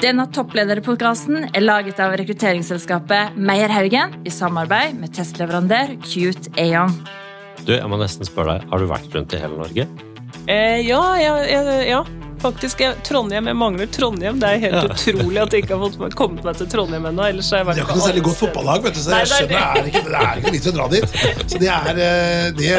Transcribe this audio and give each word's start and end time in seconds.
Denne 0.00 0.24
topplederpodkasten 0.32 1.50
er 1.52 1.64
laget 1.64 1.98
av 2.00 2.14
rekrutteringsselskapet 2.20 3.36
Meierhaugen 3.36 4.14
i 4.24 4.32
samarbeid 4.32 4.96
med 5.00 5.12
testleverandør 5.16 5.92
Cute 6.06 6.52
Aon. 6.60 6.94
Du, 7.66 7.74
jeg 7.74 7.88
må 7.92 7.98
nesten 8.00 8.24
spørre 8.24 8.56
deg, 8.58 8.70
Har 8.70 8.80
du 8.80 8.86
vært 8.88 9.12
rundt 9.16 9.34
i 9.36 9.40
hele 9.42 9.58
Norge? 9.60 9.84
Eh, 10.48 10.80
ja, 10.86 11.02
ja, 11.20 11.34
ja, 11.44 11.60
ja, 11.84 11.98
faktisk. 12.40 12.80
Jeg, 12.80 12.96
Trondheim, 13.04 13.50
jeg 13.50 13.58
mangler 13.60 13.90
Trondheim. 13.92 14.38
Det 14.40 14.48
er 14.48 14.62
helt 14.62 14.78
Ja. 14.78 14.94
utrolig 14.96 15.42
at 15.42 15.52
jeg 15.52 15.66
ikke 15.66 15.76
har 15.76 15.90
fått 15.98 16.16
kommet 16.16 16.48
meg 16.48 16.56
til 16.56 16.70
Trondheim 16.72 17.04
ennå. 17.10 17.26
Ellers 17.28 17.50
har 17.52 17.60
jeg 17.60 17.66
De 17.66 17.72
har 17.74 17.84
ikke 17.84 17.98
noe 18.00 18.06
særlig 18.08 18.22
godt 18.30 18.40
fotballag, 18.40 18.82
vet 18.88 18.96
du, 18.96 19.00
så 19.04 19.10
Nei, 19.12 19.18
jeg 19.20 19.28
det 19.28 19.34
er 19.34 19.36
skjønner 19.36 19.52
det 19.52 19.60
er 19.60 19.90
ikke, 19.92 20.02
det 20.08 20.22
er 20.30 20.40
ikke 20.40 20.54
vits 20.56 20.70
å 20.72 20.74
dra 20.78 20.88
dit. 20.96 21.08
Så 21.52 21.60
det 21.60 21.70
er 21.76 22.02
eh, 22.08 22.48
det, 22.56 22.72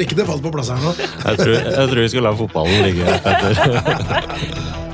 Brikkene 0.00 0.26
faller 0.32 0.48
på 0.48 0.54
plass 0.56 0.72
her 0.72 0.80
nå. 0.80 0.96
Jeg 0.96 1.42
tror, 1.44 1.54
jeg 1.60 1.92
tror 1.92 2.00
vi 2.00 2.08
skal 2.16 2.26
la 2.30 2.34
fotballen 2.40 2.88
ligge, 2.88 3.20
Petter. 3.28 3.52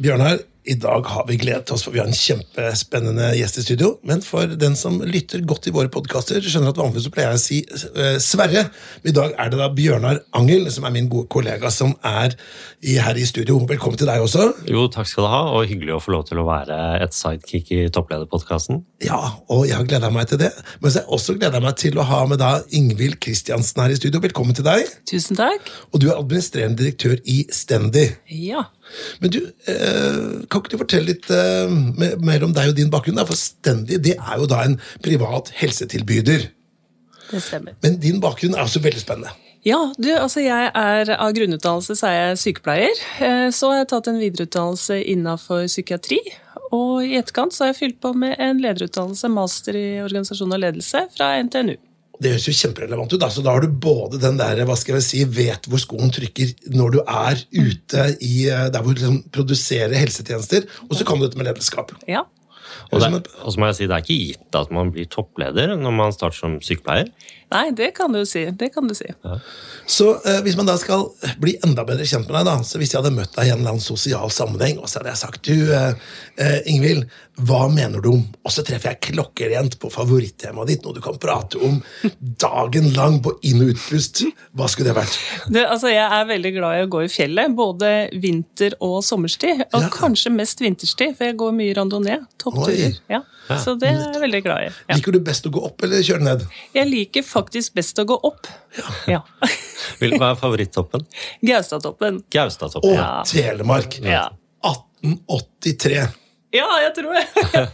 Bjørnar, 0.00 0.38
i 0.64 0.74
dag 0.80 1.04
har 1.08 1.24
vi 1.28 1.36
gledet 1.40 1.70
oss, 1.72 1.82
for 1.84 1.92
vi 1.92 2.00
har 2.00 2.08
en 2.08 2.16
kjempespennende 2.16 3.30
gjest 3.36 3.58
i 3.60 3.64
studio. 3.64 3.90
Men 4.06 4.22
for 4.24 4.48
den 4.60 4.76
som 4.76 4.96
lytter 5.04 5.42
godt 5.48 5.66
i 5.68 5.72
våre 5.74 5.90
podkaster, 5.92 6.40
skjønner 6.40 6.72
at 6.72 6.80
vanligvis 6.80 7.08
pleier 7.12 7.34
jeg 7.34 7.40
å 7.40 7.42
si 7.42 7.58
eh, 7.90 8.16
Sverre. 8.22 8.66
Men 9.02 9.12
i 9.12 9.16
dag 9.16 9.34
er 9.36 9.52
det 9.52 9.60
da 9.60 9.68
Bjørnar 9.76 10.22
Angel, 10.36 10.68
som 10.72 10.86
er 10.88 10.94
min 10.94 11.10
gode 11.12 11.28
kollega, 11.32 11.72
som 11.74 11.92
er 12.06 12.32
i, 12.80 12.96
her 12.96 13.16
i 13.20 13.26
studio. 13.28 13.58
Velkommen 13.68 14.00
til 14.00 14.08
deg 14.08 14.24
også. 14.24 14.46
Jo, 14.72 14.86
takk 14.92 15.10
skal 15.10 15.26
du 15.26 15.30
ha, 15.32 15.42
og 15.58 15.68
hyggelig 15.68 15.98
å 15.98 16.00
få 16.04 16.14
lov 16.16 16.26
til 16.30 16.40
å 16.40 16.48
være 16.48 16.80
et 17.04 17.16
sidekick 17.16 17.72
i 17.76 17.82
topplederpodkasten. 17.92 18.80
Ja, 19.04 19.20
og 19.52 19.66
jeg 19.68 19.76
har 19.76 19.88
gleda 19.88 20.12
meg 20.12 20.32
til 20.32 20.40
det. 20.44 20.52
Men 20.80 20.88
så 20.88 21.02
har 21.02 21.08
jeg 21.08 21.18
også 21.18 21.36
gleda 21.40 21.60
meg 21.64 21.76
til 21.80 22.00
å 22.00 22.08
ha 22.08 22.22
med 22.30 22.40
da 22.40 22.58
Ingvild 22.76 23.20
Kristiansen 23.20 23.84
her 23.84 23.92
i 23.92 24.00
studio. 24.00 24.24
Velkommen 24.24 24.56
til 24.56 24.68
deg. 24.68 24.88
Tusen 25.08 25.40
takk. 25.40 25.72
Og 25.92 26.00
du 26.00 26.08
er 26.08 26.18
administrerende 26.20 26.80
direktør 26.84 27.20
i 27.28 27.42
Stendi. 27.52 28.06
Ja. 28.48 28.68
Men 29.20 29.30
du, 29.34 29.38
eh, 29.66 30.46
kan 30.50 30.60
ikke 30.62 30.72
du 30.74 30.78
fortelle 30.80 31.06
litt 31.12 31.28
eh, 31.30 31.68
mer- 32.20 32.44
om 32.46 32.52
deg 32.56 32.72
og 32.72 32.76
din 32.78 32.90
bakgrunn? 32.92 33.16
Da? 33.20 33.24
For 33.28 33.38
Stendi 33.38 33.98
det 34.02 34.16
er 34.18 34.40
jo 34.42 34.46
da 34.50 34.62
en 34.66 34.78
privat 35.04 35.52
helsetilbyder. 35.60 36.48
Det 37.30 37.42
stemmer. 37.44 37.76
Men 37.82 38.00
din 38.02 38.20
bakgrunn 38.22 38.56
er 38.56 38.64
også 38.66 38.82
veldig 38.82 39.00
spennende. 39.04 39.30
Ja, 39.62 39.92
du, 40.00 40.08
altså 40.16 40.40
jeg 40.40 40.70
er 40.74 41.10
av 41.20 41.34
grunnutdannelse 41.36 41.92
så 42.00 42.08
er 42.08 42.14
jeg 42.30 42.38
sykepleier. 42.46 43.02
Eh, 43.20 43.50
Så 43.52 43.68
har 43.70 43.82
jeg 43.82 43.90
tatt 43.92 44.08
en 44.08 44.18
videreutdannelse 44.22 44.96
innenfor 45.04 45.66
psykiatri. 45.68 46.18
Og 46.72 47.02
i 47.04 47.16
etterkant 47.18 47.52
så 47.52 47.64
har 47.66 47.72
jeg 47.74 47.80
fylt 47.80 48.00
på 48.00 48.14
med 48.16 48.36
en 48.40 48.60
lederutdannelse, 48.62 49.28
master 49.28 49.76
i 49.76 50.00
organisasjon 50.00 50.52
og 50.54 50.60
ledelse, 50.62 51.02
fra 51.16 51.32
NTNU. 51.42 51.76
Det 52.20 52.34
høres 52.34 52.48
jo 52.48 52.56
kjemperelevant 52.56 53.14
ut. 53.14 53.20
Da. 53.22 53.30
Så 53.32 53.44
da 53.44 53.54
har 53.54 53.64
du 53.64 53.72
både 53.72 54.20
den 54.20 54.36
der, 54.40 54.60
hva 54.68 54.76
skal 54.78 54.98
jeg 54.98 55.06
si, 55.06 55.22
vet 55.24 55.68
hvor 55.70 55.80
skoen 55.80 56.12
trykker 56.12 56.52
når 56.76 56.96
du 56.96 57.00
er 57.04 57.40
ute 57.56 58.04
i 58.20 58.34
eh, 58.50 58.66
der 58.72 58.84
hvor 58.84 58.92
du 58.92 59.00
liksom 59.00 59.22
produserer 59.32 59.96
helsetjenester, 59.96 60.68
og 60.88 60.94
så 60.98 61.06
kan 61.08 61.20
du 61.20 61.26
dette 61.26 61.40
med 61.40 61.48
lederskap. 61.48 61.94
Ja. 62.10 62.26
Og, 62.90 62.98
det, 62.98 63.06
som 63.06 63.18
og 63.18 63.52
så 63.54 63.60
må 63.60 63.70
jeg 63.70 63.78
si, 63.78 63.88
det 63.88 63.96
er 63.96 64.04
ikke 64.04 64.20
gitt 64.28 64.58
at 64.58 64.72
man 64.74 64.90
blir 64.94 65.08
toppleder 65.10 65.76
når 65.78 65.94
man 65.94 66.14
starter 66.14 66.38
som 66.38 66.58
sykepleier. 66.64 67.10
Nei, 67.50 67.70
det 67.74 67.90
kan 67.96 68.12
du 68.14 68.20
si. 68.28 68.44
Det 68.54 68.68
kan 68.74 68.86
du 68.86 68.94
si. 68.94 69.08
Så 69.90 70.12
eh, 70.22 70.38
hvis 70.44 70.54
man 70.58 70.68
da 70.68 70.76
skal 70.78 71.08
bli 71.42 71.56
enda 71.66 71.82
bedre 71.88 72.06
kjent 72.06 72.28
med 72.30 72.36
deg, 72.38 72.46
da, 72.46 72.54
så 72.62 72.78
hvis 72.78 72.92
jeg 72.94 73.00
hadde 73.00 73.14
møtt 73.16 73.32
deg 73.34 73.48
i 73.48 73.50
en 73.50 73.58
eller 73.58 73.72
annen 73.74 73.82
sosial 73.82 74.30
sammenheng, 74.30 74.78
og 74.78 74.86
så 74.86 75.00
hadde 75.00 75.10
jeg 75.10 75.20
sagt 75.24 75.48
du, 75.48 75.72
eh, 75.74 76.12
eh, 76.38 76.60
Ingvild, 76.70 77.08
hva 77.40 77.62
mener 77.72 78.02
du 78.04 78.10
om 78.10 78.22
Og 78.44 78.52
så 78.52 78.60
treffer 78.66 78.90
jeg 78.92 79.14
klokkerent 79.14 79.78
på 79.80 79.88
favorittemaet 79.92 80.68
ditt, 80.68 80.84
noe 80.84 80.92
du 80.96 81.00
kan 81.04 81.16
prate 81.22 81.56
om 81.64 81.78
dagen 82.42 82.90
lang 82.96 83.18
på 83.24 83.32
inn- 83.48 83.62
og 83.64 83.72
utpust. 83.74 84.22
Hva 84.56 84.68
skulle 84.70 84.90
det 84.92 84.96
vært? 84.98 85.16
Du, 85.48 85.58
altså, 85.64 85.90
jeg 85.92 86.04
er 86.04 86.28
veldig 86.28 86.52
glad 86.58 86.78
i 86.78 86.84
å 86.84 86.90
gå 86.92 87.02
i 87.06 87.10
fjellet, 87.12 87.54
både 87.56 87.90
vinter- 88.22 88.76
og 88.80 89.00
sommerstid. 89.06 89.64
Og 89.72 89.80
Ja. 89.82 89.90
kanskje 89.94 90.32
mest 90.34 90.60
vinterstid, 90.62 91.16
for 91.16 91.30
jeg 91.30 91.38
går 91.40 91.52
mye 91.56 91.74
randonee. 91.78 92.20
Toppturer. 92.38 92.98
Ja. 93.10 93.22
Så 93.58 93.74
det 93.80 93.88
er 93.90 93.98
jeg 93.98 94.22
veldig 94.22 94.40
glad 94.44 94.66
i. 94.66 94.70
Ja. 94.88 94.96
Liker 94.98 95.16
du 95.16 95.20
best 95.26 95.48
å 95.48 95.52
gå 95.54 95.62
opp 95.66 95.82
eller 95.86 96.04
kjøre 96.06 96.26
ned? 96.26 96.44
Jeg 96.76 96.90
liker 96.90 97.26
faktisk 97.26 97.74
best 97.78 97.98
å 97.98 98.06
gå 98.08 98.18
opp. 98.30 98.46
Ja. 99.10 99.22
Hva 100.00 100.30
er 100.30 100.38
favorittoppen? 100.38 101.06
Gaustatoppen. 101.42 102.22
Gaustatoppen. 102.30 102.98
Og. 103.00 103.26
Telemark. 103.30 103.98
Ja. 104.04 104.28
1883. 104.66 106.06
ja, 106.52 106.66
jeg 106.82 106.92
tror 106.96 107.12
det. 107.14 107.24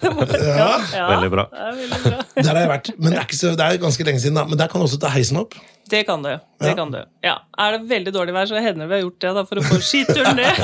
Ja, 0.61 0.69
Ja, 0.93 1.07
Veldig 1.15 1.31
bra. 1.33 1.45
Det 1.53 1.63
er 1.69 1.79
veldig 1.81 2.01
bra. 2.03 2.19
Der 2.45 2.51
har 2.53 2.61
jeg 2.61 2.71
vært. 2.75 2.91
Men 2.99 3.13
det 3.15 3.19
er, 3.21 3.25
ikke 3.29 3.39
så, 3.41 3.55
det 3.57 3.65
er 3.71 3.81
ganske 3.87 4.05
lenge 4.09 4.21
siden, 4.23 4.37
da. 4.37 4.45
Men 4.51 4.59
der 4.61 4.69
kan 4.73 4.83
du 4.83 4.87
også 4.89 4.99
ta 5.01 5.09
heisen 5.15 5.39
opp. 5.41 5.57
Det 5.87 6.01
kan 6.09 6.23
du. 6.25 6.33
Det 6.59 6.71
Ja. 6.73 6.75
kan 6.75 6.91
du. 6.91 6.99
Ja. 7.23 7.37
Er 7.63 7.77
det 7.77 7.87
veldig 7.89 8.13
dårlig 8.17 8.35
vær, 8.35 8.49
så 8.51 8.59
hender 8.59 8.83
det 8.85 8.89
vi 8.91 8.97
har 8.99 9.03
gjort 9.05 9.21
det 9.23 9.33
da, 9.37 9.45
for 9.47 9.61
å 9.61 9.65
få 9.69 9.79
skituren 9.87 10.37
ned. 10.41 10.59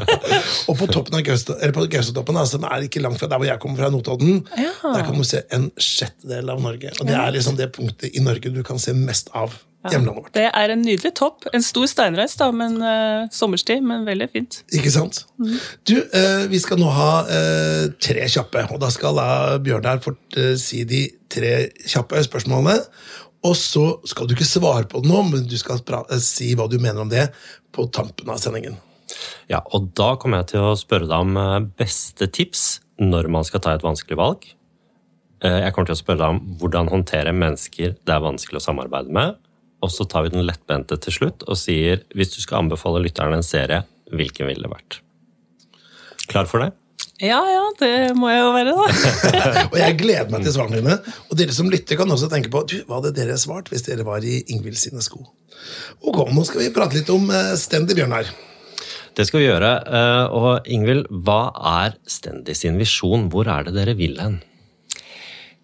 Og 0.72 0.78
på 0.80 0.88
toppen 0.88 1.18
av 1.18 1.22
Gausta, 1.26 1.56
eller 1.60 1.74
på 1.76 1.84
Gaustatoppen, 1.92 2.38
som 2.48 2.64
er 2.70 2.86
ikke 2.88 3.02
langt 3.04 3.20
fra 3.20 3.28
der 3.30 3.42
hvor 3.42 3.48
jeg 3.50 3.60
kommer 3.62 3.82
fra, 3.82 3.90
Notodden, 3.92 4.40
Ja. 4.56 4.72
der 4.96 5.04
kan 5.04 5.20
du 5.20 5.24
se 5.28 5.42
en 5.54 5.68
sjettedel 5.76 6.48
av 6.54 6.62
Norge. 6.64 6.94
Og 6.98 7.06
det 7.10 7.14
er 7.20 7.36
liksom 7.36 7.58
det 7.60 7.70
punktet 7.76 8.16
i 8.16 8.24
Norge 8.24 8.50
du 8.54 8.62
kan 8.66 8.80
se 8.80 8.96
mest 8.96 9.28
av 9.36 9.52
hjemlandet 9.92 10.16
vårt. 10.24 10.32
Det 10.36 10.46
er 10.48 10.72
en 10.74 10.82
nydelig 10.84 11.12
topp. 11.18 11.48
En 11.54 11.64
stor 11.64 11.88
steinreis, 11.90 12.36
da, 12.40 12.48
men 12.54 12.78
uh, 12.82 13.26
sommerstid, 13.34 13.82
men 13.84 14.06
veldig 14.08 14.28
fint. 14.32 14.60
Ikke 14.74 14.92
sant? 14.94 15.24
Du, 15.86 15.96
uh, 15.98 16.44
vi 16.50 16.60
skal 16.62 16.80
nå 16.80 16.88
ha 16.94 17.10
uh, 17.28 17.82
tre 18.02 18.28
kjappe, 18.30 18.64
og 18.70 18.80
da 18.82 18.90
skal 18.94 19.20
da 19.20 19.28
Bjørnar 19.64 20.00
fort 20.04 20.40
si 20.60 20.84
de 20.88 21.04
tre 21.32 21.54
kjappe 21.84 22.22
spørsmålene. 22.28 22.78
Og 23.44 23.58
så 23.60 23.84
skal 24.08 24.28
du 24.28 24.32
ikke 24.36 24.48
svare 24.48 24.88
på 24.88 25.02
det 25.04 25.10
nå, 25.10 25.20
men 25.28 25.44
du 25.48 25.56
skal 25.60 25.82
pra 25.84 26.02
si 26.22 26.54
hva 26.56 26.68
du 26.70 26.78
mener 26.80 27.04
om 27.04 27.12
det 27.12 27.28
på 27.74 27.84
tampen 27.92 28.30
av 28.32 28.40
sendingen. 28.40 28.78
Ja, 29.52 29.60
og 29.76 29.92
da 29.98 30.14
kommer 30.16 30.40
jeg 30.40 30.54
til 30.54 30.64
å 30.64 30.76
spørre 30.80 31.10
deg 31.10 31.26
om 31.26 31.68
beste 31.76 32.30
tips 32.32 32.78
når 33.02 33.28
man 33.34 33.44
skal 33.44 33.60
ta 33.60 33.74
et 33.76 33.84
vanskelig 33.84 34.16
valg. 34.16 34.46
Eh, 35.44 35.60
Jeg 35.64 35.74
kommer 35.74 35.90
til 35.90 35.96
å 35.96 36.00
spørre 36.00 36.22
deg 36.22 36.36
om 36.36 36.56
hvordan 36.60 36.90
håndtere 36.92 37.34
mennesker 37.36 37.96
det 38.00 38.14
er 38.14 38.24
vanskelig 38.24 38.62
å 38.62 38.64
samarbeide 38.64 39.12
med. 39.12 39.36
Og 39.84 39.92
så 39.92 40.06
tar 40.08 40.24
vi 40.26 40.32
den 40.34 40.46
lettbente 40.48 40.96
til 41.04 41.18
slutt 41.18 41.44
og 41.44 41.58
sier 41.60 42.02
hvis 42.16 42.32
du 42.34 42.40
skal 42.42 42.62
anbefale 42.64 43.02
lytterne 43.04 43.36
en 43.40 43.46
serie, 43.46 43.82
hvilken 44.14 44.48
ville 44.48 44.64
det 44.64 44.72
vært? 44.72 44.98
Klar 46.30 46.48
for 46.48 46.64
det? 46.64 46.72
Ja, 47.22 47.38
ja, 47.46 47.64
det 47.78 47.90
må 48.18 48.30
jeg 48.32 48.40
jo 48.40 48.52
være, 48.56 48.72
da. 48.74 48.86
Og 49.72 49.76
jeg 49.78 49.96
gleder 50.00 50.32
meg 50.32 50.42
til 50.42 50.54
svarene 50.56 50.80
dine. 50.80 50.96
Og 51.30 51.36
dere 51.38 51.54
som 51.54 51.68
lytter, 51.70 51.98
kan 52.00 52.10
også 52.10 52.26
tenke 52.32 52.50
på 52.50 52.64
du, 52.66 52.80
hva 52.88 52.98
hadde 52.98 53.12
dere 53.14 53.36
svart 53.38 53.70
hvis 53.70 53.86
dere 53.86 54.06
var 54.06 54.24
i 54.26 54.40
Ingvild 54.50 54.80
sine 54.80 55.04
sko. 55.04 55.20
Ok, 56.02 56.24
nå 56.34 56.42
skal 56.48 56.64
vi 56.64 56.72
prate 56.74 56.98
litt 56.98 57.12
om 57.14 57.30
Stendy 57.60 57.94
Bjørn 57.94 58.16
Bjørnar. 58.16 58.32
Det 59.14 59.28
skal 59.28 59.44
vi 59.44 59.46
gjøre. 59.46 59.70
Eh, 59.86 60.34
Og 60.34 60.66
Ingvild, 60.74 61.06
hva 61.24 61.52
er 61.84 61.94
Stendy 62.10 62.56
sin 62.58 62.80
visjon? 62.82 63.28
Hvor 63.30 63.46
er 63.52 63.68
det 63.68 63.76
dere 63.76 63.94
vil 63.98 64.18
hen? 64.18 64.40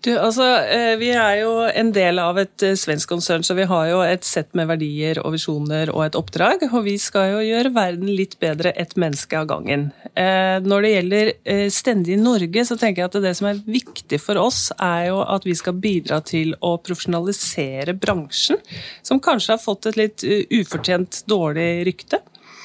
Du, 0.00 0.10
altså, 0.16 0.44
eh, 0.64 0.94
Vi 0.96 1.10
er 1.12 1.42
jo 1.42 1.50
en 1.68 1.90
del 1.92 2.18
av 2.22 2.38
et 2.40 2.64
eh, 2.64 2.76
svensk 2.78 3.10
konsern, 3.10 3.44
så 3.44 3.52
vi 3.58 3.66
har 3.68 3.88
jo 3.90 3.98
et 4.00 4.24
sett 4.24 4.54
med 4.56 4.70
verdier 4.70 5.20
og 5.20 5.34
visjoner 5.34 5.92
og 5.92 6.06
et 6.06 6.16
oppdrag. 6.16 6.64
Og 6.70 6.86
vi 6.86 6.96
skal 7.00 7.34
jo 7.34 7.42
gjøre 7.44 7.74
verden 7.76 8.08
litt 8.08 8.38
bedre 8.40 8.72
ett 8.80 8.96
menneske 9.00 9.36
av 9.36 9.50
gangen. 9.50 9.90
Eh, 10.14 10.56
Når 10.64 10.86
det 10.86 10.94
gjelder 10.94 11.32
Stendig 11.74 12.16
Norge, 12.20 12.64
så 12.64 12.78
tenker 12.80 13.02
jeg 13.04 13.10
at 13.10 13.20
det 13.26 13.34
som 13.36 13.50
er 13.50 13.60
viktig 13.60 14.22
for 14.24 14.40
oss, 14.40 14.70
er 14.80 15.10
jo 15.10 15.20
at 15.20 15.44
vi 15.44 15.58
skal 15.58 15.76
bidra 15.76 16.22
til 16.24 16.56
å 16.64 16.78
profesjonalisere 16.80 17.92
bransjen, 18.00 18.60
som 19.04 19.20
kanskje 19.20 19.56
har 19.56 19.62
fått 19.62 19.90
et 19.90 20.00
litt 20.00 20.24
ufortjent 20.24 21.24
dårlig 21.28 21.70
rykte. 21.90 22.22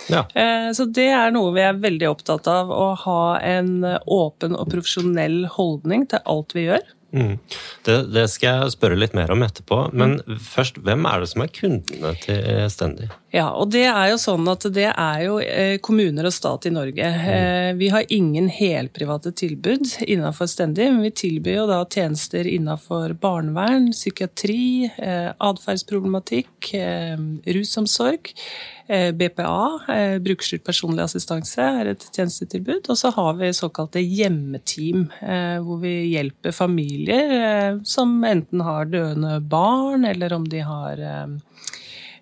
Ja. 0.07 0.21
Så 0.77 0.85
det 0.93 1.07
er 1.17 1.31
noe 1.33 1.49
vi 1.55 1.63
er 1.65 1.79
veldig 1.81 2.07
opptatt 2.11 2.45
av, 2.51 2.69
å 2.69 2.91
ha 3.07 3.21
en 3.41 3.79
åpen 4.05 4.53
og 4.53 4.69
profesjonell 4.69 5.47
holdning 5.55 6.05
til 6.11 6.21
alt 6.29 6.53
vi 6.53 6.67
gjør. 6.67 6.94
Mm. 7.13 7.37
Det, 7.85 7.95
det 8.11 8.25
skal 8.31 8.63
jeg 8.63 8.73
spørre 8.73 8.97
litt 8.99 9.13
mer 9.15 9.31
om 9.31 9.43
etterpå. 9.45 9.77
Men 9.95 10.17
først, 10.41 10.81
hvem 10.83 11.05
er 11.07 11.21
det 11.21 11.29
som 11.31 11.43
er 11.45 11.53
kundene 11.53 12.11
til 12.23 12.65
Stendi? 12.73 13.07
Ja, 13.35 13.49
og 13.51 13.71
det 13.73 13.83
er 13.89 14.09
jo 14.13 14.19
sånn 14.19 14.47
at 14.47 14.63
det 14.75 14.87
er 14.89 15.21
jo 15.25 15.37
eh, 15.43 15.77
kommuner 15.83 16.27
og 16.27 16.35
stat 16.35 16.67
i 16.69 16.73
Norge. 16.75 17.03
Eh, 17.03 17.71
Vi 17.75 17.89
har 17.91 18.07
ingen 18.13 18.47
helprivate 18.51 19.33
tilbud 19.35 19.83
innenfor 20.07 20.47
Stendi, 20.51 20.87
men 20.91 21.03
vi 21.03 21.11
tilbyr 21.23 21.61
jo 21.61 21.65
da 21.71 21.81
tjenester 21.83 22.47
innenfor 22.47 23.15
barnevern, 23.19 23.91
psykiatri, 23.95 24.91
eh, 24.95 25.31
atferdsproblematikk, 25.35 26.73
eh, 26.79 27.19
rusomsorg. 27.57 28.31
Eh, 28.87 29.11
BPA, 29.11 29.79
eh, 29.89 30.17
brukerstyrt 30.19 30.63
personlig 30.65 31.03
assistanse, 31.05 31.61
er 31.61 31.91
et 31.91 32.05
tjenestetilbud. 32.15 32.89
Og 32.89 32.99
så 32.99 33.11
har 33.15 33.37
vi 33.39 33.51
såkalte 33.55 34.03
hjemmeteam, 34.03 35.07
eh, 35.21 35.57
hvor 35.63 35.81
vi 35.83 35.93
hjelper 36.13 36.55
familier 36.55 37.79
som 37.85 38.23
enten 38.23 38.61
har 38.61 38.85
døende 38.91 39.39
barn, 39.41 40.05
eller 40.05 40.33
om 40.33 40.45
de 40.49 40.59
har 40.59 41.01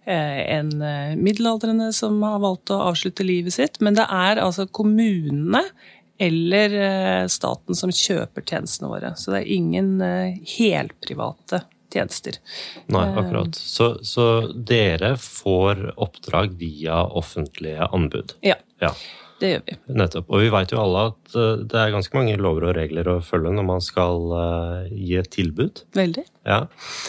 en 0.06 0.72
middelaldrende 1.16 1.94
som 1.96 2.18
har 2.28 2.42
valgt 2.44 2.74
å 2.76 2.82
avslutte 2.90 3.24
livet 3.24 3.54
sitt. 3.56 3.80
Men 3.80 3.96
det 3.96 4.04
er 4.12 4.42
altså 4.44 4.66
kommunene 4.68 5.62
eller 6.20 6.76
staten 7.32 7.76
som 7.76 7.90
kjøper 7.90 8.44
tjenestene 8.44 8.92
våre. 8.92 9.14
Så 9.16 9.32
det 9.32 9.46
er 9.46 9.56
ingen 9.56 10.04
helprivate 10.58 11.64
tjenester. 11.94 12.40
Nei, 12.94 13.08
akkurat. 13.14 13.56
Så, 13.58 13.94
så 14.06 14.30
dere 14.54 15.16
får 15.22 15.92
oppdrag 16.02 16.58
via 16.60 17.04
offentlige 17.06 17.90
anbud? 17.94 18.36
Ja. 18.46 18.58
ja. 18.84 18.94
Det 19.44 19.50
gjør 19.50 19.64
vi. 19.68 19.76
Nettopp. 20.00 20.30
Og 20.32 20.44
vi 20.44 20.50
vet 20.54 20.72
jo 20.72 20.80
alle 20.80 21.06
at 21.10 21.36
eh, 21.36 21.64
det 21.68 21.80
er 21.80 21.94
ganske 21.94 22.16
mange 22.16 22.38
lover 22.40 22.70
og 22.70 22.78
regler 22.78 23.10
å 23.12 23.18
følge 23.26 23.52
når 23.52 23.66
man 23.68 23.84
skal 23.84 24.30
uh, 24.32 24.86
gi 24.88 25.18
et 25.20 25.32
tilbud. 25.34 25.84
Veldig. 25.98 26.24
Ja. 26.48 26.62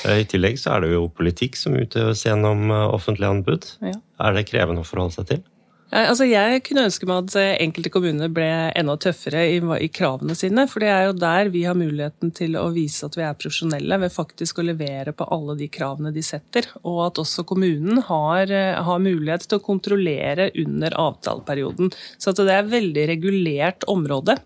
Eh, 0.09 0.25
I 0.25 0.29
tillegg 0.31 0.59
så 0.59 0.75
er 0.75 0.85
det 0.85 0.95
jo 0.97 1.07
politikk 1.15 1.59
som 1.61 1.77
utøves 1.79 2.25
gjennom 2.27 2.73
offentlige 2.75 3.31
anbud. 3.37 3.69
Ja. 3.85 3.99
Er 4.25 4.35
det 4.35 4.49
krevende 4.51 4.83
å 4.83 4.89
forholde 4.89 5.15
seg 5.19 5.31
til? 5.31 5.45
Altså, 5.95 6.27
jeg 6.27 6.63
kunne 6.67 6.89
ønske 6.89 7.07
meg 7.07 7.29
at 7.29 7.37
eh, 7.39 7.53
enkelte 7.63 7.91
kommuner 7.95 8.31
ble 8.35 8.49
enda 8.75 8.97
tøffere 8.99 9.45
i, 9.47 9.61
i, 9.85 9.89
kravene 9.95 10.35
sine. 10.35 10.65
For 10.71 10.83
det 10.83 10.89
er 10.91 11.05
jo 11.07 11.13
der 11.15 11.51
vi 11.55 11.63
har 11.69 11.77
muligheten 11.79 12.33
til 12.35 12.57
å 12.59 12.65
vise 12.75 13.07
at 13.07 13.15
vi 13.15 13.23
er 13.23 13.37
profesjonelle, 13.39 14.01
ved 14.03 14.11
faktisk 14.11 14.59
å 14.59 14.65
levere 14.67 15.15
på 15.15 15.29
alle 15.35 15.55
de 15.61 15.69
kravene 15.71 16.11
de 16.15 16.25
setter. 16.27 16.67
Og 16.83 16.99
at 17.05 17.21
også 17.23 17.45
kommunen 17.47 18.03
har, 18.09 18.51
eh, 18.51 18.81
har 18.89 19.05
mulighet 19.05 19.47
til 19.47 19.61
å 19.61 19.67
kontrollere 19.69 20.49
under 20.65 20.99
avtaleperioden. 20.99 21.93
Så 22.19 22.35
det 22.35 22.49
er 22.49 22.65
et 22.65 22.75
veldig 22.75 23.07
regulert 23.13 23.87
område. 23.87 24.41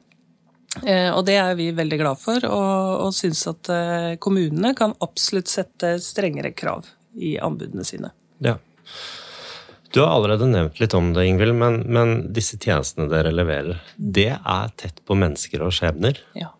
Eh, 0.85 1.09
og 1.15 1.25
det 1.31 1.39
er 1.41 1.57
vi 1.57 1.71
veldig 1.73 2.01
glad 2.03 2.21
for, 2.21 2.45
og, 2.45 3.07
og 3.07 3.15
syns 3.17 3.47
at 3.49 3.73
kommunene 4.21 4.75
kan 4.77 4.93
absolutt 5.01 5.49
sette 5.49 5.97
strengere 6.05 6.53
krav 6.53 6.93
i 7.17 7.39
anbudene 7.41 7.89
sine. 7.89 8.13
Ja. 8.45 8.59
Du 9.95 10.01
har 10.03 10.13
allerede 10.13 10.47
nevnt 10.51 10.81
litt 10.83 10.95
om 10.95 11.13
det, 11.17 11.25
Ingvild, 11.29 11.55
men, 11.57 11.81
men, 11.89 12.33
disse 12.37 12.59
tjenestene 12.61 13.09
dere 13.11 13.33
leverer, 13.33 13.81
det 13.97 14.35
er 14.37 14.73
tett 14.77 15.01
på 15.09 15.17
mennesker 15.17 15.65
og 15.65 15.73
skjebner? 15.75 16.21
Ja, 16.37 16.51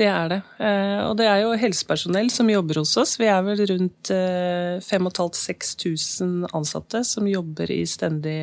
det 0.00 0.06
er 0.08 0.28
det. 0.30 0.40
Eh, 0.62 1.00
og 1.04 1.16
det 1.18 1.26
er 1.28 1.42
jo 1.42 1.50
helsepersonell 1.60 2.30
som 2.32 2.48
jobber 2.50 2.78
hos 2.80 2.96
oss. 3.00 3.18
Vi 3.20 3.26
er 3.28 3.42
vel 3.44 3.60
rundt 3.68 4.10
5500-6000 4.86 6.46
ansatte 6.56 7.02
som 7.04 7.28
jobber 7.28 7.70
i 7.74 7.86
stendig 7.88 8.40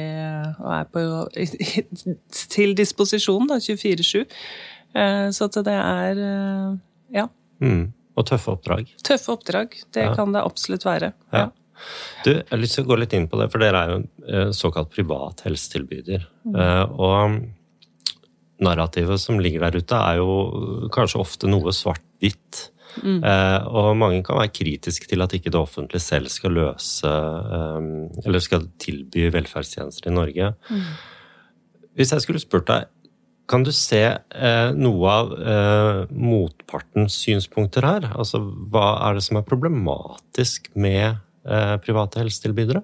og 0.62 0.72
er 0.76 0.86
på, 0.92 1.02
til 2.54 2.76
disposisjon 2.78 3.50
24-7. 3.56 4.26
Eh, 4.98 5.30
så 5.34 5.48
at 5.50 5.56
det 5.68 5.78
er 5.78 6.14
eh, 6.28 6.70
ja. 7.18 7.26
Mm. 7.64 7.86
Og 8.18 8.26
tøffe 8.26 8.50
oppdrag? 8.54 8.84
Tøffe 9.06 9.30
oppdrag, 9.34 9.70
det 9.94 10.04
ja. 10.10 10.14
kan 10.18 10.34
det 10.34 10.42
absolutt 10.46 10.86
være. 10.88 11.10
ja. 11.34 11.48
ja. 11.48 11.48
Du, 12.26 12.32
jeg 12.32 12.48
har 12.50 12.62
lyst 12.62 12.78
til 12.78 12.86
å 12.86 12.90
gå 12.90 12.98
litt 13.02 13.14
inn 13.18 13.28
på 13.30 13.40
det, 13.40 13.50
for 13.54 13.64
dere 13.64 13.82
er 13.82 13.92
jo 13.92 14.00
en 14.00 14.08
eh, 14.28 14.50
såkalt 14.56 14.90
privat 14.94 15.44
helsetilbyder. 15.48 16.26
Mm. 16.48 16.58
Og 16.98 17.38
narrativet 18.64 19.22
som 19.22 19.40
ligger 19.42 19.68
der 19.68 19.78
ute, 19.82 20.00
er 20.00 20.22
jo 20.22 20.88
kanskje 20.94 21.22
ofte 21.22 21.52
noe 21.52 21.76
svart-hvitt. 21.76 22.72
Mm. 22.98 23.20
og 23.68 23.92
mange 24.00 24.24
kan 24.26 24.40
være 24.40 24.50
kritiske 24.58 25.06
til 25.12 25.22
at 25.22 25.34
ikke 25.36 25.52
det 25.54 25.60
offentlige 25.60 26.02
selv 26.02 26.32
skal 26.34 26.56
løse 26.56 27.12
Eller 28.24 28.42
skal 28.42 28.64
tilby 28.82 29.28
velferdstjenester 29.36 30.10
i 30.10 30.14
Norge. 30.16 30.48
Mm. 30.72 30.88
Hvis 31.98 32.16
jeg 32.16 32.24
skulle 32.24 32.42
spurt 32.42 32.66
deg, 32.72 32.88
kan 33.48 33.64
du 33.64 33.72
se 33.76 34.02
eh, 34.04 34.72
noe 34.76 35.12
av 35.12 35.32
eh, 35.38 36.02
motpartens 36.12 37.16
synspunkter 37.24 37.86
her? 37.88 38.10
Altså, 38.12 38.42
hva 38.44 38.90
er 39.08 39.18
det 39.18 39.24
som 39.28 39.40
er 39.40 39.48
problematisk 39.48 40.68
med 40.76 41.16
Eh, 41.16 41.27
private 41.84 42.22
helsetilbydere? 42.22 42.84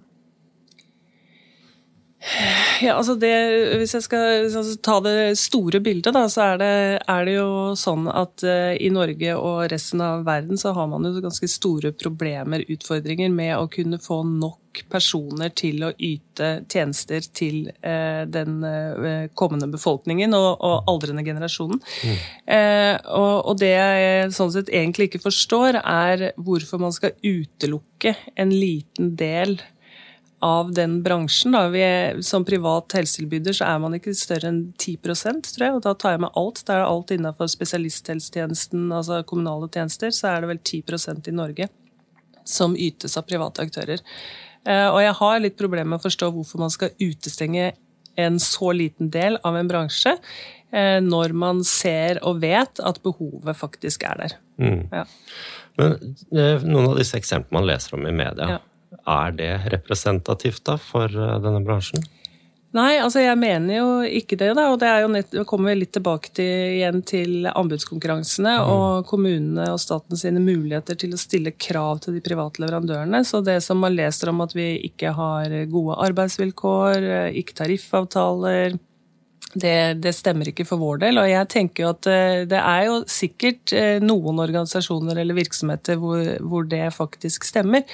Ja, 2.84 2.96
altså 2.96 3.16
det, 3.20 3.34
Hvis 3.82 3.94
jeg 3.98 4.06
skal 4.06 4.78
ta 4.84 4.98
det 5.04 5.36
store 5.40 5.82
bildet, 5.84 6.14
da, 6.16 6.24
så 6.32 6.54
er 6.54 6.62
det, 6.62 6.74
er 7.12 7.28
det, 7.28 7.36
jo 7.36 7.74
sånn 7.80 8.08
at 8.08 8.46
uh, 8.48 8.72
i 8.80 8.90
Norge 8.94 9.36
og 9.36 9.68
resten 9.72 10.04
av 10.04 10.24
verden 10.28 10.60
så 10.60 10.74
har 10.76 10.88
man 10.92 11.06
jo 11.08 11.24
ganske 11.24 11.50
store 11.52 11.94
problemer, 12.00 12.64
utfordringer, 12.72 13.32
med 13.34 13.58
å 13.58 13.70
kunne 13.72 14.00
få 14.02 14.22
nok 14.28 14.60
personer 14.92 15.54
til 15.56 15.84
å 15.86 15.92
yte 15.98 16.50
tjenester 16.72 17.26
til 17.36 17.68
uh, 17.86 18.24
den 18.30 18.60
uh, 18.66 19.28
kommende 19.38 19.70
befolkningen 19.74 20.34
og, 20.38 20.50
og 20.60 20.90
aldrende 20.92 21.26
generasjonen. 21.26 21.82
Mm. 22.04 22.24
Og, 23.14 23.36
og, 23.50 23.54
det 23.62 23.72
jeg 23.72 24.32
sånn 24.36 24.52
sett 24.54 24.72
egentlig 24.74 25.10
ikke 25.10 25.24
forstår, 25.24 25.80
er 25.80 26.32
hvorfor 26.36 26.82
man 26.82 26.94
skal 26.96 27.16
utelukke 27.24 28.16
en 28.40 28.52
liten 28.54 29.14
del 29.20 29.58
av 30.44 30.74
den 30.74 31.04
bransjen. 31.04 31.56
Er, 31.56 32.22
som 32.22 32.44
privat 32.46 32.92
helsetilbyder 32.98 33.56
så 33.56 33.70
er 33.70 33.80
man 33.80 33.96
ikke 33.96 34.12
større 34.18 34.52
enn 34.52 34.64
10% 34.76 35.54
tror 35.56 35.68
jeg. 35.68 35.78
Og 35.78 35.84
da 35.86 35.94
tar 35.96 36.18
jeg 36.18 36.24
med 36.26 36.40
alt. 36.40 36.64
Da 36.68 36.76
er 36.76 36.84
det 36.84 36.90
alt 36.90 37.14
innenfor 37.16 37.52
spesialisthelsetjenesten, 37.54 38.90
altså 38.92 39.22
kommunale 39.30 39.72
tjenester, 39.72 40.12
så 40.12 40.34
er 40.34 40.44
det 40.44 40.52
vel 40.52 40.60
10% 40.60 41.32
i 41.32 41.36
Norge 41.38 41.70
som 42.44 42.76
ytes 42.76 43.16
av 43.16 43.24
private 43.30 43.64
aktører. 43.64 44.04
Eh, 44.64 44.88
og 44.90 45.00
jeg 45.04 45.16
har 45.20 45.42
litt 45.44 45.58
problemer 45.60 45.94
med 45.94 46.02
å 46.02 46.06
forstå 46.08 46.30
hvorfor 46.34 46.62
man 46.64 46.74
skal 46.74 46.94
utestenge 47.02 47.72
en 48.20 48.38
så 48.42 48.72
liten 48.76 49.10
del 49.14 49.40
av 49.44 49.58
en 49.58 49.70
bransje 49.70 50.14
eh, 50.16 51.00
når 51.04 51.34
man 51.38 51.64
ser 51.68 52.22
og 52.24 52.44
vet 52.44 52.82
at 52.84 53.02
behovet 53.06 53.58
faktisk 53.60 54.06
er 54.08 54.22
der. 54.22 54.38
Mm. 54.62 54.84
Ja. 54.94 55.06
Men 55.82 55.98
eh, 55.98 56.64
noen 56.64 56.92
av 56.92 57.00
disse 57.02 57.18
eksemplene 57.20 57.60
man 57.60 57.70
leser 57.72 57.98
om 57.98 58.08
i 58.08 58.16
media, 58.16 58.56
ja. 58.58 58.62
Er 59.10 59.32
det 59.36 59.50
representativt 59.74 60.62
da 60.70 60.76
for 60.80 61.10
denne 61.10 61.60
bransjen? 61.66 62.04
Nei, 62.74 62.96
altså 62.98 63.22
jeg 63.22 63.38
mener 63.38 63.76
jo 63.76 63.90
ikke 64.02 64.38
det. 64.40 64.50
da, 64.58 64.66
og 64.74 64.80
Det 64.82 64.88
er 64.90 65.04
jo 65.04 65.10
nett, 65.14 65.36
kommer 65.50 65.78
litt 65.78 65.92
tilbake 65.94 66.32
til, 66.34 66.80
igjen 66.80 67.04
til 67.06 67.46
anbudskonkurransene 67.52 68.56
mm. 68.58 68.72
og 68.74 69.06
kommunene 69.10 69.68
og 69.76 69.82
staten 69.82 70.18
sine 70.18 70.42
muligheter 70.42 70.98
til 70.98 71.14
å 71.14 71.22
stille 71.22 71.54
krav 71.54 72.02
til 72.02 72.18
de 72.18 72.24
private 72.26 72.64
leverandørene. 72.64 73.22
Så 73.30 73.44
det 73.46 73.60
som 73.66 73.84
man 73.84 73.94
leser 73.94 74.34
om 74.34 74.42
at 74.46 74.56
vi 74.58 74.72
ikke 74.90 75.14
har 75.14 75.54
gode 75.70 76.00
arbeidsvilkår, 76.08 76.98
eh, 77.12 77.38
ikke 77.44 77.60
tariffavtaler, 77.62 78.80
det, 79.54 80.02
det, 80.02 80.14
stemmer 80.16 80.50
ikke 80.50 80.66
for 80.68 80.82
vår 80.82 81.02
del. 81.04 81.20
Og 81.22 81.30
jeg 81.30 81.50
tenker 81.52 81.86
jo 81.86 81.92
at 81.94 82.10
eh, 82.10 82.44
det 82.50 82.60
er 82.60 82.88
jo 82.88 82.96
sikkert 83.10 83.74
eh, 83.78 84.02
noen 84.04 84.42
organisasjoner 84.42 85.20
eller 85.22 85.38
virksomheter 85.38 86.00
hvor, 86.02 86.22
hvor, 86.42 86.66
det 86.70 86.86
faktisk 86.96 87.46
stemmer. 87.48 87.86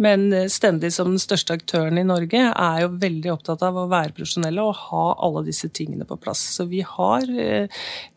Men 0.00 0.26
eh, 0.32 0.48
Stendig 0.54 0.92
som 0.94 1.12
den 1.12 1.22
største 1.22 1.56
aktøren 1.58 1.98
i 2.00 2.06
Norge 2.06 2.40
er 2.50 2.80
jo 2.82 2.92
veldig 3.00 3.32
opptatt 3.34 3.62
av 3.66 3.78
å 3.78 3.86
være 3.90 4.14
profesjonelle 4.16 4.64
og 4.64 4.78
ha 4.88 5.04
alle 5.26 5.44
disse 5.46 5.70
tingene 5.74 6.06
på 6.08 6.18
plass. 6.20 6.42
Så 6.56 6.66
vi 6.70 6.82
har 6.86 7.26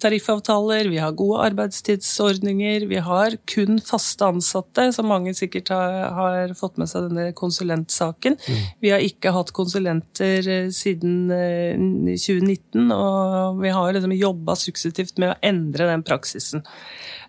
tariffavtaler, 0.01 0.89
vi 0.91 0.99
har 1.01 1.15
gode 1.17 1.43
arbeidstidsordninger, 1.47 2.87
vi 2.89 3.01
har 3.03 3.37
kun 3.49 3.81
faste 3.83 4.25
ansatte, 4.27 4.89
som 4.95 5.09
mange 5.09 5.33
sikkert 5.37 5.71
har, 5.73 5.97
har 6.17 6.55
fått 6.57 6.77
med 6.81 6.89
seg 6.91 7.09
denne 7.09 7.29
konsulentsaken. 7.37 8.37
Mm. 8.37 8.61
Vi 8.83 8.93
har 8.93 9.03
ikke 9.03 9.33
hatt 9.35 9.53
konsulenter 9.57 10.69
siden 10.73 11.27
2019 11.29 12.86
og 12.93 13.61
vi 13.61 13.71
har 13.73 13.93
liksom 13.95 14.13
jobba 14.15 14.55
suksessivt 14.59 15.19
med 15.21 15.33
å 15.33 15.37
endre 15.45 15.89
den 15.89 16.03
praksisen. 16.07 16.63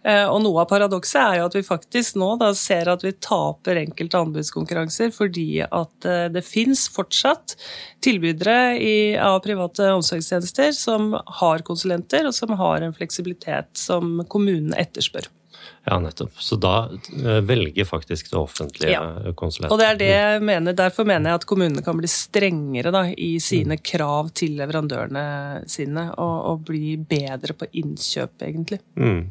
Eh, 0.07 0.25
og 0.31 0.41
Noe 0.45 0.63
av 0.63 0.69
paradokset 0.71 1.19
er 1.21 1.39
jo 1.41 1.47
at 1.49 1.57
vi 1.59 1.65
faktisk 1.67 2.19
nå 2.21 2.31
ser 2.57 2.91
at 2.93 3.03
vi 3.05 3.15
taper 3.25 3.81
enkelte 3.83 4.21
anbudskonkurranser 4.23 5.11
fordi 5.15 5.63
at 5.65 6.09
eh, 6.09 6.29
det 6.33 6.45
fins 6.47 6.87
fortsatt 6.95 7.57
tilbydere 8.05 8.77
i, 8.79 8.99
av 9.19 9.41
private 9.45 9.91
omsorgstjenester 9.97 10.71
som 10.77 11.11
har 11.41 11.67
konsulenter, 11.67 12.29
og 12.29 12.37
som 12.37 12.55
har 12.61 12.85
en 12.85 12.95
fleksibilitet 12.95 13.75
som 13.79 14.23
kommunen 14.31 14.77
etterspør. 14.79 15.27
Ja, 15.89 15.99
nettopp. 15.99 16.33
Så 16.37 16.57
da 16.57 16.91
eh, 17.25 17.41
velger 17.41 17.85
faktisk 17.85 18.31
det 18.31 18.37
offentlige 18.37 18.91
ja. 18.93 19.33
konsulenten. 19.35 19.73
Og 19.73 19.79
det 19.81 19.87
er 19.87 19.97
det 19.97 20.09
jeg 20.11 20.43
mener, 20.45 20.75
Derfor 20.77 21.07
mener 21.09 21.31
jeg 21.31 21.41
at 21.41 21.47
kommunene 21.49 21.81
kan 21.85 21.97
bli 21.97 22.11
strengere 22.13 22.93
da, 22.93 23.07
i 23.09 23.31
sine 23.41 23.79
mm. 23.79 23.83
krav 23.89 24.29
til 24.37 24.59
leverandørene 24.59 25.23
sine, 25.71 26.11
og, 26.21 26.37
og, 26.51 26.61
bli 26.69 26.99
bedre 27.01 27.57
på 27.57 27.71
innkjøp, 27.81 28.45
egentlig. 28.45 28.83
Mm. 29.01 29.31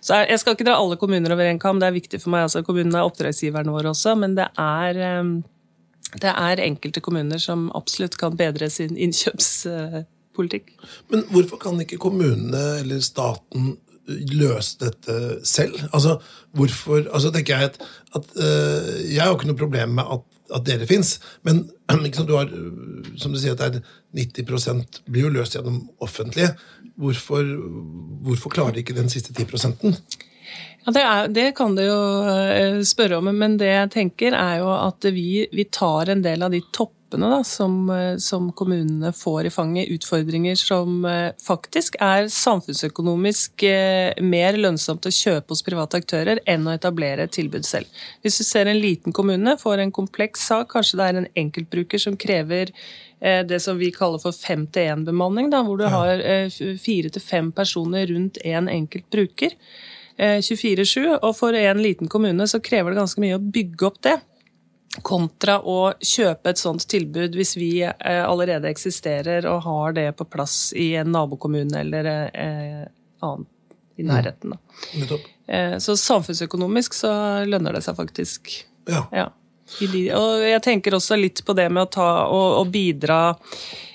Så 0.00 0.22
Jeg 0.24 0.40
skal 0.40 0.56
ikke 0.56 0.70
dra 0.70 0.78
alle 0.80 0.96
kommuner 0.96 1.36
over 1.36 1.50
en 1.50 1.60
kam, 1.60 1.82
det 1.82 1.90
er 1.90 1.98
viktig 1.98 2.22
for 2.22 2.32
meg. 2.32 2.48
altså 2.48 2.64
Kommunene 2.64 3.02
er 3.02 3.10
oppdragsgiverne 3.10 3.76
våre 3.76 3.92
også, 3.92 4.16
men 4.16 4.38
det 4.40 4.48
er, 4.56 5.04
ehm, 5.10 5.36
det 6.16 6.32
er 6.32 6.64
enkelte 6.64 7.04
kommuner 7.04 7.42
som 7.42 7.68
absolutt 7.76 8.16
kan 8.16 8.40
bedre 8.40 8.72
sin 8.72 8.96
innkjøpspolitikk. 8.96 10.78
Men 11.12 11.28
hvorfor 11.28 11.60
kan 11.60 11.84
ikke 11.84 12.00
kommunene 12.00 12.70
eller 12.80 13.04
staten 13.04 13.74
løse 14.06 14.78
dette 14.82 15.16
selv? 15.46 15.78
Altså, 15.92 16.18
hvorfor 16.56 17.04
altså, 17.10 17.32
tenker 17.34 17.58
Jeg 17.58 17.70
at, 17.72 17.82
at 18.14 18.30
uh, 18.36 18.94
jeg 19.08 19.22
har 19.22 19.34
ikke 19.34 19.50
noe 19.50 19.58
problem 19.58 19.96
med 19.98 20.12
at, 20.16 20.24
at 20.54 20.66
dere 20.66 20.88
fins, 20.90 21.18
men 21.42 21.64
liksom, 22.06 22.28
du 22.28 22.36
har, 22.36 22.50
som 23.20 23.32
du 23.32 23.40
sier, 23.40 23.56
at 23.56 23.62
det 23.62 23.82
er 23.82 24.44
90 24.44 24.84
blir 25.08 25.26
jo 25.26 25.32
løst 25.34 25.56
gjennom 25.56 25.82
offentlige. 26.04 26.54
Hvorfor, 27.00 27.42
hvorfor 28.22 28.52
klarer 28.54 28.78
ikke 28.78 28.94
den 28.94 29.10
siste 29.10 29.34
10 29.34 29.48
Ja, 30.84 30.92
det, 30.92 31.00
er, 31.02 31.28
det, 31.32 31.46
kan 31.56 31.74
du 31.74 31.82
jo 31.82 32.00
eh, 32.28 32.82
spørre 32.86 33.18
om, 33.18 33.32
men 33.34 33.56
det 33.58 33.70
jeg 33.72 33.90
tenker 33.94 34.36
er 34.36 34.60
jo 34.60 34.68
at 34.76 35.08
vi, 35.16 35.46
vi 35.50 35.64
tar 35.72 36.12
en 36.12 36.22
del 36.22 36.44
av 36.44 36.52
de 36.52 36.60
toppene 36.70 37.03
da, 37.20 37.44
som, 37.44 37.90
eh, 37.90 38.16
som, 38.18 38.50
kommunene 38.52 39.12
får 39.14 39.46
i 39.46 39.52
fanget, 39.54 39.90
utfordringer 39.94 40.58
som 40.58 41.04
eh, 41.04 41.30
faktisk 41.42 41.96
er 42.02 42.26
samfunnsøkonomisk 42.32 43.64
mer 44.24 44.58
lønnsomt 44.58 45.06
å 45.06 45.12
kjøpe 45.14 45.54
hos 45.54 45.64
private 45.66 46.00
aktører 46.02 46.40
enn 46.50 46.66
å 46.66 46.74
etablere 46.74 47.28
et 47.28 47.34
tilbud 47.36 47.64
selv. 47.68 47.86
Hvis 48.22 48.40
du 48.40 48.44
ser 48.44 48.70
en 48.70 48.80
liten 48.80 49.14
kommune, 49.14 49.56
får 49.60 49.84
en 49.84 49.94
kompleks 49.94 50.48
sak, 50.50 50.72
kanskje 50.74 51.00
det 51.00 51.08
er 51.08 51.20
en 51.20 51.32
enkeltbruker 51.46 52.02
som 52.02 52.18
krever 52.18 52.74
det 53.24 53.56
som 53.62 53.78
vi 53.78 53.88
kaller 53.94 54.20
for 54.20 54.36
fem-til-én-bemanning, 54.36 55.46
hvor 55.64 55.78
du 55.80 55.86
har 55.88 56.20
fire 56.82 57.08
til 57.08 57.22
fem 57.24 57.46
personer 57.56 58.10
rundt 58.10 58.36
én 58.44 58.66
en 58.66 58.68
enkelt 58.68 59.06
bruker. 59.14 59.54
24-7. 60.18 61.06
Eh, 61.06 61.18
og 61.22 61.34
for 61.36 61.56
en 61.58 61.82
liten 61.82 62.08
kommune 62.08 62.46
så 62.48 62.60
krever 62.62 62.92
det 62.92 63.02
ganske 63.02 63.22
mye 63.22 63.38
å 63.38 63.42
bygge 63.42 63.86
opp 63.88 64.00
det. 64.06 64.18
Kontra 65.02 65.58
å 65.60 65.94
kjøpe 65.98 66.52
et 66.52 66.60
sånt 66.60 66.84
tilbud 66.90 67.34
hvis 67.34 67.56
vi 67.58 67.70
eh, 67.82 68.22
allerede 68.22 68.70
eksisterer 68.70 69.46
og 69.50 69.64
har 69.66 69.96
det 69.96 70.06
på 70.18 70.26
plass 70.30 70.72
i 70.76 70.92
en 71.00 71.10
nabokommune 71.14 71.80
eller 71.80 72.10
eh, 72.10 72.84
annen 73.24 73.48
i 73.96 74.02
mm. 74.02 74.10
nærheten. 74.10 74.54
Eh, 75.46 75.78
så 75.78 75.96
samfunnsøkonomisk 75.98 76.94
så 76.98 77.14
lønner 77.46 77.76
det 77.76 77.84
seg 77.86 77.98
faktisk. 77.98 78.52
Ja. 78.90 79.06
ja. 79.14 79.26
Og 80.18 80.44
jeg 80.44 80.62
tenker 80.62 80.94
også 80.94 81.16
litt 81.18 81.44
på 81.46 81.56
det 81.56 81.68
med 81.72 81.86
å 81.86 81.90
ta 81.90 82.08
og, 82.28 82.48
og 82.60 82.72
bidra 82.74 83.20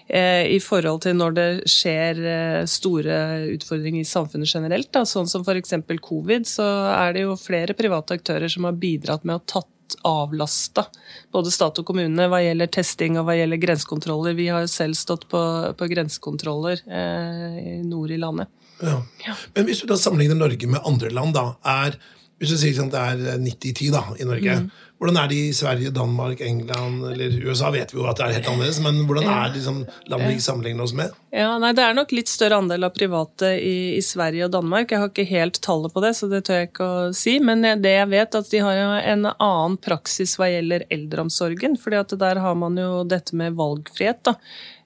Eh, 0.09 0.47
i 0.55 0.57
forhold 0.57 1.03
til 1.03 1.13
når 1.19 1.33
det 1.37 1.49
skjer 1.69 2.19
eh, 2.25 2.61
store 2.65 3.17
utfordringer 3.53 4.01
i 4.01 4.09
samfunnet 4.09 4.49
generelt. 4.49 4.89
Da. 4.95 5.03
Sånn 5.05 5.29
som 5.29 5.43
f.eks. 5.45 5.75
covid, 6.01 6.47
så 6.49 6.65
er 6.95 7.13
det 7.13 7.27
jo 7.27 7.35
flere 7.37 7.75
private 7.77 8.17
aktører 8.17 8.49
som 8.49 8.65
har 8.65 8.79
bidratt 8.81 9.27
med 9.29 9.37
å 9.37 9.43
tatt 9.45 9.69
avlasta 10.07 10.85
både 11.33 11.51
stat 11.53 11.81
og 11.81 11.87
kommune 11.87 12.27
hva 12.29 12.41
gjelder 12.43 12.71
testing 12.73 13.17
og 13.19 13.27
hva 13.27 13.37
gjelder 13.37 13.61
grensekontroller. 13.61 14.37
Vi 14.37 14.49
har 14.51 14.65
jo 14.65 14.71
selv 14.71 14.97
stått 14.99 15.27
på, 15.31 15.41
på 15.77 15.89
grensekontroller 15.91 16.83
eh, 16.85 17.59
i 17.59 17.75
nord 17.87 18.13
i 18.13 18.19
landet. 18.21 18.51
Ja. 18.79 19.01
Ja. 19.25 19.35
Men 19.55 19.67
hvis 19.67 19.83
du 19.83 19.89
da 19.89 19.97
sammenligner 19.99 20.39
Norge 20.39 20.69
med 20.71 20.85
andre 20.87 21.11
land, 21.13 21.35
da, 21.35 21.51
er 21.67 21.99
hvis 22.39 22.53
du 22.53 22.59
sier 22.61 22.77
at 22.85 22.93
det 22.93 22.99
er 23.33 23.41
90-10 23.43 23.89
da, 23.91 24.03
i 24.15 24.27
Norge, 24.27 24.53
mm. 24.61 24.69
Hvordan 24.99 25.15
er 25.21 25.29
det 25.31 25.35
i 25.39 25.51
Sverige, 25.55 25.93
Danmark, 25.95 26.41
England 26.43 27.05
eller 27.13 27.35
USA? 27.47 27.69
vet 27.71 27.93
vi 27.93 28.01
jo 28.01 28.07
at 28.09 28.19
det 28.19 28.25
er 28.25 28.33
helt 28.35 28.49
annerledes, 28.51 28.79
men 28.83 28.97
hvordan 29.07 29.29
er 29.31 29.45
det 29.47 29.61
liksom, 29.61 29.77
landet 30.11 30.33
vi 30.33 30.41
sammenligner 30.43 30.83
oss 30.83 30.93
med? 30.97 31.13
Ja, 31.31 31.53
nei, 31.61 31.71
Det 31.77 31.85
er 31.85 31.95
nok 31.95 32.11
litt 32.11 32.27
større 32.27 32.57
andel 32.59 32.83
av 32.83 32.91
private 32.97 33.53
i, 33.55 33.95
i, 33.95 34.01
Sverige 34.03 34.49
og 34.49 34.51
Danmark. 34.57 34.91
Jeg 34.91 34.99
har 34.99 35.13
ikke 35.13 35.27
helt 35.29 35.61
tallet 35.63 35.95
på 35.95 36.03
det, 36.03 36.11
så 36.19 36.27
det 36.27 36.41
tør 36.49 36.59
jeg 36.59 36.71
ikke 36.71 36.89
å 36.89 37.05
si. 37.15 37.37
Men 37.39 37.63
det 37.63 37.93
jeg 37.95 38.09
vet, 38.11 38.35
at 38.41 38.51
de 38.51 38.63
har 38.65 38.81
en 38.99 39.29
annen 39.31 39.79
praksis 39.79 40.35
hva 40.39 40.49
gjelder 40.51 40.83
eldreomsorgen. 40.91 41.79
fordi 41.79 42.01
at 42.01 42.17
der 42.19 42.43
har 42.43 42.59
man 42.59 42.75
jo 42.75 43.05
dette 43.07 43.39
med 43.39 43.55
valgfrihet. 43.55 44.19
da. 44.27 44.35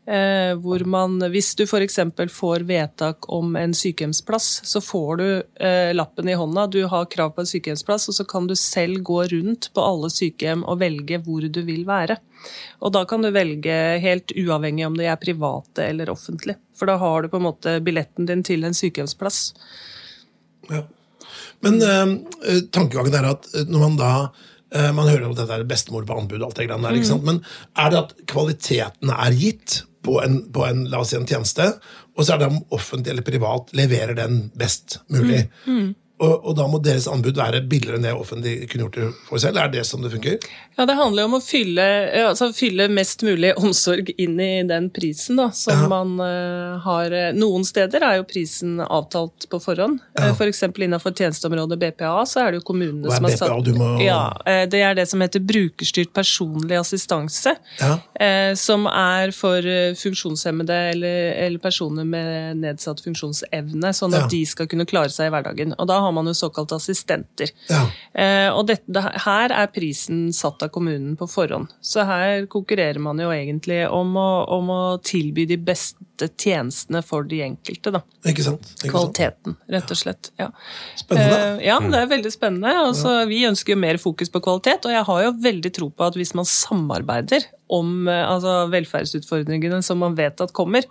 Eh, 0.04 0.52
hvor 0.60 0.84
man, 0.84 1.16
hvis 1.32 1.54
du 1.56 1.64
f.eks. 1.64 2.02
får 2.36 2.66
vedtak 2.68 3.30
om 3.32 3.56
en 3.56 3.72
sykehjemsplass, 3.72 4.50
så 4.68 4.82
får 4.84 5.22
du 5.22 5.28
eh, 5.64 5.94
lappen 5.96 6.28
i 6.28 6.36
hånda. 6.36 6.68
Du 6.68 6.82
har 6.92 7.08
krav 7.08 7.32
på 7.36 7.44
en 7.44 7.48
sykehjemsplass, 7.48 8.10
og 8.12 8.18
så 8.18 8.26
kan 8.28 8.50
du 8.50 8.56
selv 8.60 9.00
gå 9.00 9.22
rundt 9.32 9.70
på 9.74 9.86
alle 9.86 10.03
sykehjem 10.12 10.64
og 10.68 10.80
velge 10.82 11.20
hvor 11.24 11.46
du 11.48 11.62
vil 11.68 11.86
være. 11.88 12.18
Og 12.84 12.94
da 12.96 13.04
kan 13.08 13.24
du 13.24 13.30
velge 13.34 13.76
helt 14.04 14.34
uavhengig 14.36 14.88
om 14.88 14.98
de 15.00 15.08
er 15.08 15.22
private 15.22 15.86
eller 15.88 16.12
offentlig. 16.14 16.58
For 16.76 16.90
da 16.90 16.98
har 17.02 17.24
du 17.24 17.32
på 17.32 17.40
en 17.40 17.48
måte 17.48 17.78
billetten 17.86 18.28
din 18.30 18.44
til 18.46 18.66
en 18.68 18.76
sykehjemsplass. 18.78 19.46
Ja. 20.72 20.84
Men 21.64 21.80
eh, 21.80 22.66
tankegangen 22.76 23.16
er 23.16 23.30
at 23.32 23.48
eh, 23.54 23.70
når 23.70 23.86
man 23.86 23.98
da 24.00 24.12
eh, 24.76 24.92
man 24.96 25.08
hører 25.08 25.30
at 25.30 25.40
dette 25.40 25.62
er 25.62 25.68
bestemor 25.68 26.04
på 26.08 26.20
anbud, 26.20 26.42
og 26.42 26.50
alt 26.50 26.60
det 26.60 26.68
grann 26.68 26.84
der, 26.84 27.00
mm. 27.00 27.24
men 27.24 27.42
er 27.80 27.94
det 27.94 28.04
at 28.04 28.16
kvaliteten 28.34 29.14
er 29.16 29.40
gitt? 29.40 29.84
på 30.04 30.22
en, 30.22 30.52
på 30.52 30.66
en, 30.66 30.86
la 30.92 31.00
oss 31.00 31.14
si 31.14 31.18
en 31.18 31.28
tjeneste, 31.28 31.70
og 32.18 32.26
så 32.26 32.36
er 32.36 32.42
det 32.42 32.50
om 32.52 32.60
offentlig 32.76 33.14
eller 33.14 33.26
privat 33.26 33.72
leverer 33.78 34.18
den 34.18 34.48
best 34.60 35.00
mulig. 35.14 35.46
Mm. 35.66 35.78
Mm. 35.78 35.92
Og, 36.24 36.34
og, 36.46 36.54
da 36.58 36.68
må 36.70 36.80
deres 36.84 37.08
anbud 37.12 37.38
være 37.38 37.64
billigere 37.70 38.00
enn 38.00 38.08
det 38.08 38.14
offentlig 38.16 38.56
kunne 38.72 38.88
gjort 38.88 39.00
det 39.00 39.10
for 39.28 39.44
selv? 39.44 39.60
Er 39.60 39.72
det 39.74 39.84
som 39.88 40.04
det 40.04 40.14
funker? 40.14 40.40
Ja, 40.78 40.86
Det 40.90 40.96
handler 40.98 41.28
om 41.28 41.36
å 41.38 41.42
fylle, 41.44 41.84
altså 42.24 42.50
fylle 42.56 42.88
mest 42.90 43.22
mulig 43.26 43.52
omsorg 43.60 44.10
inn 44.18 44.40
i 44.42 44.64
den 44.66 44.90
prisen 44.94 45.38
da, 45.38 45.50
som 45.54 45.84
ja. 45.84 45.90
man 45.92 46.16
uh, 46.22 46.80
har. 46.86 47.14
Noen 47.38 47.66
steder 47.68 48.06
er 48.08 48.18
jo 48.22 48.26
prisen 48.30 48.80
avtalt 48.82 49.48
på 49.52 49.60
forhånd. 49.62 50.00
Ja. 50.18 50.32
Uh, 50.32 50.34
F.eks. 50.34 50.64
For 50.64 50.86
innenfor 50.86 51.14
tjenesteområdet 51.14 51.78
BPA 51.82 52.16
så 52.30 52.46
er 52.46 52.54
det 52.54 52.62
jo 52.62 52.68
kommunene 52.72 53.12
som 53.14 53.28
har 53.28 53.38
satt 53.38 53.70
må... 53.78 53.92
ja, 54.02 54.22
uh, 54.48 54.64
Det 54.70 54.82
er 54.82 54.98
det 54.98 55.06
som 55.12 55.22
heter 55.22 55.44
brukerstyrt 55.44 56.14
personlig 56.16 56.80
assistanse. 56.80 57.56
Ja. 57.80 57.98
som 58.58 58.86
er 58.88 59.32
for 59.36 59.66
funksjonshemmede 59.98 60.76
eller, 60.94 61.18
eller, 61.46 61.60
personer 61.62 62.06
med 62.08 62.60
nedsatt 62.62 63.02
funksjonsevne, 63.04 63.92
sånn 63.96 64.16
at 64.18 64.30
de 64.32 64.42
skal 64.48 64.70
kunne 64.72 64.86
klare 64.90 65.12
seg 65.14 65.30
i 65.30 65.34
hverdagen. 65.34 65.76
Og 65.78 65.90
da 65.90 66.00
har 66.04 66.13
man 66.14 66.30
jo 66.30 66.36
såkalte 66.38 66.78
assistenter. 66.80 67.52
Ja. 67.70 67.84
Eh, 68.14 68.50
og 68.54 68.68
dette, 68.70 69.04
her 69.26 69.54
er 69.54 69.72
prisen 69.74 70.28
satt 70.36 70.64
av 70.66 70.72
kommunen 70.74 71.18
på 71.20 71.28
forhånd. 71.30 71.74
Så 71.84 72.06
her 72.08 72.48
konkurrerer 72.52 73.02
man 73.04 73.20
jo 73.22 73.32
egentlig 73.34 73.84
om 73.90 74.16
å, 74.20 74.30
om 74.56 74.72
å 74.74 74.82
tilby 75.04 75.48
de 75.50 75.58
beste 75.58 76.30
tjenestene 76.40 77.02
for 77.06 77.28
de 77.28 77.42
enkelte. 77.46 77.94
Da. 77.96 78.04
Ikke 78.30 78.46
sant? 78.46 78.70
Ikke 78.80 78.94
Kvaliteten, 78.94 79.58
rett 79.74 79.96
og 79.96 80.00
slett. 80.00 80.32
Ja. 80.40 80.50
Spennende. 81.00 81.42
Eh, 81.58 81.66
ja, 81.68 81.80
det 81.84 82.00
er 82.00 82.14
veldig 82.14 82.34
spennende. 82.34 82.78
Altså, 82.86 83.18
vi 83.30 83.44
ønsker 83.50 83.76
jo 83.76 83.82
mer 83.84 84.00
fokus 84.02 84.32
på 84.34 84.44
kvalitet, 84.44 84.88
og 84.88 84.96
jeg 84.96 85.08
har 85.10 85.26
jo 85.28 85.36
veldig 85.44 85.74
tro 85.76 85.90
på 85.92 86.08
at 86.08 86.18
hvis 86.20 86.36
man 86.38 86.48
samarbeider 86.50 87.50
om 87.74 88.08
eh, 88.08 88.24
altså, 88.28 88.64
velferdsutfordringene 88.74 89.82
som 89.86 90.02
man 90.04 90.18
vet 90.20 90.42
at 90.44 90.56
kommer, 90.56 90.88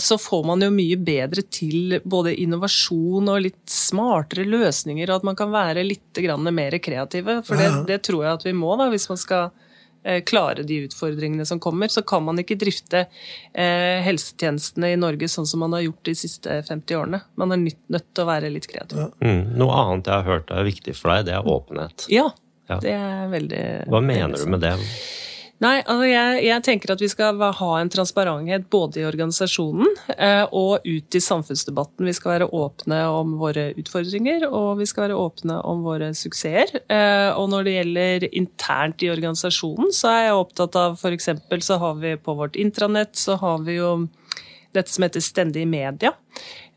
så 0.00 0.16
får 0.16 0.44
man 0.48 0.62
jo 0.64 0.70
mye 0.72 0.96
bedre 0.96 1.42
til 1.52 1.98
både 2.08 2.32
innovasjon 2.40 3.28
og 3.28 3.42
litt 3.44 3.68
smartere 3.68 4.46
løsninger, 4.48 5.10
og 5.10 5.20
at 5.20 5.26
man 5.28 5.36
kan 5.36 5.52
være 5.52 5.84
litt 5.84 6.20
mer 6.56 6.78
kreative. 6.80 7.42
For 7.44 7.60
det, 7.60 7.68
det 7.90 7.98
tror 8.08 8.24
jeg 8.24 8.38
at 8.38 8.46
vi 8.48 8.54
må, 8.56 8.70
da, 8.80 8.88
hvis 8.88 9.08
man 9.10 9.20
skal 9.20 9.50
eh, 10.08 10.22
klare 10.24 10.62
de 10.62 10.80
utfordringene 10.86 11.46
som 11.46 11.60
kommer. 11.60 11.88
Så 11.88 12.02
kan 12.02 12.24
man 12.24 12.38
ikke 12.38 12.56
drifte 12.58 13.04
eh, 13.52 14.00
helsetjenestene 14.06 14.92
i 14.92 14.98
Norge 15.00 15.28
sånn 15.28 15.46
som 15.46 15.60
man 15.64 15.76
har 15.76 15.84
gjort 15.86 16.04
de 16.08 16.16
siste 16.16 16.60
50 16.68 17.00
årene. 17.00 17.22
Man 17.40 17.52
er 17.54 17.64
nødt 17.68 18.10
til 18.14 18.24
å 18.24 18.28
være 18.28 18.52
litt 18.54 18.68
kreativ. 18.70 19.04
Ja. 19.04 19.08
Mm. 19.24 19.56
Noe 19.60 19.78
annet 19.84 20.10
jeg 20.10 20.22
har 20.22 20.28
hørt 20.28 20.52
er 20.54 20.68
viktig 20.68 20.96
for 20.98 21.14
deg, 21.14 21.28
det 21.28 21.38
er 21.38 21.54
åpenhet. 21.56 22.08
Ja, 22.12 22.28
ja. 22.70 22.80
det 22.84 22.94
er 22.96 23.32
veldig 23.32 23.64
Hva 23.88 24.04
mener 24.04 24.36
du 24.38 24.52
med 24.56 24.64
det? 24.64 24.76
Nei, 25.58 25.80
altså 25.80 26.06
jeg, 26.06 26.42
jeg, 26.46 26.62
tenker 26.62 26.92
at 26.94 27.00
vi 27.02 27.08
skal 27.10 27.40
ha 27.58 27.70
en 27.80 27.90
transparenthet 27.90 28.68
både 28.70 29.00
i 29.00 29.06
organisasjonen 29.08 29.88
eh, 30.14 30.44
og 30.54 30.86
ut 30.86 31.18
i 31.18 31.22
samfunnsdebatten. 31.22 32.06
Vi 32.06 32.14
skal 32.14 32.36
være 32.36 32.50
åpne 32.54 33.00
om 33.10 33.34
våre 33.40 33.72
utfordringer, 33.80 34.46
og 34.46 34.78
vi 34.78 34.86
skal 34.86 35.08
være 35.08 35.18
åpne 35.18 35.58
om 35.66 35.82
våre 35.86 36.12
suksesser. 36.14 36.78
Eh, 36.86 37.30
og 37.34 37.50
når 37.50 37.66
det 37.66 37.74
gjelder 37.74 38.28
internt 38.38 39.02
i 39.02 39.10
organisasjonen, 39.10 39.90
så 39.94 40.12
er 40.12 40.22
jeg 40.28 40.38
opptatt 40.44 40.78
av 40.78 40.94
f.eks. 40.94 41.32
så 41.66 41.80
har 41.82 41.98
vi 42.04 42.14
på 42.22 42.38
vårt 42.38 42.58
intranett 42.58 43.18
så 43.18 43.34
har 43.42 43.58
vi 43.66 43.80
jo 43.80 43.92
dette 44.76 44.92
som 44.92 45.06
heter 45.06 45.22
Stendig 45.24 45.66
media. 45.68 46.12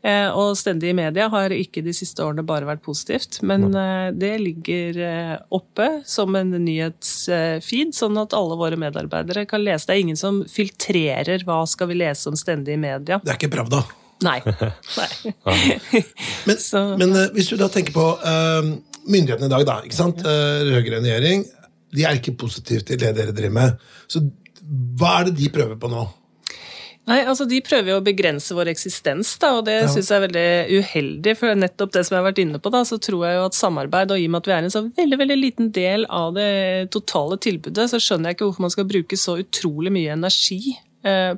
Eh, 0.02 0.28
og 0.34 0.56
stendig 0.58 0.90
media 0.98 1.28
har 1.30 1.52
ikke 1.54 1.82
de 1.86 1.92
siste 1.94 2.24
årene 2.24 2.42
bare 2.46 2.66
vært 2.66 2.82
positivt, 2.82 3.38
men 3.46 3.68
eh, 3.70 4.08
det 4.18 4.32
ligger 4.42 4.98
eh, 4.98 5.34
oppe 5.54 5.88
som 6.08 6.34
en 6.34 6.50
nyhetsfeed, 6.64 7.92
sånn 7.94 8.18
at 8.18 8.34
alle 8.34 8.58
våre 8.58 8.78
medarbeidere 8.80 9.44
kan 9.46 9.62
lese. 9.62 9.86
Det 9.86 9.94
er 9.94 10.02
ingen 10.02 10.18
som 10.18 10.40
filtrerer 10.50 11.46
hva 11.46 11.60
skal 11.70 11.92
vi 11.92 12.00
lese 12.02 12.32
om 12.32 12.38
stendig 12.38 12.80
media. 12.82 13.20
Det 13.22 13.30
er 13.30 13.38
ikke 13.38 13.52
Pravda? 13.54 13.84
Nei. 14.26 14.40
Nei. 14.98 15.08
men, 16.50 16.58
men, 17.02 17.16
hvis 17.36 17.52
du 17.52 17.56
da 17.60 17.70
tenker 17.70 17.94
på 17.94 18.08
myndighetene 19.06 19.50
i 19.50 19.54
dag, 19.54 19.66
da. 19.68 19.78
ikke 19.86 19.98
sant? 19.98 20.22
Rød-grønn 20.26 21.06
regjering. 21.06 21.46
De 21.94 22.06
er 22.08 22.18
ikke 22.18 22.34
positive 22.42 22.86
til 22.88 22.98
det 23.02 23.14
dere 23.18 23.34
driver 23.34 23.54
med. 23.54 23.86
Så 24.10 24.22
hva 24.98 25.20
er 25.20 25.30
det 25.30 25.36
de 25.38 25.50
prøver 25.54 25.78
på 25.78 25.90
nå? 25.90 26.06
Nei, 27.10 27.18
altså 27.26 27.48
De 27.50 27.58
prøver 27.64 27.90
jo 27.90 27.96
å 27.98 28.04
begrense 28.04 28.54
vår 28.54 28.70
eksistens, 28.70 29.32
da, 29.42 29.56
og 29.58 29.66
det 29.66 29.74
ja. 29.80 29.88
syns 29.90 30.10
jeg 30.12 30.20
er 30.20 30.24
veldig 30.28 30.82
uheldig. 30.82 31.34
For 31.40 31.58
nettopp 31.58 31.96
det 31.96 32.04
som 32.06 32.14
jeg 32.14 32.22
har 32.22 32.28
vært 32.28 32.42
inne 32.44 32.60
på, 32.62 32.70
da, 32.74 32.84
så 32.86 32.98
tror 33.02 33.26
jeg 33.26 33.38
jo 33.40 33.48
at 33.48 33.58
samarbeid, 33.58 34.14
og 34.14 34.22
i 34.22 34.28
og 34.28 34.34
med 34.34 34.42
at 34.44 34.50
vi 34.50 34.54
er 34.54 34.68
en 34.68 34.74
så 34.74 34.84
veldig 34.86 35.18
veldig 35.24 35.38
liten 35.40 35.72
del 35.74 36.06
av 36.06 36.36
det 36.38 36.52
totale 36.94 37.40
tilbudet, 37.42 37.88
så 37.90 37.98
skjønner 38.02 38.30
jeg 38.30 38.38
ikke 38.38 38.48
hvorfor 38.50 38.66
man 38.68 38.74
skal 38.76 38.88
bruke 38.92 39.18
så 39.18 39.36
utrolig 39.42 39.94
mye 39.94 40.14
energi 40.14 40.76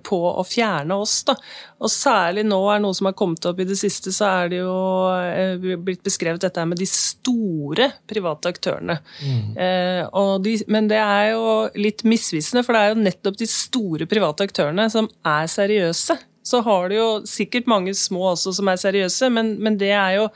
på 0.05 0.19
å 0.29 0.45
fjerne 0.45 0.99
oss. 1.01 1.23
Da. 1.29 1.37
Og 1.85 1.93
særlig 1.93 2.45
nå 2.47 2.59
er 2.73 2.83
noe 2.83 2.97
som 2.97 3.09
har 3.09 3.17
kommet 3.19 3.45
opp 3.49 3.61
i 3.61 3.67
det 3.69 3.77
siste, 3.81 4.13
så 4.15 4.29
er 4.31 4.53
det 4.53 4.61
jo 4.61 4.77
eh, 5.15 5.77
blitt 5.77 6.05
beskrevet 6.05 6.45
dette 6.45 6.67
med 6.69 6.81
de 6.81 6.89
store 6.89 7.91
private 8.11 8.53
aktørene. 8.55 8.99
Mm. 9.25 9.57
Eh, 9.67 10.21
de, 10.45 10.55
men 10.73 10.91
det 10.91 11.01
er 11.01 11.33
jo 11.35 11.49
litt 11.81 12.05
misvisende, 12.09 12.65
for 12.67 12.77
det 12.77 12.85
er 12.85 12.95
jo 12.95 13.03
nettopp 13.03 13.41
de 13.41 13.51
store 13.51 14.09
private 14.11 14.49
aktørene 14.49 14.89
som 14.93 15.11
er 15.29 15.51
seriøse. 15.51 16.19
Så 16.45 16.61
har 16.61 16.91
du 16.91 16.99
jo 16.99 17.09
sikkert 17.29 17.69
mange 17.71 17.95
små 17.97 18.27
også 18.35 18.53
som 18.59 18.69
er 18.69 18.81
seriøse, 18.81 19.31
men, 19.33 19.55
men 19.65 19.79
det 19.81 19.95
er 19.97 20.19
jo 20.19 20.27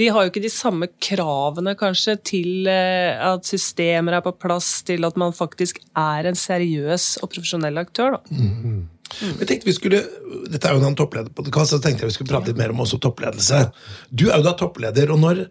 De 0.00 0.06
har 0.08 0.24
jo 0.24 0.30
ikke 0.32 0.40
de 0.40 0.52
samme 0.52 0.88
kravene, 1.04 1.74
kanskje, 1.76 2.14
til 2.24 2.68
eh, 2.72 3.20
at 3.20 3.44
systemer 3.44 4.16
er 4.16 4.24
på 4.24 4.32
plass, 4.32 4.78
til 4.88 5.04
at 5.04 5.18
man 5.20 5.36
faktisk 5.36 5.82
er 5.92 6.30
en 6.30 6.38
seriøs 6.38 7.18
og 7.20 7.28
profesjonell 7.34 7.82
aktør, 7.82 8.16
da. 8.16 8.22
Mm. 8.32 8.88
Jeg 9.20 9.46
tenkte 9.50 9.66
vi 9.66 9.74
skulle, 9.74 10.00
Dette 10.48 10.68
er 10.70 10.78
jo 10.78 10.86
en 10.86 10.96
topplederpodkast, 10.96 11.74
så 11.74 11.80
tenkte 11.82 12.06
jeg 12.06 12.12
vi 12.12 12.16
skulle 12.16 12.32
prate 12.32 12.48
litt 12.52 12.60
mer 12.60 12.72
om 12.72 12.80
også 12.86 13.00
toppledelse. 13.02 13.66
Du 14.08 14.30
er 14.30 14.38
jo 14.38 14.46
da 14.46 14.54
toppleder, 14.56 15.12
og 15.12 15.20
når, 15.20 15.42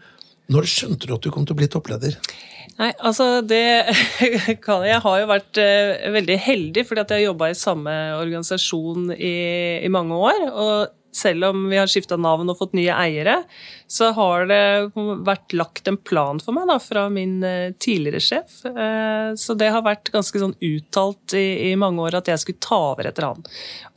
når 0.50 0.70
skjønte 0.72 1.06
du 1.06 1.14
at 1.18 1.26
du 1.26 1.30
kom 1.36 1.46
til 1.46 1.58
å 1.58 1.60
bli 1.60 1.70
toppleder? 1.70 2.18
Nei, 2.80 2.94
altså 3.04 3.42
det 3.44 3.92
kan 4.66 4.86
Jeg 4.88 5.02
har 5.04 5.18
jo 5.20 5.28
vært 5.28 5.60
uh, 5.60 6.14
veldig 6.16 6.38
heldig, 6.40 6.86
fordi 6.88 7.04
at 7.04 7.12
jeg 7.12 7.20
har 7.20 7.32
jobba 7.34 7.50
i 7.52 7.58
samme 7.60 7.96
organisasjon 8.16 9.12
i, 9.18 9.34
i 9.84 9.92
mange 9.92 10.16
år. 10.16 10.46
Og 10.48 10.99
selv 11.20 11.50
om 11.52 11.66
vi 11.72 11.78
har 11.82 11.90
skifta 11.92 12.18
navn 12.20 12.50
og 12.54 12.58
fått 12.62 12.74
nye 12.80 12.96
eiere, 12.96 13.42
så 13.90 14.12
har 14.14 14.46
det 14.50 14.62
vært 15.26 15.54
lagt 15.58 15.88
en 15.90 15.98
plan 15.98 16.38
for 16.44 16.54
meg 16.54 16.68
da, 16.70 16.76
fra 16.82 17.08
min 17.14 17.40
eh, 17.44 17.72
tidligere 17.82 18.22
sjef. 18.22 18.60
Eh, 18.70 19.32
så 19.40 19.56
det 19.58 19.72
har 19.74 19.82
vært 19.86 20.12
ganske 20.14 20.42
sånn 20.42 20.54
uttalt 20.62 21.34
i, 21.38 21.72
i 21.72 21.76
mange 21.80 22.04
år 22.06 22.20
at 22.20 22.30
jeg 22.30 22.42
skulle 22.44 22.62
ta 22.62 22.78
over 22.92 23.10
etter 23.10 23.26
han. 23.26 23.42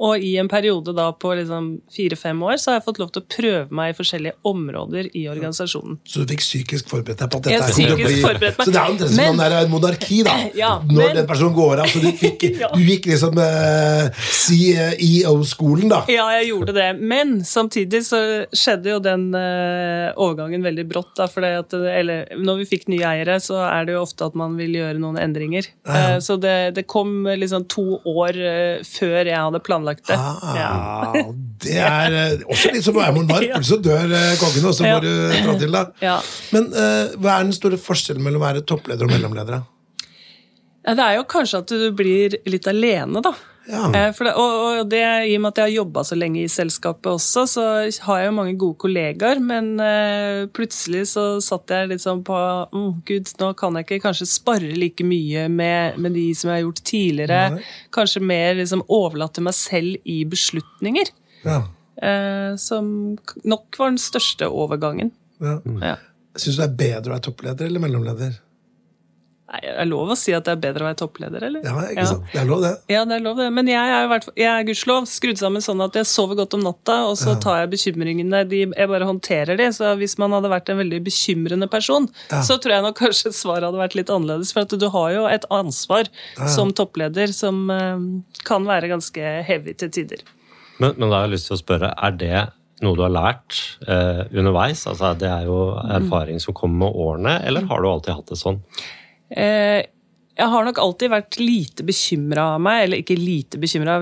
Og 0.02 0.22
i 0.24 0.32
en 0.40 0.48
periode 0.50 0.94
da 0.96 1.10
på 1.12 1.34
liksom 1.38 1.68
fire-fem 1.92 2.40
år 2.48 2.56
så 2.62 2.72
har 2.72 2.80
jeg 2.80 2.86
fått 2.88 3.02
lov 3.02 3.12
til 3.14 3.22
å 3.24 3.28
prøve 3.36 3.76
meg 3.78 3.92
i 3.92 3.96
forskjellige 4.00 4.38
områder 4.48 5.10
i 5.18 5.26
organisasjonen. 5.32 6.00
Så 6.08 6.24
du 6.24 6.32
fikk 6.32 6.42
psykisk 6.46 6.88
forberedt 6.92 7.20
deg 7.20 7.30
på 7.34 7.42
at 7.42 7.48
dette 7.50 7.54
Jeg 7.58 7.62
å 7.62 7.98
psykisk 8.00 8.24
forberedt 8.26 8.58
meg. 8.58 8.64
Så 8.66 8.72
det 8.74 8.80
er 8.80 8.94
omtrent 8.94 9.14
som 9.14 9.30
om 9.36 9.42
det 9.44 9.50
er 9.60 9.70
monarki, 9.76 10.22
da. 10.26 10.38
Ja, 10.62 10.72
Når 10.88 11.02
men- 11.04 11.16
den 11.20 11.28
personen 11.28 11.54
går 11.56 11.84
av. 11.84 11.92
Så 11.92 12.00
du, 12.02 12.08
fikk, 12.16 12.48
Ja. 12.62 12.72
du 12.72 12.80
gikk 12.80 13.06
liksom 13.12 13.36
uh, 13.36 14.08
CEO-skolen, 14.40 15.88
da. 15.92 16.02
Ja, 16.10 16.26
jeg 16.38 16.48
gjorde 16.52 16.72
det. 16.76 16.88
Men 17.00 17.11
samtidig 17.46 18.00
så 18.06 18.18
skjedde 18.56 18.90
jo 18.92 18.98
den 19.02 19.24
eh, 19.36 20.12
overgangen 20.20 20.62
veldig 20.64 20.84
brått. 20.90 21.10
Da, 21.18 21.26
fordi 21.30 21.50
at, 21.60 21.74
eller, 21.74 22.30
når 22.38 22.60
vi 22.62 22.66
fikk 22.70 22.86
nye 22.92 23.04
eiere, 23.08 23.36
så 23.42 23.58
er 23.66 23.86
det 23.88 23.96
jo 23.96 24.02
ofte 24.04 24.26
at 24.30 24.36
man 24.38 24.54
vil 24.58 24.76
gjøre 24.78 25.00
noen 25.02 25.18
endringer. 25.20 25.68
Ja. 25.86 25.98
Eh, 26.14 26.16
så 26.24 26.36
det, 26.40 26.54
det 26.78 26.86
kom 26.90 27.26
liksom 27.28 27.66
to 27.72 27.84
år 28.08 28.38
eh, 28.38 28.84
før 28.86 29.18
jeg 29.30 29.36
hadde 29.38 29.62
planlagt 29.66 30.06
det. 30.10 30.16
Ja. 30.16 30.70
Ah, 30.72 31.18
det 31.66 31.76
er 31.82 32.16
også 32.46 32.72
litt 32.74 32.86
som 32.86 32.96
være 32.98 33.16
monark, 33.18 33.48
Ja. 33.52 33.60
så 33.66 33.78
dør 33.82 34.08
kongen, 34.40 34.66
og 34.70 34.74
så 34.78 34.88
Ja. 34.88 34.96
må 34.96 35.04
du 35.04 35.12
dra 35.44 35.58
til. 35.60 35.78
Ja. 36.08 36.16
Men 36.54 36.70
hva 36.72 37.36
er 37.38 37.46
den 37.48 37.54
store 37.56 37.78
forskjellen 37.80 38.22
mellom 38.24 38.42
å 38.42 38.46
være 38.48 38.64
toppleder 38.66 39.06
og 39.06 39.12
mellomleder? 39.14 39.62
Ja, 40.82 40.94
Det 40.98 41.04
er 41.04 41.16
jo 41.20 41.24
kanskje 41.30 41.60
at 41.62 41.70
du 41.70 41.90
blir 41.94 42.34
litt 42.50 42.66
alene, 42.70 43.20
da. 43.22 43.30
Ja. 43.68 43.84
Eh, 43.94 44.10
det, 44.18 44.32
og, 44.34 44.54
og 44.80 44.88
det, 44.90 45.02
I 45.28 45.36
og 45.36 45.44
med 45.44 45.52
at 45.52 45.60
jeg 45.60 45.68
har 45.68 45.74
jobba 45.76 46.02
så 46.06 46.18
lenge 46.18 46.40
i 46.42 46.50
selskapet 46.50 47.08
også, 47.12 47.44
så 47.50 47.66
har 48.06 48.20
jeg 48.20 48.30
jo 48.30 48.34
mange 48.36 48.54
gode 48.58 48.78
kollegaer. 48.82 49.42
Men 49.42 49.72
uh, 49.78 50.48
plutselig 50.54 51.04
så 51.12 51.26
satt 51.44 51.72
jeg 51.74 51.92
litt 51.92 52.04
sånn 52.04 52.24
på 52.26 52.36
oh, 52.36 52.90
Gud, 53.08 53.30
nå 53.40 53.52
kan 53.58 53.78
jeg 53.78 53.86
ikke 53.86 54.02
kanskje 54.08 54.30
spare 54.30 54.72
like 54.76 55.06
mye 55.06 55.46
med, 55.52 55.98
med 56.02 56.16
de 56.18 56.28
som 56.38 56.50
jeg 56.50 56.60
har 56.60 56.66
gjort 56.66 56.84
tidligere. 56.88 57.42
Nei. 57.56 57.66
Kanskje 57.94 58.24
mer 58.32 58.56
liksom 58.58 58.84
overlatt 58.88 59.36
til 59.38 59.46
meg 59.46 59.58
selv 59.58 60.08
i 60.08 60.22
beslutninger. 60.28 61.12
Ja. 61.46 61.62
Uh, 62.02 62.54
som 62.58 62.88
nok 63.46 63.78
var 63.78 63.92
den 63.92 64.00
største 64.02 64.48
overgangen. 64.50 65.12
Ja. 65.42 65.58
Ja. 65.82 65.98
Syns 66.38 66.56
du 66.56 66.62
det 66.62 66.70
er 66.70 66.80
bedre 66.80 67.12
å 67.12 67.14
være 67.16 67.26
toppleder 67.28 67.68
eller 67.68 67.82
mellomleder? 67.82 68.40
Det 69.52 69.68
er 69.82 69.84
lov 69.88 70.10
å 70.14 70.16
si 70.16 70.32
at 70.32 70.46
det 70.46 70.52
er 70.54 70.60
bedre 70.62 70.84
å 70.84 70.86
være 70.88 70.96
toppleder, 71.02 71.44
eller? 71.44 71.60
Ja, 71.66 71.74
ikke 71.92 72.04
sant? 72.08 72.22
Det 72.32 72.40
er 72.40 72.46
lov, 72.48 72.62
det. 72.64 72.70
Ja, 72.88 73.02
det 73.04 73.18
er 73.18 73.24
lov 73.24 73.36
det. 73.36 73.48
Men 73.52 73.68
jeg 73.68 73.76
er, 73.92 74.06
i 74.06 74.08
hvert 74.08 74.28
jeg 74.40 74.48
er 74.48 74.64
gudskjelov 74.68 75.08
skrudd 75.10 75.40
sammen 75.42 75.64
sånn 75.64 75.82
at 75.84 75.98
jeg 75.98 76.08
sover 76.08 76.38
godt 76.40 76.56
om 76.56 76.62
natta, 76.64 76.96
og 77.10 77.18
så 77.20 77.34
tar 77.42 77.58
jeg 77.62 77.72
bekymringene 77.74 78.40
de, 78.48 78.62
Jeg 78.72 78.88
bare 78.88 79.08
håndterer 79.10 79.60
de. 79.60 79.66
Så 79.76 79.90
hvis 80.00 80.16
man 80.22 80.32
hadde 80.32 80.48
vært 80.52 80.72
en 80.72 80.80
veldig 80.80 81.02
bekymrende 81.04 81.68
person, 81.68 82.08
Ja. 82.30 82.40
så 82.40 82.56
tror 82.56 82.76
jeg 82.78 82.86
nok 82.86 82.96
kanskje 83.02 83.34
svaret 83.36 83.68
hadde 83.68 83.82
vært 83.82 83.98
litt 83.98 84.08
annerledes. 84.14 84.54
For 84.56 84.64
at 84.64 84.72
du 84.72 84.88
har 84.88 85.12
jo 85.18 85.26
et 85.28 85.44
ansvar 85.52 86.08
som 86.48 86.72
toppleder 86.72 87.34
som 87.36 87.68
eh, 87.70 88.00
kan 88.48 88.64
være 88.64 88.88
ganske 88.94 89.36
heavy 89.44 89.76
til 89.76 89.92
tider. 89.92 90.24
Men, 90.80 90.96
men 90.96 91.10
da 91.12 91.20
har 91.20 91.28
jeg 91.28 91.36
lyst 91.36 91.50
til 91.50 91.58
å 91.58 91.60
spørre, 91.60 91.92
er 91.92 92.16
det 92.16 92.40
noe 92.82 92.96
du 92.98 93.04
har 93.04 93.12
lært 93.14 93.60
eh, 93.86 94.24
underveis? 94.32 94.86
Altså, 94.90 95.12
det 95.20 95.28
er 95.30 95.44
jo 95.46 95.60
erfaring 96.00 96.40
som 96.42 96.56
kommer 96.56 96.86
med 96.88 96.96
årene, 97.04 97.36
eller 97.46 97.68
har 97.68 97.84
du 97.84 97.90
alltid 97.92 98.16
hatt 98.16 98.32
det 98.32 98.40
sånn? 98.40 98.58
Eh, 99.32 99.80
jeg 100.32 100.48
har 100.48 100.64
nok 100.64 100.80
alltid 100.80 101.12
vært 101.12 101.36
lite 101.40 101.84
bekymra 101.84 102.54
av 102.54 102.62
meg, 102.64 102.86
eller 102.86 103.02
ikke 103.02 103.18
lite 103.18 103.60
bekymra, 103.60 103.98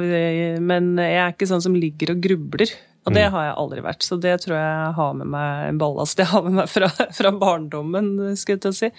men 0.62 0.92
jeg 1.02 1.18
er 1.18 1.34
ikke 1.34 1.48
sånn 1.50 1.64
som 1.64 1.74
ligger 1.74 2.14
og 2.14 2.22
grubler. 2.22 2.70
Og 3.08 3.14
det 3.16 3.24
har 3.32 3.46
jeg 3.46 3.56
aldri 3.56 3.82
vært, 3.82 4.04
så 4.04 4.18
det 4.20 4.34
tror 4.42 4.58
jeg 4.58 4.94
har 4.98 5.14
med 5.16 5.30
meg 5.32 5.70
en 5.70 5.78
ballast 5.80 6.20
jeg 6.20 6.28
har 6.28 6.44
med 6.44 6.58
meg 6.58 6.68
fra, 6.68 6.90
fra 7.16 7.32
barndommen, 7.32 8.10
skulle 8.36 8.58
jeg 8.58 8.64
til 8.66 8.74
å 8.74 8.76
si. 8.76 8.90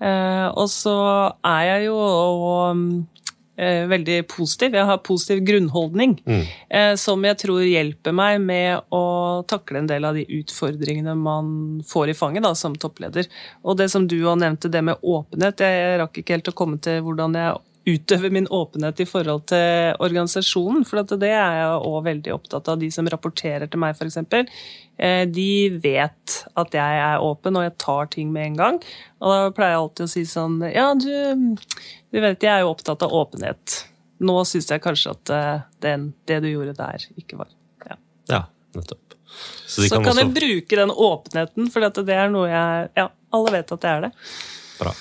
Eh, 0.00 0.46
og 0.48 0.70
så 0.72 0.96
er 1.44 1.66
jeg 1.68 1.90
jo 1.90 1.98
og, 2.00 2.86
veldig 3.56 4.18
positiv. 4.30 4.76
Jeg 4.78 4.88
har 4.88 5.00
positiv 5.04 5.42
grunnholdning, 5.44 6.14
mm. 6.24 6.44
som 6.96 7.24
jeg 7.26 7.36
tror 7.42 7.64
hjelper 7.66 8.14
meg 8.16 8.38
med 8.40 8.92
å 8.94 9.02
takle 9.50 9.82
en 9.82 9.90
del 9.90 10.06
av 10.08 10.16
de 10.16 10.24
utfordringene 10.38 11.12
man 11.18 11.50
får 11.84 12.12
i 12.12 12.16
fanget 12.16 12.46
da, 12.46 12.54
som 12.56 12.76
toppleder. 12.80 13.28
Og 13.64 13.76
det 13.76 13.90
som 13.92 14.06
du 14.08 14.16
har 14.24 14.38
nevnt, 14.40 14.64
det 14.72 14.84
med 14.86 15.02
åpenhet. 15.02 15.60
Jeg, 15.60 15.82
jeg 15.82 16.00
rakk 16.00 16.22
ikke 16.22 16.38
helt 16.38 16.52
å 16.52 16.56
komme 16.56 16.80
til 16.80 17.02
hvordan 17.04 17.36
jeg 17.36 17.58
utøver 17.90 18.32
min 18.34 18.46
åpenhet 18.54 19.00
i 19.02 19.06
forhold 19.08 19.44
til 19.50 19.96
organisasjonen. 20.02 20.86
For 20.88 21.02
at 21.02 21.12
det 21.20 21.30
er 21.34 21.58
jeg 21.58 21.82
òg 21.90 21.98
veldig 22.06 22.32
opptatt 22.36 22.70
av. 22.72 22.78
De 22.82 22.88
som 22.94 23.08
rapporterer 23.10 23.70
til 23.70 23.82
meg, 23.82 23.96
f.eks. 23.98 24.18
Eh, 25.00 25.24
de 25.32 25.46
vet 25.82 26.38
at 26.60 26.76
jeg 26.76 27.02
er 27.04 27.24
åpen, 27.24 27.56
og 27.56 27.66
jeg 27.66 27.76
tar 27.82 28.10
ting 28.12 28.32
med 28.34 28.50
en 28.50 28.58
gang. 28.60 28.80
Og 29.20 29.32
da 29.32 29.52
pleier 29.56 29.74
jeg 29.76 29.82
alltid 29.84 30.06
å 30.08 30.12
si 30.14 30.24
sånn 30.28 30.58
Ja, 30.72 30.90
du, 30.94 31.56
du 32.12 32.20
vet, 32.20 32.42
jeg 32.42 32.52
er 32.52 32.64
jo 32.64 32.72
opptatt 32.74 33.04
av 33.06 33.14
åpenhet. 33.16 33.84
Nå 34.20 34.34
syns 34.44 34.68
jeg 34.68 34.82
kanskje 34.84 35.14
at 35.16 35.30
eh, 35.32 35.62
den, 35.84 36.10
det 36.28 36.42
du 36.44 36.50
gjorde 36.50 36.74
der, 36.76 37.06
ikke 37.16 37.38
var 37.40 37.48
ja. 37.88 37.96
Ja, 38.28 38.42
nettopp. 38.76 39.06
Så, 39.70 39.84
de 39.84 39.88
kan, 39.92 40.02
også- 40.04 40.24
jeg 40.24 40.34
bruke 40.34 40.76
den 40.82 40.90
åpenheten, 40.90 41.70
for 41.72 41.86
det 41.86 42.16
er 42.16 42.28
noe 42.32 42.48
jeg 42.50 42.90
Ja, 42.98 43.08
alle 43.32 43.52
vet 43.54 43.72
at 43.72 43.80
det 43.84 43.90
er 43.94 44.04
det. 44.08 44.12
Bra. 44.80 44.92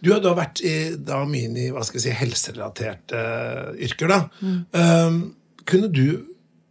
Du 0.00 0.10
har 0.14 0.22
da 0.24 0.32
vært 0.36 0.62
i, 0.64 0.74
da 0.96 1.22
mye 1.28 1.50
i 1.60 1.68
hva 1.74 1.84
skal 1.86 2.00
jeg 2.00 2.06
si, 2.08 2.18
helserelaterte 2.22 3.20
eh, 3.20 3.86
yrker. 3.86 4.10
da. 4.10 4.20
Um, 4.40 5.22
kunne 5.68 5.92
du 5.92 6.26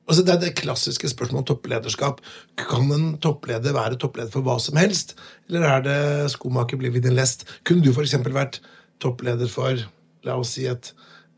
altså 0.10 0.24
Det 0.26 0.32
er 0.34 0.40
det 0.42 0.56
klassiske 0.58 1.06
spørsmålet 1.12 1.44
om 1.44 1.48
topplederskap. 1.52 2.22
Kan 2.58 2.88
en 2.96 3.12
toppleder 3.22 3.76
være 3.76 4.00
toppleder 4.02 4.32
for 4.34 4.42
hva 4.42 4.56
som 4.58 4.80
helst? 4.82 5.14
Eller 5.46 5.68
er 5.68 5.84
det 5.86 6.32
skomaker 6.34 6.80
blir 6.82 6.90
vi 6.96 7.04
din 7.04 7.14
lest? 7.14 7.46
Kunne 7.62 7.86
du 7.86 7.92
f.eks. 7.94 8.16
vært 8.26 8.58
toppleder 8.98 9.52
for 9.54 9.78
la 10.26 10.40
oss 10.42 10.56
si 10.58 10.66
et, 10.66 10.90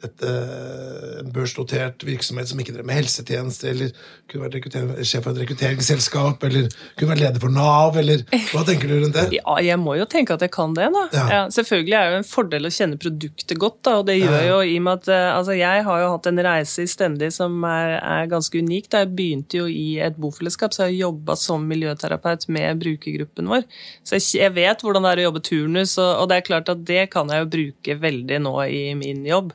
et, 0.05 0.23
eh, 0.25 1.19
en 1.21 1.31
børsnotert 1.33 2.03
virksomhet 2.05 2.49
som 2.49 2.59
ikke 2.61 2.73
drev 2.75 2.87
med 2.87 2.97
helsetjeneste, 2.97 3.69
eller 3.69 3.91
kunne 4.31 4.47
vært 4.47 5.05
sjef 5.05 5.25
for 5.25 5.35
et 5.35 5.41
rekrutteringsselskap, 5.43 6.43
eller 6.47 6.69
kunne 6.97 7.11
vært 7.13 7.21
leder 7.21 7.43
for 7.43 7.53
Nav, 7.53 7.97
eller 7.99 8.23
Hva 8.51 8.63
tenker 8.67 8.89
du 8.89 8.97
rundt 8.97 9.17
det? 9.17 9.27
Ja, 9.41 9.57
jeg 9.63 9.79
må 9.81 9.95
jo 9.99 10.07
tenke 10.09 10.35
at 10.35 10.43
jeg 10.43 10.53
kan 10.53 10.73
det, 10.77 10.89
da. 10.93 11.03
Ja. 11.13 11.25
Ja. 11.31 11.41
selvfølgelig 11.53 11.97
er 11.97 12.07
det 12.07 12.15
jo 12.15 12.21
en 12.21 12.29
fordel 12.31 12.67
å 12.67 12.73
kjenne 12.73 12.99
produktet 13.01 13.61
godt, 13.61 13.79
da, 13.87 13.95
og 14.01 14.07
det 14.09 14.17
gjør 14.19 14.47
jo 14.47 14.57
i 14.65 14.75
og 14.79 14.85
med 14.87 15.01
at 15.01 15.11
eh, 15.13 15.27
altså, 15.35 15.55
jeg 15.57 15.85
har 15.87 16.03
jo 16.03 16.11
hatt 16.15 16.31
en 16.31 16.43
reise 16.47 16.85
i 16.85 16.91
Stendig 16.91 17.31
som 17.35 17.61
er, 17.67 17.97
er 17.99 18.31
ganske 18.31 18.57
unik. 18.57 18.89
Da 18.91 19.03
jeg 19.03 19.13
begynte 19.15 19.61
jo 19.61 19.69
i 19.69 19.99
et 20.03 20.17
bofellesskap, 20.21 20.75
så 20.75 20.85
har 20.85 20.91
jeg 20.91 21.03
jobba 21.05 21.37
som 21.39 21.65
miljøterapeut 21.69 22.47
med 22.51 22.81
brukergruppen 22.81 23.49
vår. 23.51 23.65
Så 24.07 24.17
jeg, 24.17 24.27
jeg 24.41 24.55
vet 24.57 24.83
hvordan 24.83 25.05
det 25.05 25.13
er 25.13 25.23
å 25.23 25.29
jobbe 25.29 25.45
turnus, 25.45 25.95
og, 26.01 26.11
og 26.23 26.31
det 26.31 26.39
er 26.39 26.49
klart 26.49 26.73
at 26.73 26.85
det 26.87 27.07
kan 27.13 27.31
jeg 27.31 27.45
jo 27.45 27.51
bruke 27.55 27.97
veldig 28.01 28.41
nå 28.47 28.55
i 28.67 28.83
min 28.97 29.25
jobb. 29.27 29.53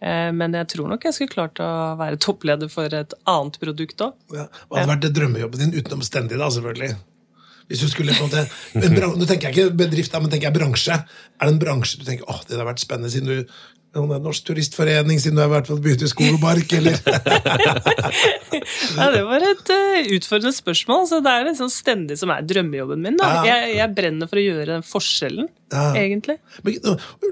Eh, 0.00 0.30
Men 0.32 0.54
jeg 0.54 0.68
tror 0.74 0.88
nok 0.92 1.04
jeg 1.08 1.16
skulle 1.16 1.34
klart 1.34 1.60
å 1.62 1.68
være 1.98 2.20
toppleder 2.22 2.70
for 2.72 2.94
et 2.94 3.14
annet 3.26 3.60
produkt 3.62 4.04
òg. 4.04 4.14
Ja. 4.34 4.48
Hva 4.68 4.82
hadde 4.82 4.92
vært 4.94 5.14
drømmejobben 5.16 5.64
din 5.64 5.78
utenom 5.78 6.04
Stendi, 6.06 6.38
da, 6.38 6.50
selvfølgelig? 6.54 6.96
Hvis 7.68 7.82
du 7.84 7.88
skulle 7.92 8.14
på 8.16 8.24
en 8.24 8.30
måte, 8.30 9.16
Nå 9.18 9.26
tenker 9.28 9.50
jeg 9.50 9.56
ikke 9.56 9.76
bedrift, 9.76 10.14
men 10.16 10.30
tenker 10.32 10.48
jeg 10.48 10.56
bransje. 10.56 10.94
Er 11.36 11.48
det 11.50 11.52
en 11.52 11.60
bransje 11.60 11.98
du 12.00 12.06
tenker 12.06 12.24
åh, 12.30 12.40
det 12.48 12.56
har 12.56 12.64
vært 12.70 12.80
spennende 12.80 13.10
siden 13.12 13.28
du 13.28 13.58
det 13.94 14.02
er 14.18 14.22
Norsk 14.22 14.44
Turistforening, 14.44 15.18
siden 15.22 15.38
du 15.38 15.42
har 15.42 15.48
vært 15.50 15.70
på 15.70 15.78
begynt 15.82 16.02
i 16.04 16.08
skog 16.10 16.34
og 16.36 16.42
bark, 16.42 16.72
eller 16.76 16.98
Ja, 18.98 19.06
det 19.14 19.22
var 19.26 19.42
et 19.44 19.70
uh, 19.72 20.10
utfordrende 20.16 20.52
spørsmål. 20.54 21.06
Så 21.08 21.20
det 21.24 21.32
er 21.32 21.46
liksom 21.48 21.70
stendig 21.72 22.18
som 22.20 22.32
er 22.34 22.44
drømmejobben 22.46 23.02
min. 23.04 23.16
Da. 23.20 23.28
Ja. 23.38 23.44
Jeg, 23.48 23.76
jeg 23.78 23.94
brenner 23.96 24.30
for 24.30 24.40
å 24.40 24.44
gjøre 24.44 24.68
den 24.74 24.84
forskjellen, 24.86 25.48
Ja. 25.72 25.84
egentlig. 26.00 26.38
Men, 26.66 26.78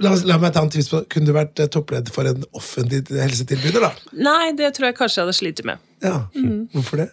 la, 0.05 0.15
la 0.33 0.39
meg 0.43 0.55
ta 0.57 0.65
en 0.65 0.73
tvist 0.73 0.93
på 0.93 1.03
Kunne 1.13 1.31
du 1.31 1.35
vært 1.37 1.61
eh, 1.63 1.71
toppleder 1.73 2.13
for 2.13 2.29
en 2.29 2.45
offentlig 2.57 3.03
helsetilbyder, 3.13 3.85
da? 3.87 3.93
Nei, 4.17 4.53
det 4.59 4.73
tror 4.77 4.91
jeg 4.91 4.99
kanskje 4.99 5.21
jeg 5.21 5.27
hadde 5.29 5.39
slitt 5.39 5.63
med. 5.69 5.83
Ja. 6.05 6.19
Mm. 6.37 6.67
Hvorfor 6.75 7.05
det? 7.05 7.11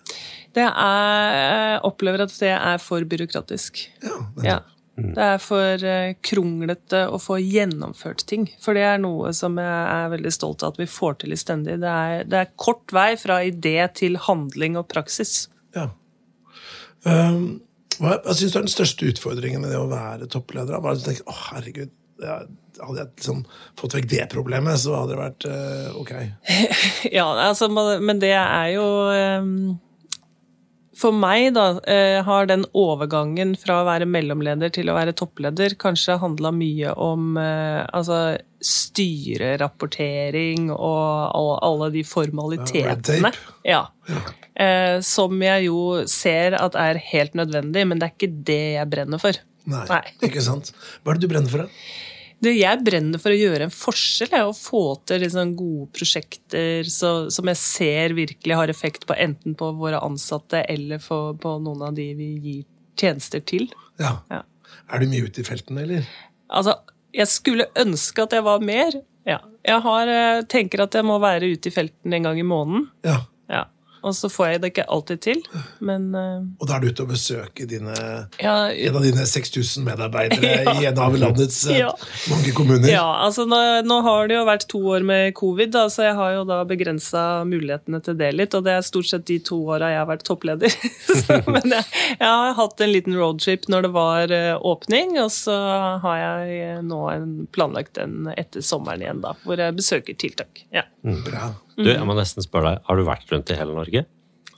Det 0.54 0.66
er, 0.70 1.38
jeg 1.40 1.80
opplever 1.90 2.26
at 2.28 2.34
det 2.40 2.52
er 2.54 2.82
for 2.84 3.04
byråkratisk. 3.10 3.84
Ja, 4.04 4.20
nettopp. 4.38 4.48
Ja. 4.48 4.60
Det 4.96 5.24
er 5.26 5.40
for 5.42 5.84
eh, 5.90 6.14
kronglete 6.22 7.08
å 7.10 7.18
få 7.22 7.40
gjennomført 7.42 8.28
ting. 8.30 8.46
For 8.62 8.78
det 8.78 8.84
er 8.86 9.00
noe 9.02 9.32
som 9.34 9.58
jeg 9.58 9.66
er 9.96 10.12
veldig 10.14 10.34
stolt 10.36 10.62
av 10.62 10.76
at 10.76 10.82
vi 10.84 10.86
får 10.90 11.16
til 11.24 11.34
i 11.34 11.40
Stendig. 11.40 11.80
Det 11.82 11.94
det 12.30 12.42
er 12.44 12.52
kort 12.62 12.94
vei 12.94 13.16
fra 13.18 13.40
idé 13.48 13.80
til 13.98 14.20
handling 14.22 14.78
og 14.78 14.86
praksis. 14.94 15.48
Ja. 15.74 15.88
Um, 17.04 17.62
hva 17.98 18.20
hva 18.22 18.36
syns 18.38 18.54
du 18.54 18.60
er 18.60 18.68
den 18.68 18.74
største 18.74 19.10
utfordringen 19.10 19.66
med 19.66 19.74
det 19.74 19.82
å 19.82 19.90
være 19.90 20.30
toppleder? 20.30 20.78
Bare 20.82 21.00
å 21.02 21.06
tenke, 21.08 21.26
å 21.26 21.40
herregud, 21.50 21.90
det 22.22 22.30
er- 22.38 22.52
Hadde 22.74 23.04
jeg 23.04 23.10
liksom 23.20 23.42
fått 23.78 23.94
vekk 23.94 24.08
det 24.10 24.24
problemet, 24.32 24.80
så 24.82 24.96
hadde 24.98 25.14
det 25.14 25.18
vært 25.20 25.46
uh, 25.46 26.00
ok. 26.02 26.14
Ja, 27.18 27.28
altså, 27.46 27.68
men 27.70 28.18
det 28.18 28.32
er 28.34 28.72
jo 28.74 28.86
ehm, 29.14 29.76
For 31.04 31.12
meg, 31.12 31.50
da, 31.58 31.66
eh, 31.84 32.22
har 32.24 32.46
den 32.48 32.62
overgangen 32.80 33.58
fra 33.60 33.82
å 33.82 33.86
være 33.90 34.06
mellomleder 34.08 34.72
til 34.72 34.88
å 34.88 34.94
være 34.96 35.12
toppleder 35.20 35.74
kanskje 35.82 36.16
handla 36.22 36.54
mye 36.56 36.94
om 36.96 37.34
eh, 37.42 37.82
altså 37.92 38.38
styrerapportering 38.64 40.70
og 40.72 41.36
all- 41.36 41.60
alle 41.68 41.90
de 41.98 42.04
formalitetene. 42.08 43.34
Ja. 43.68 43.82
Eh, 44.56 45.02
som 45.02 45.42
jeg 45.44 45.66
jo 45.68 46.06
ser 46.08 46.56
at 46.56 46.76
er 46.80 46.96
helt 47.12 47.34
nødvendig, 47.36 47.84
men 47.90 48.00
det 48.00 48.08
er 48.08 48.16
ikke 48.16 48.32
det 48.48 48.62
jeg 48.78 48.90
brenner 48.94 49.20
for. 49.20 49.34
Nei, 49.66 49.84
Nei. 49.90 50.02
ikke 50.30 50.42
sant? 50.44 50.72
Hva 51.04 51.12
er 51.12 51.16
det 51.20 51.28
du 51.28 51.34
brenner 51.34 51.50
for? 51.52 51.58
da? 51.58 51.68
Det 52.44 52.52
jeg 52.58 52.84
brenner 52.84 53.22
for 53.22 53.32
å 53.32 53.40
gjøre 53.40 53.68
en 53.68 53.74
forskjell, 53.74 54.34
å 54.50 54.56
få 54.58 54.84
til 55.08 55.24
liksom 55.24 55.54
gode 55.60 55.88
prosjekter 55.96 56.90
så, 56.92 57.14
som 57.32 57.52
jeg 57.52 57.60
ser 57.62 58.16
virkelig 58.18 58.58
har 58.60 58.74
effekt 58.74 59.08
på 59.08 59.16
enten 59.16 59.56
på 59.60 59.70
våre 59.80 60.02
ansatte 60.04 60.66
eller 60.68 61.00
for, 61.04 61.38
på 61.40 61.56
noen 61.64 61.88
av 61.88 61.96
de 61.98 62.10
vi 62.18 62.30
gir 62.44 62.66
tjenester 63.00 63.44
til. 63.48 63.70
Ja. 64.02 64.18
Ja. 64.34 64.44
Er 64.92 65.02
du 65.02 65.08
mye 65.10 65.30
ute 65.30 65.42
i 65.42 65.48
felten, 65.48 65.80
eller? 65.80 66.06
Altså, 66.54 66.78
jeg 67.16 67.30
skulle 67.32 67.70
ønske 67.80 68.26
at 68.26 68.36
jeg 68.36 68.46
var 68.46 68.64
mer. 68.66 68.98
Ja. 69.28 69.40
Jeg 69.64 69.80
har, 69.86 70.10
eh, 70.12 70.42
tenker 70.52 70.84
at 70.84 70.98
jeg 70.98 71.08
må 71.08 71.20
være 71.24 71.54
ute 71.54 71.70
i 71.70 71.74
felten 71.74 72.14
en 72.14 72.28
gang 72.28 72.40
i 72.40 72.48
måneden. 72.48 72.90
Ja. 73.08 73.22
Og 74.04 74.16
så 74.18 74.28
får 74.30 74.48
jeg 74.52 74.62
det 74.64 74.70
ikke 74.74 74.84
alltid 74.92 75.20
til, 75.24 75.42
men 75.80 76.10
eh, 76.20 76.42
Og 76.60 76.68
da 76.68 76.76
er 76.76 76.84
du 76.84 76.90
ute 76.92 77.06
og 77.06 77.12
besøker 77.14 77.68
dine, 77.72 77.94
ja, 78.44 78.56
en 78.72 78.98
av 79.00 79.06
dine 79.06 79.24
6000 79.30 79.86
medarbeidere 79.88 80.52
Ja. 80.68 80.74
i 80.82 80.88
en 80.90 81.00
av 81.00 81.16
landets 81.18 81.62
eh, 81.72 81.78
Ja. 81.80 81.94
mange 82.30 82.52
kommuner. 82.58 82.90
Ja, 82.92 83.06
altså 83.26 83.46
nå, 83.48 83.60
nå 83.88 84.02
har 84.06 84.28
det 84.28 84.36
jo 84.38 84.44
vært 84.50 84.68
to 84.72 84.82
år 84.94 85.06
med 85.08 85.34
covid, 85.40 85.72
da, 85.76 85.86
så 85.94 86.06
jeg 86.10 86.18
har 86.20 86.34
jo 86.36 86.44
da 86.50 86.60
begrensa 86.68 87.24
mulighetene 87.48 88.02
til 88.04 88.18
det 88.20 88.32
litt. 88.36 88.54
Og 88.60 88.66
det 88.68 88.76
er 88.78 88.86
stort 88.86 89.08
sett 89.10 89.26
de 89.30 89.40
to 89.40 89.62
åra 89.72 89.94
jeg 89.94 90.02
har 90.04 90.10
vært 90.12 90.26
toppleder. 90.28 90.76
så, 91.24 91.40
men 91.48 91.72
jeg, 91.78 91.88
jeg 92.20 92.28
har 92.28 92.54
hatt 92.60 92.84
en 92.84 92.92
liten 92.94 93.16
roadtrip 93.20 93.70
når 93.72 93.88
det 93.88 93.94
var 93.96 94.36
eh, 94.36 94.54
åpning, 94.60 95.16
og 95.24 95.32
så 95.34 95.56
har 96.04 96.18
jeg 96.20 96.82
nå 96.88 97.02
en, 97.14 97.30
planlagt 97.56 97.98
en 98.04 98.28
etter 98.36 98.64
sommeren 98.66 99.04
igjen, 99.06 99.24
da, 99.24 99.36
hvor 99.48 99.60
jeg 99.64 99.76
besøker 99.80 100.18
tiltak. 100.20 100.66
Ja, 100.76 100.84
Bra. 101.04 101.50
Du, 101.76 101.84
jeg 101.90 102.06
må 102.08 102.16
nesten 102.16 102.46
spørre 102.46 102.76
deg, 102.78 102.84
Har 102.88 102.96
du 102.96 103.04
vært 103.08 103.32
rundt 103.34 103.50
i 103.52 103.58
hele 103.60 103.74
Norge? 103.76 104.06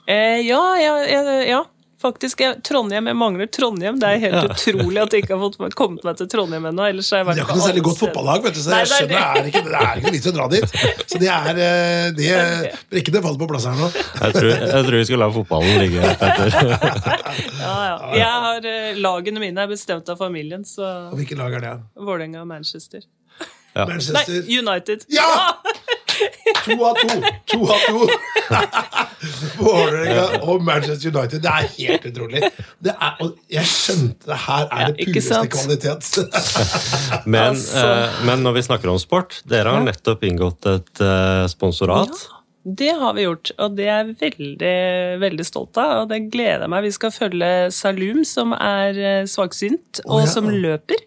eh, 0.06 0.40
ja, 0.46 0.60
ja, 0.78 0.92
ja, 1.10 1.40
ja. 1.42 1.64
Faktisk, 1.96 2.42
jeg, 2.44 2.58
Trondheim, 2.62 3.06
jeg 3.08 3.16
mangler 3.16 3.46
Trondheim. 3.50 3.96
Det 3.98 4.04
er 4.06 4.18
helt 4.20 4.34
Ja. 4.36 4.42
utrolig 4.52 5.00
at 5.00 5.14
jeg 5.16 5.22
ikke 5.24 5.32
har 5.38 5.40
fått 5.50 5.74
kommet 5.74 6.04
meg 6.04 6.18
til 6.20 6.28
Trondheim 6.28 6.66
ennå. 6.68 6.84
ellers 6.90 7.08
har 7.10 7.22
jeg 7.24 7.26
De 7.26 7.40
har 7.40 7.48
ikke 7.48 7.56
noe 7.56 7.64
særlig 7.66 7.82
godt 7.86 7.98
fotballag, 8.02 8.42
vet 8.44 8.54
du, 8.54 8.60
så 8.60 8.70
Nei, 8.70 8.82
jeg 8.84 8.86
det 8.86 8.92
er 8.92 9.00
skjønner 9.00 9.16
det 9.16 9.40
er 9.40 9.48
ikke, 9.48 9.62
det 9.64 9.80
er 9.80 10.02
ikke 10.02 10.12
vits 10.12 10.28
å 10.28 10.34
dra 10.36 10.46
dit. 10.52 10.76
Så 11.08 11.18
det 11.22 11.30
er 11.32 11.60
eh, 11.64 12.10
det, 12.20 12.74
Brikkene 12.92 13.22
faller 13.24 13.40
på 13.40 13.48
plass 13.54 13.64
her 13.66 13.80
nå. 13.80 13.88
Jeg 13.96 14.36
tror, 14.36 14.50
jeg 14.52 14.84
tror 14.86 14.98
vi 15.00 15.04
skal 15.08 15.22
la 15.24 15.30
fotballen 15.40 15.80
ligge, 15.82 16.04
etter. 16.12 16.46
Ja, 17.64 17.74
ja. 17.88 17.96
Jeg 18.20 18.44
har, 18.46 18.70
eh, 18.76 19.00
Lagene 19.00 19.40
mine 19.42 19.64
er 19.64 19.72
bestemt 19.72 20.08
av 20.12 20.20
familien, 20.20 20.62
så 20.68 20.92
hvilket 21.16 21.40
lag 21.40 21.56
er 21.58 21.64
det? 21.64 21.74
Vålerenga 21.96 22.44
og 22.44 22.50
Manchester. 22.52 23.00
Ja. 23.74 23.84
Nei, 23.84 23.96
Manchester? 23.96 24.44
United. 24.52 25.08
Ja! 25.08 25.26
To 26.66 26.76
av 26.88 27.00
to! 27.00 27.16
To 27.52 27.58
av 27.72 27.84
to! 27.86 28.06
Vålerenga 29.60 30.24
og 30.46 30.62
Manchester 30.66 31.10
United. 31.12 31.42
Det 31.44 31.50
er 31.52 31.68
helt 31.76 32.06
utrolig. 32.10 32.42
Det 32.82 32.94
er, 32.94 33.16
og 33.24 33.34
jeg 33.52 33.70
skjønte 33.70 34.30
det 34.30 34.38
her 34.46 34.64
er 34.70 34.84
Ja, 34.84 34.88
det 34.92 35.08
puleste 35.08 35.40
pureste 35.42 35.56
kvalitet. 35.56 36.10
Men, 37.34 37.52
Altså. 37.56 37.84
eh, 37.86 38.22
men 38.26 38.42
når 38.46 38.56
vi 38.58 38.62
snakker 38.66 38.90
om 38.92 38.98
sport, 39.02 39.40
dere 39.48 39.72
har 39.76 39.84
nettopp 39.86 40.24
inngått 40.26 40.66
et 40.70 41.02
eh, 41.04 41.44
sponsorat. 41.52 42.12
Det 42.66 42.90
har 42.98 43.12
vi 43.14 43.22
gjort, 43.22 43.52
og 43.62 43.76
det 43.78 43.84
er 43.86 44.00
jeg 44.00 44.16
veldig, 44.24 44.76
veldig 45.22 45.44
stolt 45.46 45.78
av. 45.78 46.00
Og 46.02 46.08
det 46.10 46.24
gleder 46.32 46.64
jeg 46.64 46.72
meg. 46.72 46.86
Vi 46.88 46.94
skal 46.96 47.12
følge 47.14 47.50
Salum, 47.74 48.24
som 48.26 48.54
er 48.56 48.98
eh, 48.98 49.26
svaksynt, 49.30 50.00
og 50.06 50.16
oh, 50.18 50.22
ja. 50.24 50.30
som 50.32 50.48
løper. 50.50 50.98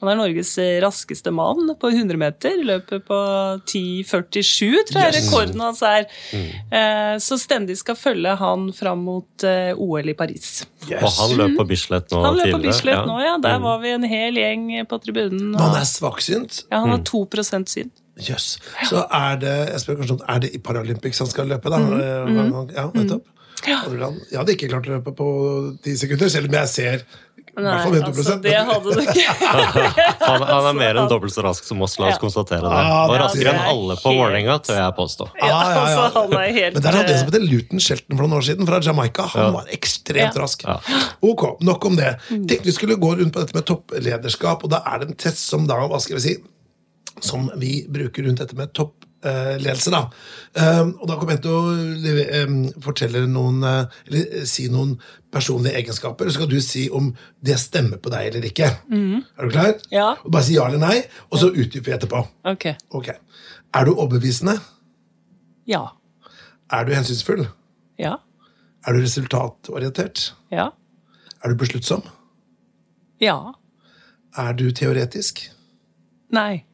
Han 0.00 0.08
er 0.12 0.18
Norges 0.20 0.52
raskeste 0.84 1.32
mann 1.34 1.72
på 1.80 1.90
100 1.90 2.16
meter. 2.20 2.58
Løper 2.64 3.00
på 3.02 3.18
10,47, 3.66 4.84
tror 4.88 5.00
jeg 5.02 5.14
Yes. 5.14 5.28
rekorden 5.28 5.60
hans 5.64 5.82
er. 5.82 6.06
Mm. 6.32 7.20
Så 7.24 7.38
stendig 7.40 7.76
skal 7.80 7.96
følge 7.98 8.34
han 8.38 8.68
fram 8.76 9.02
mot 9.06 9.44
eh, 9.46 9.72
OL 9.76 10.08
i 10.08 10.14
Paris. 10.18 10.66
Og 10.88 11.08
han 11.18 11.34
løp 11.38 11.56
på 11.58 11.66
Bislett 11.68 12.10
nå 12.14 12.20
Han 12.24 12.36
løp 12.38 12.52
på 12.54 12.60
Bislett 12.62 12.84
Bislett 12.94 13.06
nå, 13.08 13.16
ja. 13.24 13.36
Der 13.42 13.58
Mm. 13.58 13.62
var 13.64 13.78
vi 13.82 13.90
en 13.96 14.04
hel 14.04 14.34
gjeng 14.38 14.68
på 14.86 14.98
tribunen. 15.02 15.54
Og... 15.54 15.60
han 15.60 15.80
er 15.80 15.86
svaksynt. 15.88 16.62
ja, 16.70 16.78
han 16.84 16.90
har 16.90 16.98
2% 17.02 17.68
syn. 17.68 17.90
Jøss. 18.18 18.58
Så 18.88 19.04
er 19.14 19.36
det 19.38 19.56
jeg 19.72 19.80
spør 19.84 19.98
kanskje 20.02 20.20
er 20.28 20.38
det 20.42 20.54
i 20.54 20.58
Paralympics 20.58 21.18
han 21.22 21.28
skal 21.30 21.46
løpe, 21.50 21.70
da? 21.70 21.78
Mm. 21.78 21.98
Eh, 21.98 22.74
Ja, 22.74 22.86
nettopp. 22.94 23.24
Ja. 23.66 23.76
han- 23.82 24.20
Jeg 24.30 24.38
hadde 24.38 24.52
ikke 24.54 24.68
klart 24.70 24.86
å 24.86 24.94
løpe 24.98 25.12
på 25.16 25.78
ti 25.82 25.96
sekunder, 25.96 26.28
selv 26.30 26.46
om 26.46 26.54
jeg 26.54 26.68
ser 26.68 27.02
Nei, 27.64 27.72
hvert 27.74 27.84
fall 27.84 27.96
100 27.98 28.08
altså, 28.12 28.34
det 28.44 28.54
hadde 28.68 28.94
du 28.94 29.00
ikke. 29.02 29.24
Han, 30.28 30.42
han 30.48 30.66
er 30.68 30.76
mer 30.76 30.98
enn 31.00 31.08
dobbelt 31.10 31.32
så 31.34 31.42
rask 31.46 31.64
som 31.66 31.80
oss, 31.84 31.96
la 31.98 32.10
oss 32.10 32.16
Ja. 32.16 32.20
konstatere 32.22 32.68
det. 32.68 32.82
Og 33.08 33.14
raskere 33.22 33.54
enn 33.54 33.70
alle 33.72 33.96
på 34.00 34.12
Vålerenga, 34.14 34.58
tør 34.66 34.78
jeg 34.80 34.96
påstå. 34.98 35.28
Ja, 35.40 35.48
ja, 35.48 35.84
ja. 35.94 36.42
helt 36.58 36.76
Men 36.76 36.84
der 36.84 36.98
hadde 36.98 37.14
en 37.14 37.20
som 37.22 37.32
het 37.32 37.48
Luton 37.48 37.82
Shelton 37.82 38.18
for 38.18 38.26
noen 38.26 38.38
år 38.38 38.46
siden, 38.50 38.68
fra 38.68 38.80
Jamaica. 38.84 39.26
Han 39.34 39.56
var 39.56 39.72
ekstremt 39.74 40.36
rask. 40.38 40.66
Ok, 41.24 41.46
nok 41.64 41.88
om 41.90 41.98
det. 41.98 42.14
Tenkte 42.28 42.62
vi 42.68 42.76
skulle 42.76 42.98
gå 43.00 43.14
rundt 43.18 43.34
på 43.34 43.42
dette 43.42 43.56
med 43.56 43.66
topplederskap, 43.68 44.64
og 44.66 44.72
da 44.74 44.82
er 44.86 45.02
det 45.02 45.10
en 45.12 45.20
test 45.26 45.44
som 45.48 45.66
da, 45.68 45.80
hva 45.88 46.00
skal 46.02 46.18
vi 46.20 46.24
si, 46.28 46.36
som 47.24 47.48
vi 47.58 47.80
bruker 47.90 48.28
rundt 48.28 48.42
dette 48.44 48.58
med 48.58 48.74
toppledelse. 49.22 49.90
da. 49.90 50.10
Um, 50.80 50.94
og 51.00 51.08
da 51.08 51.16
kommer 51.18 51.36
jeg 51.36 51.42
til 51.44 51.54
å 51.54 52.44
um, 52.44 52.58
fortelle 52.82 53.26
noen, 53.30 53.62
uh, 53.64 54.00
eller 54.08 54.40
uh, 54.40 54.44
si 54.48 54.68
noen 54.72 54.96
personlige 55.32 55.76
egenskaper, 55.76 56.26
og 56.26 56.32
så 56.32 56.38
skal 56.40 56.50
du 56.50 56.60
si 56.64 56.88
om 56.94 57.10
det 57.44 57.58
stemmer 57.60 58.00
på 58.02 58.12
deg 58.14 58.30
eller 58.30 58.48
ikke. 58.48 58.70
Er 58.88 59.44
du 59.44 59.52
klar? 59.52 59.74
Mm. 59.74 59.90
Ja. 59.92 60.08
Og 60.22 60.32
bare 60.32 60.46
si 60.46 60.56
ja 60.56 60.66
eller 60.68 60.82
nei, 60.82 61.02
og 61.30 61.42
så 61.42 61.50
utdyper 61.52 61.90
vi 61.90 61.96
etterpå. 61.98 62.24
Ok. 62.48 62.70
Ok. 62.96 63.12
Er 63.74 63.84
du 63.84 63.94
overbevisende? 63.94 64.56
Ja. 65.68 65.84
Er 66.72 66.88
du 66.88 66.94
hensynsfull? 66.94 67.44
Ja. 68.00 68.16
Er 68.86 68.96
du 68.96 69.02
resultatorientert? 69.04 70.30
Ja. 70.54 70.70
Er 71.44 71.52
du 71.52 71.60
besluttsom? 71.60 72.06
Ja. 73.20 73.36
Er 74.38 74.54
du 74.56 74.70
teoretisk? 74.72 75.42
Nei. 76.32 76.67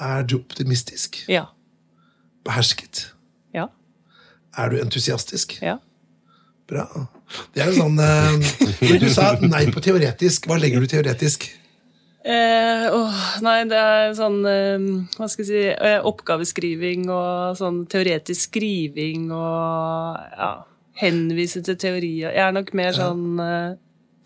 Er 0.00 0.22
du 0.28 0.36
optimistisk? 0.38 1.22
Ja. 1.28 1.46
Behersket? 2.44 3.14
Ja. 3.54 3.68
Er 4.56 4.72
du 4.72 4.80
entusiastisk? 4.80 5.58
Ja. 5.62 5.78
Bra. 6.68 6.86
Det 7.54 7.62
er 7.62 7.70
jo 7.70 7.78
sånn 7.78 8.00
eh, 8.02 8.98
Du 9.00 9.06
sa 9.10 9.32
nei 9.42 9.66
på 9.72 9.82
teoretisk. 9.82 10.48
Hva 10.50 10.58
legger 10.60 10.82
du 10.82 10.90
teoretisk? 10.90 11.48
Eh, 12.26 12.86
åh, 12.90 13.18
nei, 13.46 13.60
det 13.70 13.78
er 13.78 14.14
sånn 14.18 14.40
eh, 14.50 14.86
Hva 15.14 15.28
skal 15.30 15.44
jeg 15.44 15.48
si 15.48 15.60
eh, 15.70 16.00
Oppgaveskriving 16.10 17.04
og 17.06 17.54
sånn 17.58 17.84
teoretisk 17.90 18.48
skriving 18.48 19.28
og 19.30 20.18
ja, 20.34 20.50
henvise 20.98 21.62
til 21.62 21.78
teorier. 21.78 22.34
Jeg 22.34 22.42
er 22.48 22.56
nok 22.56 22.72
mer 22.74 22.96
sånn 22.96 23.38
eh, 23.42 23.76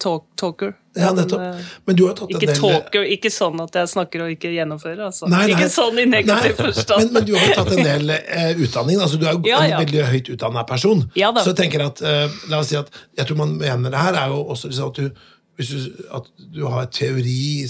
talk, 0.03 0.25
talker. 0.41 0.73
Ja, 0.99 1.13
nettopp. 1.15 1.41
eh, 1.45 1.67
Men 1.87 1.97
du 1.97 2.03
har 2.09 2.15
tatt 2.19 2.31
en 2.33 2.37
ikke 2.41 2.49
del 2.51 2.59
talker, 2.59 3.05
ikke 3.15 3.31
sånn 3.31 3.61
at 3.63 3.77
jeg 3.79 3.91
snakker 3.93 4.25
og 4.25 4.33
ikke 4.35 4.51
gjennomfører. 4.57 5.03
Altså. 5.07 5.29
Nei, 5.31 5.45
nei. 5.47 5.51
Ikke 5.55 5.69
sånn 5.71 6.01
i 6.03 6.07
negativ 6.11 6.57
forstand. 6.59 7.05
Men, 7.05 7.13
men 7.21 7.29
du 7.29 7.35
har 7.39 7.47
jo 7.47 7.59
tatt 7.61 7.73
en 7.77 7.85
del 7.87 8.15
eh, 8.17 8.55
utdanning. 8.67 8.99
altså 9.05 9.21
Du 9.21 9.27
er 9.29 9.37
jo 9.37 9.43
Ja, 9.47 9.61
en 9.67 9.71
ja. 9.77 9.83
veldig 9.85 10.07
høyt 10.11 10.33
utdanna 10.35 10.65
person. 10.67 11.05
Ja. 11.21 11.31
Så 11.39 11.53
jeg 11.53 11.61
tenker 11.63 11.85
at, 11.87 12.03
eh, 12.03 12.27
la 12.51 12.59
oss 12.65 12.73
si 12.73 12.79
at 12.81 12.91
jeg 13.21 13.29
tror 13.31 13.39
man 13.45 13.55
mener 13.61 13.93
det 13.95 14.01
her 14.03 14.19
er 14.25 14.33
jo 14.35 14.41
også 14.57 14.73
liksom 14.73 14.91
at 14.95 15.05
du 15.05 15.29
hvis 15.61 15.69
du, 15.77 16.05
at 16.17 16.25
du 16.57 16.63
har 16.73 16.87
teori? 16.89 17.67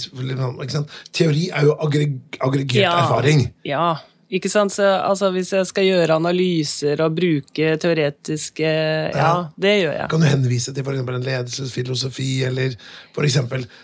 Teori 1.11 1.49
er 1.51 1.65
jo 1.67 1.73
aggregert 1.83 2.37
aggregert 2.39 2.85
erfaring. 2.87 3.41
Ja, 3.67 3.97
ikke 4.31 4.49
sant? 4.51 4.71
Så, 4.71 4.85
altså, 4.85 5.29
hvis 5.35 5.51
jeg 5.51 5.67
skal 5.67 5.87
gjøre 5.89 6.15
analyser 6.15 7.01
og 7.03 7.15
bruke 7.17 7.73
teoretiske 7.81 8.69
Ja, 9.15 9.31
det 9.59 9.73
gjør 9.81 9.95
jeg. 9.97 10.07
Kan 10.13 10.23
du 10.23 10.27
henvise 10.29 10.73
til 10.75 10.85
eksempel 10.95 11.17
en 11.17 11.25
ledelsesfilosofi, 11.25 12.29
eller 12.47 12.77
f.eks. 13.11 13.37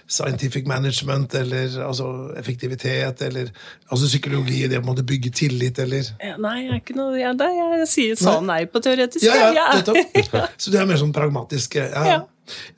scientific 0.07 0.69
management, 0.69 1.35
eller 1.35 1.75
altså 1.87 2.07
effektivitet, 2.39 3.21
eller 3.27 3.51
altså 3.89 4.07
psykologi, 4.07 4.63
det 4.71 4.79
å 5.03 5.07
bygge 5.07 5.33
tillit, 5.35 5.83
eller 5.83 6.13
Ja, 6.23 6.37
Nei, 6.41 6.55
jeg 6.63 6.71
er 6.71 6.81
ikke 6.81 6.97
noe 6.97 7.19
ja, 7.19 7.33
det, 7.37 7.51
Jeg 7.57 7.91
sier 7.91 8.17
sa 8.19 8.39
nei 8.43 8.63
på 8.71 8.81
teoretisk. 8.83 9.25
Ja, 9.27 9.35
ja, 9.35 9.51
ja. 9.57 9.67
nettopp. 9.81 10.25
Så 10.61 10.71
du 10.71 10.79
er 10.79 10.87
mer 10.87 10.99
sånn 11.01 11.15
pragmatisk. 11.15 11.79
ja, 11.81 12.07
Ja. 12.07 12.23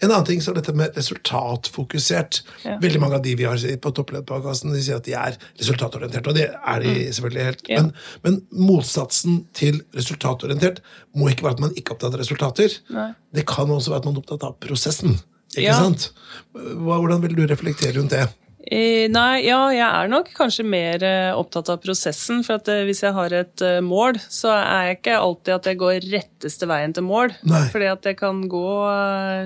En 0.02 0.10
annen 0.12 0.26
ting 0.28 0.42
så 0.42 0.52
er 0.52 0.60
dette 0.60 0.74
med 0.78 0.96
resultatfokusert. 0.98 2.42
Ja. 2.66 2.78
Veldig 2.82 3.02
mange 3.04 3.20
av 3.20 3.24
de 3.26 3.36
vi 3.40 3.48
har 3.48 3.58
på 3.84 3.92
topplederpodkasten, 3.98 4.74
de 4.76 4.82
sier 4.84 5.00
at 5.00 5.08
de 5.08 5.16
er 5.18 5.38
resultatorienterte, 5.60 6.30
og 6.32 6.38
det 6.40 6.48
er 6.56 6.84
de 6.86 6.94
selvfølgelig 7.16 7.48
helt. 7.50 7.64
Mm. 7.66 7.72
Ja. 7.74 7.82
Men, 7.84 7.92
men 8.26 8.68
motsatsen 8.70 9.42
til 9.58 9.82
resultatorientert 9.98 10.82
må 11.18 11.30
ikke 11.32 11.48
være 11.48 11.60
at 11.60 11.66
man 11.68 11.76
ikke 11.76 11.94
er 11.94 11.98
opptatt 12.00 12.16
av 12.16 12.22
resultater. 12.24 12.78
Nei. 12.96 13.10
Det 13.36 13.46
kan 13.50 13.70
også 13.74 13.94
være 13.94 14.04
at 14.04 14.10
man 14.10 14.18
er 14.18 14.24
opptatt 14.24 14.48
av 14.48 14.58
prosessen. 14.64 15.20
Ikke 15.56 15.66
Ja. 15.72 15.80
sant? 15.82 16.12
Hvordan 16.54 17.24
vil 17.24 17.36
du 17.36 17.46
reflektere 17.50 17.96
rundt 17.98 18.12
det? 18.14 18.28
Nei, 18.60 19.40
ja, 19.48 19.60
jeg 19.72 19.86
er 19.88 20.10
nok 20.12 20.30
kanskje 20.36 20.66
mer 20.68 21.04
eh, 21.06 21.32
opptatt 21.34 21.72
av 21.72 21.80
prosessen. 21.82 22.44
For 22.46 22.60
at 22.60 22.70
eh, 22.70 22.84
hvis 22.88 23.02
jeg 23.06 23.16
har 23.16 23.34
et 23.34 23.64
eh, 23.66 23.80
mål, 23.86 24.20
så 24.30 24.52
er 24.58 24.90
jeg 24.90 25.00
ikke 25.00 25.18
alltid 25.18 25.54
at 25.56 25.70
jeg 25.72 25.80
går 25.80 26.08
retteste 26.12 26.70
veien 26.70 26.94
til 26.96 27.08
mål. 27.08 27.34
Nei. 27.50 27.64
Fordi 27.72 27.90
at 27.90 28.10
jeg 28.12 28.20
kan 28.20 28.44
gå 28.52 28.66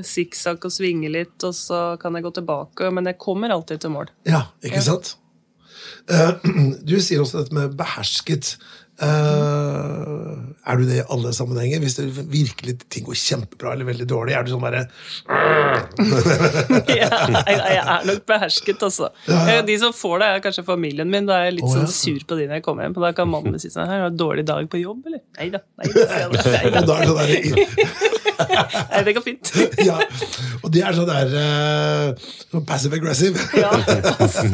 sikksakk 0.10 0.67
og 0.67 0.73
svinge 0.73 1.13
litt, 1.13 1.38
og 1.45 1.56
så 1.56 1.84
kan 2.02 2.17
jeg 2.17 2.26
gå 2.26 2.34
tilbake. 2.41 2.89
Men 2.93 3.12
jeg 3.12 3.21
kommer 3.21 3.54
alltid 3.54 3.86
til 3.86 3.93
mål. 3.95 4.12
Ja, 4.28 4.47
ikke 4.65 4.84
sant? 4.84 5.15
Eh, 6.10 6.32
du 6.90 6.96
sier 7.02 7.22
også 7.24 7.44
dette 7.44 7.56
med 7.58 7.76
behersket. 7.80 8.56
Eh, 9.04 9.08
er 10.70 10.78
du 10.78 10.84
det 10.86 11.00
i 11.02 11.06
alle 11.12 11.32
sammenhenger? 11.36 11.82
Hvis 11.82 11.96
det 11.98 12.06
virkelig 12.30 12.76
ting 12.94 13.08
går 13.08 13.18
kjempebra 13.18 13.74
eller 13.74 13.88
veldig 13.90 14.06
dårlig, 14.08 14.36
er 14.38 14.46
du 14.46 14.52
sånn 14.54 14.62
bare 14.64 14.84
jeg, 16.94 17.10
jeg, 17.10 17.58
jeg 17.58 17.80
er 17.82 18.06
nok 18.08 18.22
behersket, 18.30 18.86
altså. 18.86 19.10
Eh, 19.28 19.60
De 19.66 19.76
som 19.82 19.96
får 19.98 20.22
det, 20.22 20.28
er 20.30 20.44
kanskje 20.46 20.66
familien 20.68 21.10
min. 21.10 21.26
Da 21.30 21.42
er 21.42 21.50
jeg 21.50 21.58
litt 21.58 21.68
Å, 21.68 21.74
ja. 21.74 21.82
sånn 21.82 21.92
sur 21.96 22.22
på 22.30 22.38
de 22.40 22.48
når 22.48 22.60
jeg 22.62 22.66
kommer 22.70 22.86
hjem. 22.88 22.96
Da 23.02 23.14
kan 23.18 23.32
mannen 23.34 23.56
min 23.58 23.64
si 23.64 23.74
sånn 23.74 23.90
Her, 23.90 24.06
har 24.06 24.12
du 24.14 24.16
en 24.16 24.22
dårlig 24.24 24.46
dag 24.50 24.70
på 24.72 24.82
jobb, 24.84 25.02
eller? 25.10 25.24
Nei 25.40 25.50
da. 25.56 25.64
Nei 25.82 25.90
da. 25.90 26.00
jeg 26.14 26.28
da. 26.78 26.84
Nei, 27.18 27.38
da. 27.50 28.12
Nei, 28.39 29.02
det 29.08 29.13
går 29.17 29.24
fint. 29.26 29.52
ja, 29.89 29.98
og 30.63 30.72
det 30.74 30.82
er 30.86 30.96
sånn 30.98 31.10
der 31.10 31.34
eh, 31.39 32.30
sånn 32.52 32.65
passive 32.67 33.00
aggressive. 33.00 33.39
Ja, 33.63 33.69
altså, 34.19 34.43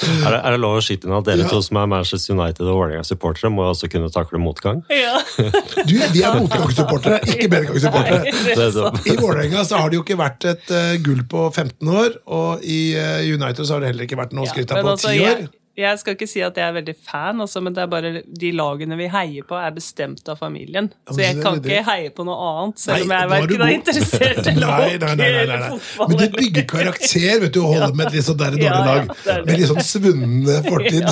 Er 0.00 0.32
det, 0.32 0.38
er 0.40 0.54
det 0.54 0.60
lov 0.62 0.78
å 0.78 0.82
skyte 0.84 1.06
inn 1.08 1.14
at 1.16 1.26
dere 1.28 1.44
Ja. 1.44 1.48
to 1.50 1.60
som 1.64 1.76
er 1.80 1.88
Manchester 1.90 2.34
United 2.36 2.64
og 2.64 2.78
Vålerenga-supportere, 2.78 3.50
må 3.52 3.66
også 3.68 3.90
kunne 3.92 4.08
takle 4.12 4.40
motgang? 4.40 4.80
ja. 4.92 5.18
Du, 5.36 5.94
vi 6.14 6.22
er 6.24 6.38
motgangssupportere, 6.40 7.20
ikke 7.28 7.48
medgangssupportere. 7.52 8.32
Er 8.54 8.62
er. 8.64 9.00
I 9.12 9.16
Vålerenga 9.20 9.64
så 9.68 9.80
har 9.82 9.90
det 9.92 10.00
jo 10.00 10.04
ikke 10.06 10.18
vært 10.20 10.46
et 10.54 10.72
uh, 10.72 10.94
gull 11.04 11.22
på 11.30 11.46
15 11.52 11.88
år, 11.92 12.16
og 12.32 12.64
i 12.64 12.80
uh, 12.96 13.20
United 13.28 13.64
så 13.66 13.76
har 13.76 13.84
det 13.84 13.92
heller 13.92 14.08
ikke 14.08 14.20
vært 14.20 14.32
noe 14.36 14.48
Ja, 14.48 14.54
skritt 14.54 14.72
av 14.72 14.82
på 14.84 14.94
altså, 14.96 15.12
10 15.12 15.20
år. 15.20 15.44
jeg, 15.44 15.50
jeg 15.80 16.00
skal 16.00 16.16
ikke 16.16 16.28
si 16.28 16.42
at 16.44 16.58
jeg 16.58 16.66
er 16.66 16.74
veldig 16.76 16.94
fan, 17.06 17.40
altså, 17.42 17.62
men 17.64 17.74
det 17.76 17.82
er 17.82 17.90
bare 17.90 18.10
de 18.24 18.50
lagene 18.56 18.98
vi 18.98 19.08
heier 19.12 19.46
på, 19.48 19.56
er 19.56 19.72
bestemt 19.74 20.28
av 20.30 20.38
familien. 20.40 20.90
Så 21.08 21.20
jeg 21.22 21.38
kan 21.40 21.58
ikke 21.60 21.80
heie 21.86 22.12
på 22.14 22.26
noe 22.28 22.36
annet, 22.50 22.82
selv 22.82 23.06
om 23.06 23.14
jeg 23.14 23.20
er 23.20 23.30
du 23.30 23.34
verken 23.34 23.64
er 23.64 23.72
interessert 23.76 24.48
i 24.50 24.54
nei, 24.58 25.30
eller 25.30 25.66
fotball. 25.70 26.12
Men 26.12 26.22
det 26.22 26.30
bygger 26.36 26.68
karakter 26.74 27.42
vet 27.44 27.56
du, 27.56 27.60
å 27.64 27.72
holde 27.72 27.90
med 27.96 28.10
et 28.10 28.18
litt 28.18 28.28
sånn 28.28 28.40
dårlig 28.44 28.68
lag. 28.68 29.10
Med 29.46 29.52
litt 29.54 29.70
sånn 29.70 29.82
svunne 29.86 30.60
fortid. 30.68 31.08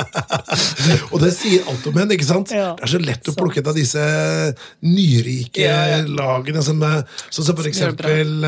og 1.12 1.18
det 1.24 1.32
sier 1.36 1.68
alt 1.70 1.90
om 1.90 2.00
henne, 2.02 2.16
ikke 2.16 2.30
sant? 2.30 2.54
Ja. 2.54 2.72
Det 2.78 2.88
er 2.88 2.94
så 2.94 3.02
lett 3.02 3.32
å 3.32 3.36
plukke 3.38 3.64
ut 3.64 3.72
av 3.72 3.78
disse 3.78 4.06
nyrike 4.84 5.74
lagene 6.10 6.64
som, 6.64 6.82
eh, 6.84 7.20
som 7.30 7.52
for 7.54 7.68
eksempel 7.70 8.44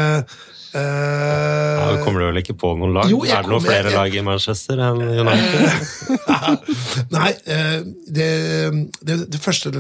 eh, 0.75 1.79
Ja, 1.83 1.97
kommer 2.05 2.21
du 2.23 2.27
vel 2.31 2.41
ikke 2.43 2.55
på 2.59 2.73
noen 2.79 2.95
lag? 2.97 3.09
Jo, 3.11 3.21
er 3.27 3.43
det 3.45 3.51
noen 3.53 3.65
flere 3.65 3.91
jeg- 3.91 3.97
lag 3.99 4.15
i 4.15 4.23
Manchester 4.27 4.81
enn 4.83 5.01
United? 5.03 6.33
Nei, 7.17 7.31
eh, 7.47 7.79
det, 8.09 8.29
det, 9.05 9.17
det 9.33 9.41
første, 9.43 9.73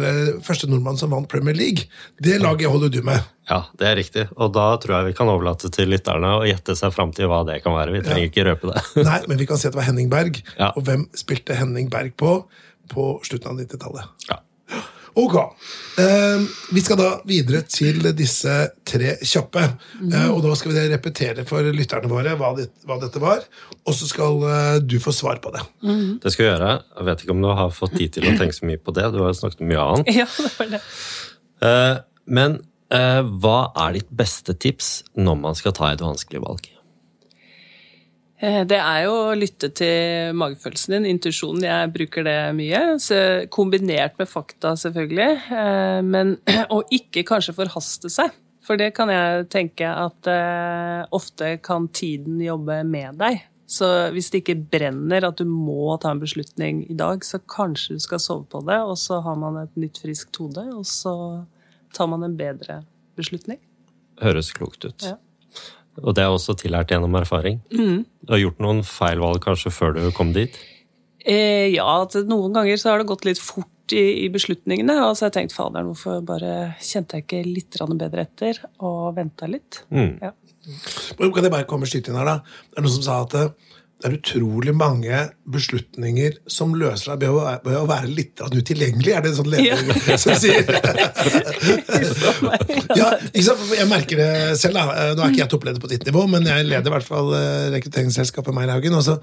første 0.44 0.68
nordmannen 0.70 1.00
som 1.00 1.12
vant 1.14 1.28
Premier 1.30 1.56
League, 1.56 1.86
det 2.22 2.38
laget 2.42 2.70
holder 2.72 2.92
du 2.92 3.00
med. 3.06 3.22
Ja, 3.50 3.62
det 3.78 3.88
er 3.90 3.96
riktig. 3.98 4.26
Og 4.38 4.52
da 4.54 4.68
tror 4.80 4.98
jeg 5.00 5.10
vi 5.10 5.16
kan 5.18 5.30
overlate 5.32 5.70
til 5.74 5.90
lytterne 5.92 6.36
å 6.38 6.44
gjette 6.46 6.76
seg 6.78 6.92
fram 6.94 7.10
til 7.16 7.28
hva 7.32 7.42
det 7.48 7.60
kan 7.64 7.74
være. 7.76 7.94
Vi 7.96 8.04
trenger 8.06 8.28
ikke 8.30 8.46
røpe 8.48 8.70
det. 8.72 8.82
Nei, 9.08 9.18
men 9.28 9.40
vi 9.40 9.48
kan 9.50 9.58
si 9.60 9.66
at 9.68 9.74
det 9.74 9.80
var 9.82 9.88
Henning 9.90 10.12
Berg. 10.12 10.38
Ja. 10.58 10.70
Og 10.78 10.86
hvem 10.86 11.08
spilte 11.18 11.56
Henning 11.58 11.90
Berg 11.92 12.14
på 12.20 12.42
på 12.92 13.04
slutten 13.24 13.54
av 13.54 13.60
90-tallet? 13.62 14.08
Ja. 14.28 14.36
Ok. 15.18 15.34
Uh, 15.98 16.44
vi 16.72 16.80
skal 16.80 16.96
da 16.96 17.08
videre 17.28 17.60
til 17.68 18.00
disse 18.16 18.54
tre 18.88 19.16
kjappe. 19.20 19.64
Eh, 20.08 20.28
og 20.32 20.40
da 20.46 20.54
skal 20.56 20.72
vi 20.72 20.84
repetere 20.92 21.44
for 21.48 21.68
lytterne 21.76 22.08
våre 22.10 22.32
hva, 22.40 22.54
det, 22.56 22.70
hva 22.88 22.96
dette 23.02 23.20
var. 23.22 23.44
Og 23.84 23.96
så 23.98 24.08
skal 24.08 24.40
uh, 24.40 24.80
du 24.80 24.96
få 25.02 25.12
svar 25.12 25.42
på 25.44 25.52
det. 25.54 25.64
Det 26.24 26.32
skal 26.32 26.46
vi 26.46 26.50
gjøre. 26.50 26.72
Jeg 26.96 27.08
vet 27.10 27.24
ikke 27.24 27.36
om 27.36 27.44
du 27.44 27.50
har 27.60 27.74
fått 27.76 27.96
tid 27.98 28.16
til 28.16 28.28
å 28.30 28.36
tenke 28.40 28.56
så 28.56 28.68
mye 28.68 28.80
på 28.80 28.96
det. 28.96 29.08
Du 29.12 29.20
har 29.20 29.32
jo 29.34 29.38
snakket 29.42 29.64
om 29.64 29.72
mye 29.72 29.88
annet. 29.92 30.12
Ja, 30.22 30.28
det 30.38 30.52
var 30.56 30.72
det. 30.76 30.82
Eh, 31.62 31.96
Men 32.40 32.60
eh, 32.94 33.20
hva 33.42 33.58
er 33.84 33.98
ditt 33.98 34.10
beste 34.14 34.56
tips 34.56 35.02
når 35.18 35.40
man 35.44 35.58
skal 35.58 35.76
ta 35.76 35.92
et 35.92 36.04
vanskelig 36.04 36.42
valg? 36.44 36.71
Eh, 38.42 38.64
Det 38.66 38.78
er 38.78 39.04
jo 39.06 39.12
å 39.30 39.34
lytte 39.38 39.70
til 39.78 40.34
magefølelsen 40.34 40.96
din, 40.96 41.10
intuisjonen. 41.14 41.62
Jeg 41.68 41.92
bruker 41.94 42.26
det 42.26 42.38
mye. 42.58 42.80
Så 43.02 43.18
kombinert 43.54 44.18
med 44.18 44.30
fakta, 44.30 44.74
selvfølgelig. 44.78 45.30
Eh, 45.52 46.00
Men 46.02 46.36
å 46.74 46.82
ikke 46.90 47.24
kanskje 47.28 47.54
forhaste 47.60 48.10
seg. 48.10 48.34
For 48.62 48.78
det 48.78 48.92
kan 48.94 49.10
jeg 49.10 49.48
tenke 49.50 49.86
at 49.90 50.28
eh, 50.30 51.06
ofte 51.14 51.56
kan 51.62 51.88
tiden 51.90 52.38
jobbe 52.42 52.82
med 52.86 53.18
deg. 53.18 53.40
Så 53.72 53.86
hvis 54.12 54.28
det 54.30 54.42
ikke 54.42 54.58
brenner 54.74 55.24
at 55.24 55.38
du 55.40 55.46
må 55.48 55.96
ta 56.02 56.10
en 56.12 56.20
beslutning 56.20 56.82
i 56.92 56.94
dag, 56.98 57.24
så 57.24 57.40
kanskje 57.40 57.96
du 57.96 58.02
skal 58.04 58.20
sove 58.20 58.44
på 58.52 58.60
det, 58.68 58.76
og 58.84 58.98
så 59.00 59.22
har 59.24 59.38
man 59.40 59.56
et 59.62 59.78
nytt, 59.80 60.02
friskt 60.02 60.36
hode, 60.36 60.66
og 60.76 60.84
så 60.86 61.14
tar 61.96 62.10
man 62.12 62.26
en 62.26 62.36
bedre 62.36 62.82
beslutning. 63.16 63.58
Høres 64.20 64.52
klokt 64.52 64.84
ut. 64.84 65.06
Ja. 65.08 65.16
Og 66.00 66.14
det 66.16 66.24
er 66.24 66.32
også 66.32 66.56
tillært 66.56 66.92
gjennom 66.92 67.14
erfaring. 67.20 67.60
Du 67.68 68.32
har 68.32 68.40
gjort 68.40 68.62
noen 68.64 68.80
feil 68.86 69.20
valg 69.20 69.42
kanskje 69.44 69.72
før 69.74 69.98
du 69.98 70.06
kom 70.16 70.32
dit. 70.32 70.56
Eh, 71.22 71.68
ja, 71.74 71.84
at 72.02 72.16
noen 72.26 72.54
ganger 72.56 72.80
så 72.80 72.92
har 72.92 73.02
det 73.02 73.10
gått 73.10 73.26
litt 73.28 73.40
fort 73.42 73.92
i, 73.94 74.24
i 74.24 74.28
beslutningene. 74.32 74.96
Og 75.04 75.14
så 75.14 75.26
har 75.26 75.32
jeg 75.32 75.38
tenkt 75.40 75.56
fader, 75.56 75.84
hvorfor 75.86 76.22
bare 76.26 76.72
kjente 76.82 77.18
jeg 77.18 77.26
ikke 77.26 77.42
litt 77.46 77.78
bedre 78.00 78.24
etter 78.24 78.62
og 78.80 79.12
venta 79.18 79.50
litt. 79.50 79.82
Mm. 79.92 80.16
Ja. 80.22 80.32
Kan 81.18 81.44
jeg 81.44 81.52
bare 81.52 81.68
komme 81.68 81.88
skyte 81.90 82.12
inn 82.12 82.18
her 82.20 82.28
da? 82.28 82.38
Det 82.70 82.80
er 82.80 82.86
noen 82.86 82.96
som 82.96 83.06
sa 83.06 83.20
at 83.26 83.36
det, 84.02 84.08
er 84.10 84.16
utrolig 84.18 84.72
mange 84.76 85.18
beslutninger 85.54 86.32
som 86.50 86.74
løser 86.78 87.12
seg 87.12 87.22
ved 87.22 87.30
å, 87.78 87.86
være 87.88 88.08
litt 88.10 88.40
utilgjengelig. 88.42 89.12
Er 89.14 89.22
det 89.24 89.30
en 89.32 89.38
sånn 89.38 89.52
leder 89.52 90.18
som 90.22 90.34
sier? 90.38 90.62
ja? 93.00 93.08
Jeg 93.32 93.88
merker 93.90 94.16
det 94.20 94.28
selv. 94.60 94.76
da. 94.78 94.84
Nå 95.16 95.24
er 95.24 95.32
ikke 95.32 95.42
jeg 95.44 95.52
toppleder 95.54 95.80
på 95.82 95.90
ditt 95.92 96.04
nivå, 96.08 96.22
men 96.30 96.46
jeg 96.48 96.68
leder 96.68 96.90
i 96.90 96.94
hvert 96.96 97.08
fall 97.08 97.28
eh, 97.38 97.70
rekrutteringsselskapet 97.76 98.52
Meierhaugen. 98.56 98.96
og 98.98 99.04
så 99.06 99.14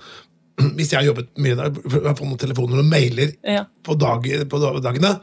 hvis 0.78 0.92
jeg 0.92 1.00
har 1.00 1.08
jobbet 1.08 1.30
mye 1.40 1.56
der, 1.60 1.70
fått 1.80 2.26
noen 2.26 2.42
telefoner 2.42 2.78
og 2.82 2.88
mailer 2.90 3.30
Ja. 3.48 3.64
på, 3.86 3.92
dag, 4.00 4.20
på 4.52 4.58
dagene 4.84 5.14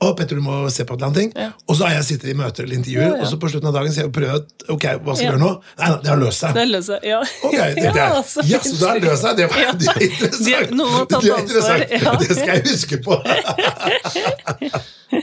og 0.00 0.14
Petter, 0.16 0.36
du 0.36 0.42
må 0.42 0.54
se 0.72 0.84
på 0.88 0.94
et 0.94 0.98
eller 1.00 1.06
annet 1.10 1.18
ting. 1.20 1.32
Ja. 1.36 1.50
Og 1.68 1.76
så 1.76 1.84
har 1.86 1.94
jeg 1.98 2.04
sittet 2.08 2.30
i 2.32 2.34
møter 2.38 2.64
eller 2.64 2.76
intervjuer, 2.80 3.04
Ja, 3.10 3.16
ja. 3.16 3.22
og 3.22 3.28
så 3.28 3.36
på 3.42 3.50
slutten 3.52 3.68
av 3.68 3.74
dagen 3.76 3.92
sier 3.92 4.06
jeg 4.06 4.12
prøvd, 4.16 4.46
ok, 4.72 4.86
hva 5.04 5.16
skal 5.16 5.26
Ja. 5.26 5.30
gjøre 5.32 5.42
nå? 5.42 5.50
Nei, 5.78 5.88
det 6.02 6.08
har 6.12 6.20
løst 6.22 6.40
seg. 6.40 6.54
Det 6.56 6.66
løser 6.70 6.96
seg. 6.96 7.04
Ja. 7.10 7.20
Ok, 7.44 7.56
det. 7.76 7.84
Ja, 8.00 8.08
så 8.22 8.40
Ja, 8.48 8.58
så 8.64 8.72
det 8.80 8.88
har 8.88 9.00
løst 9.04 9.22
seg. 9.26 9.36
Det, 9.36 9.50
var, 9.50 9.58
Ja. 9.60 9.72
det 9.72 9.88
er 9.88 10.00
interessant. 10.08 10.70
Noen 10.80 10.92
har 10.96 11.04
tatt 11.06 11.22
Det 11.22 11.30
er 11.30 11.36
ansvar, 11.36 11.84
interessant. 11.84 12.00
ja. 12.00 12.16
Det 12.20 12.36
skal 12.36 12.54
jeg 12.54 12.62
huske 12.70 12.96
på. 13.04 13.20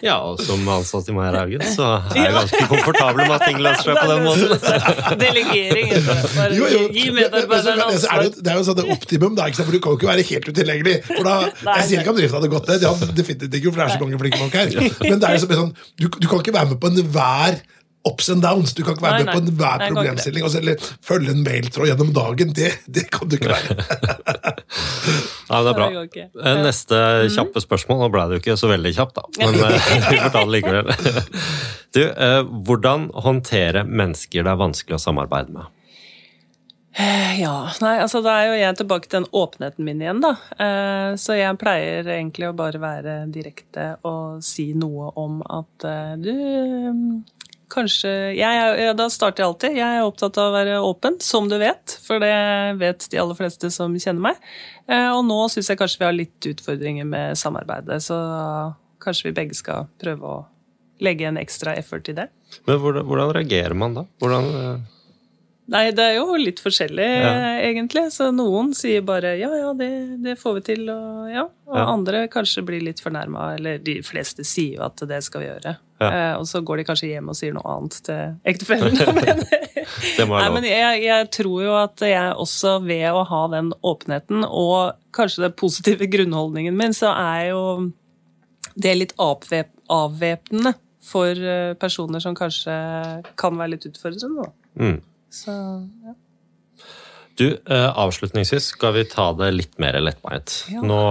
Ja, 0.03 0.17
og 0.19 0.41
som 0.43 0.65
ansatt 0.67 1.07
i 1.07 1.13
Meierhaugen 1.15 1.61
så 1.71 1.85
er 2.11 2.17
jeg 2.25 2.33
ganske 2.35 2.65
komfortabel 2.67 3.21
med 3.23 3.35
at 3.37 3.45
ting 3.47 3.59
løser 3.63 3.87
seg 3.87 3.95
på 4.01 4.07
den 4.09 4.25
måten. 4.25 5.15
Delegering. 5.21 5.93
altså. 5.95 6.27
Bare 6.35 6.57
Jo, 6.57 6.67
jo. 6.73 6.81
Gi 6.91 7.05
medarbeiderne 7.15 7.85
er 7.85 7.93
ansvar. 7.93 8.23
det, 8.25 8.43
det 8.43 8.51
er 8.51 8.57
jo 8.59 8.65
sånn 8.67 8.77
det 8.81 8.85
optimum, 8.97 9.37
da, 9.39 9.45
ikke 9.47 9.61
sant? 9.61 9.69
for 9.69 9.77
du 9.77 9.79
kan 9.85 9.95
jo 9.95 9.99
ikke 10.01 10.09
være 10.11 10.25
helt 10.27 10.49
utilgjengelig. 10.51 10.95
For 11.07 11.23
da, 11.29 11.37
jeg 11.77 11.87
sier 11.87 12.03
ikke 12.03 12.11
om 12.13 12.19
drifta 12.19 12.35
hadde 12.41 12.51
gått 12.51 12.67
ned, 12.73 12.83
det 12.83 12.91
hadde 12.91 13.15
definitivt 13.21 13.55
ikke, 13.61 13.71
for 13.71 13.79
det 13.79 13.85
er 13.87 13.93
så 13.95 14.01
mange 14.03 14.19
flinke 14.25 14.41
folk 14.43 14.57
her. 14.59 14.66
Men 15.09 15.23
det 15.23 15.29
er 15.29 15.37
jo 15.37 15.47
sånn, 15.47 15.73
du, 15.97 16.07
du 16.09 16.27
kan 16.27 16.43
ikke 16.43 16.55
være 16.55 16.71
med 16.73 16.79
på 16.81 16.91
enhver 16.91 17.59
ups 18.07 18.29
and 18.29 18.41
downs. 18.41 18.73
Du 18.73 18.83
kan 18.85 18.95
ikke 18.95 19.03
være 19.05 19.19
Nei, 19.19 19.25
med 19.27 19.33
på 19.35 19.41
enhver 19.43 19.83
problemstilling. 19.89 20.45
også, 20.47 20.61
Eller 20.63 20.89
følge 21.03 21.33
en 21.33 21.43
mailtråd 21.43 21.89
gjennom 21.91 22.11
dagen. 22.15 22.53
Det, 22.55 22.71
det 22.87 23.07
kan 23.11 23.29
du 23.29 23.37
ikke 23.37 23.51
være. 23.51 23.77
nei, 25.49 25.61
det 25.63 25.71
er 25.73 25.77
bra. 25.79 25.89
Eh, 25.91 26.61
Neste 26.63 27.01
kjappe 27.35 27.63
spørsmål. 27.63 28.03
Nå 28.05 28.11
ble 28.13 28.27
det 28.29 28.37
jo 28.37 28.43
ikke 28.45 28.57
så 28.59 28.71
veldig 28.71 28.93
kjapt, 28.97 29.19
da. 29.19 29.25
Men 29.43 29.59
eh, 29.59 29.89
vi 30.11 30.21
får 30.21 30.35
ta 30.35 30.43
det 30.43 30.53
likevel. 30.55 30.93
Du, 31.97 32.03
eh, 32.05 32.41
hvordan 32.67 33.09
håndtere 33.27 33.83
mennesker 33.87 34.45
det 34.45 34.53
er 34.53 34.61
vanskelig 34.61 34.99
å 34.99 35.03
samarbeide 35.09 35.55
med? 35.55 35.73
Ja, 37.37 37.69
nei, 37.83 37.95
altså 38.01 38.21
da 38.25 38.33
er 38.41 38.47
jo 38.49 38.57
jeg 38.57 38.77
tilbake 38.79 39.05
til 39.09 39.19
den 39.21 39.27
åpenheten 39.37 39.85
min 39.85 39.99
igjen, 40.01 40.21
da. 40.23 40.31
Eh, 40.57 41.15
Så 41.21 41.35
jeg 41.37 41.57
pleier 41.61 42.07
egentlig 42.09 42.47
å 42.49 42.55
bare 42.57 42.81
være 42.81 43.17
direkte 43.33 43.91
og 44.07 44.39
si 44.45 44.71
noe 44.77 45.11
om 45.19 45.41
at 45.45 45.85
eh, 45.87 46.13
du 46.21 46.31
mm, 46.33 47.09
Kanskje 47.67 48.09
jeg, 48.31 48.59
ja, 48.79 48.93
Da 48.95 49.09
starter 49.11 49.43
jeg 49.43 49.47
alltid. 49.49 49.73
Jeg 49.75 49.95
er 49.99 50.05
opptatt 50.07 50.37
av 50.39 50.49
å 50.49 50.55
være 50.55 50.77
åpen, 50.87 51.17
som 51.19 51.49
du 51.51 51.57
vet. 51.59 51.97
For 52.05 52.23
det 52.23 52.31
vet 52.79 53.09
de 53.11 53.19
aller 53.19 53.35
fleste 53.35 53.67
som 53.75 53.91
kjenner 53.99 54.23
meg. 54.29 54.39
Eh, 54.87 55.09
Og 55.11 55.25
nå 55.27 55.41
syns 55.51 55.67
jeg 55.73 55.77
kanskje 55.81 55.99
vi 55.99 56.07
har 56.07 56.15
litt 56.15 56.47
utfordringer 56.53 57.05
med 57.05 57.35
samarbeidet, 57.37 57.99
så 58.07 58.15
kanskje 59.03 59.27
vi 59.27 59.35
begge 59.41 59.57
skal 59.59 59.89
prøve 59.99 60.31
å 60.31 60.37
legge 61.03 61.27
en 61.27 61.37
ekstra 61.37 61.75
effort 61.77 62.07
i 62.09 62.15
det. 62.17 62.29
Men 62.65 62.79
hvordan, 62.81 63.03
hvordan 63.05 63.35
reagerer 63.35 63.75
man 63.77 63.99
da? 63.99 64.05
Hvordan, 64.23 64.47
Nei, 65.67 65.89
det 65.91 65.99
er 65.99 66.13
jo 66.21 66.35
litt 66.39 66.61
forskjellig, 66.63 67.05
Ja. 67.19 67.31
egentlig. 67.59 68.05
Så 68.15 68.29
noen 68.31 68.69
sier 68.73 69.01
bare 69.03 69.33
ja, 69.35 69.49
ja, 69.51 69.73
det, 69.75 69.89
det 70.23 70.37
får 70.39 70.53
vi 70.55 70.61
til, 70.69 70.85
og 70.93 71.27
ja. 71.33 71.43
Og 71.67 71.75
Ja. 71.75 71.83
andre 71.91 72.21
kanskje 72.31 72.63
blir 72.63 72.81
litt 72.85 73.01
fornærma, 73.03 73.49
eller 73.57 73.77
de 73.83 73.97
fleste 74.01 74.45
sier 74.47 74.77
jo 74.77 74.85
at 74.85 74.95
det 75.09 75.19
skal 75.25 75.41
vi 75.43 75.47
gjøre. 75.49 75.73
Ja. 75.99 76.07
Eh, 76.07 76.33
og 76.37 76.45
så 76.47 76.61
går 76.63 76.77
de 76.77 76.83
kanskje 76.87 77.09
hjem 77.11 77.27
og 77.33 77.35
sier 77.35 77.53
noe 77.57 77.67
annet 77.67 77.97
til 78.07 78.37
ektefellen. 78.45 78.95
men 79.17 80.29
Nei, 80.29 80.49
men 80.53 80.63
jeg, 80.69 81.03
jeg 81.03 81.29
tror 81.35 81.63
jo 81.65 81.75
at 81.81 81.99
jeg 82.05 82.33
også 82.37 82.77
ved 82.85 83.07
å 83.11 83.25
ha 83.27 83.41
den 83.51 83.73
åpenheten, 83.83 84.45
og 84.47 84.95
kanskje 85.11 85.43
den 85.47 85.55
positive 85.59 86.07
grunnholdningen 86.07 86.77
min, 86.77 86.95
så 86.95 87.11
er 87.11 87.49
jo 87.51 87.63
det 88.77 88.95
litt 88.97 89.13
avvæp 89.19 89.73
avvæpnende 89.89 90.73
for 91.07 91.31
eh, 91.31 91.73
personer 91.79 92.19
som 92.23 92.35
kanskje 92.35 92.73
kan 93.39 93.55
være 93.59 93.75
litt 93.75 93.85
utfordrende. 93.87 94.43
Da. 94.43 94.51
Mm. 94.83 94.97
Så 95.37 95.57
ja. 96.05 96.15
Du, 97.37 97.51
eh, 97.69 97.99
Avslutningsvis 97.99 98.71
skal 98.73 98.95
vi 98.95 99.03
ta 99.05 99.27
det 99.37 99.51
litt 99.53 99.75
mer 99.77 99.93
lettbeint. 100.01 100.55
Ja. 100.73 100.81
Nå 100.81 101.01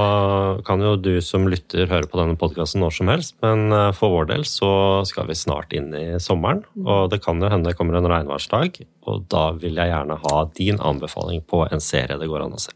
kan 0.67 0.83
jo 0.83 0.97
du 0.99 1.21
som 1.23 1.47
lytter 1.47 1.87
høre 1.87 2.09
på 2.11 2.19
denne 2.19 2.35
podkasten 2.41 2.83
når 2.83 2.97
som 2.97 3.11
helst, 3.13 3.37
men 3.47 3.71
eh, 3.71 3.93
for 3.95 4.11
vår 4.11 4.27
del 4.33 4.47
så 4.51 4.71
skal 5.07 5.29
vi 5.31 5.39
snart 5.39 5.77
inn 5.77 5.93
i 5.95 6.19
sommeren. 6.23 6.65
Mm. 6.75 6.83
Og 6.83 7.13
det 7.13 7.21
kan 7.23 7.39
jo 7.39 7.53
hende 7.53 7.71
det 7.71 7.79
kommer 7.79 8.01
en 8.01 8.11
regnværsdag, 8.11 8.83
og 9.07 9.29
da 9.31 9.45
vil 9.55 9.79
jeg 9.79 9.93
gjerne 9.93 10.19
ha 10.25 10.43
din 10.59 10.83
anbefaling 10.83 11.47
på 11.47 11.63
en 11.71 11.85
serie 11.85 12.19
det 12.19 12.31
går 12.33 12.49
an 12.49 12.59
å 12.59 12.63
se. 12.67 12.75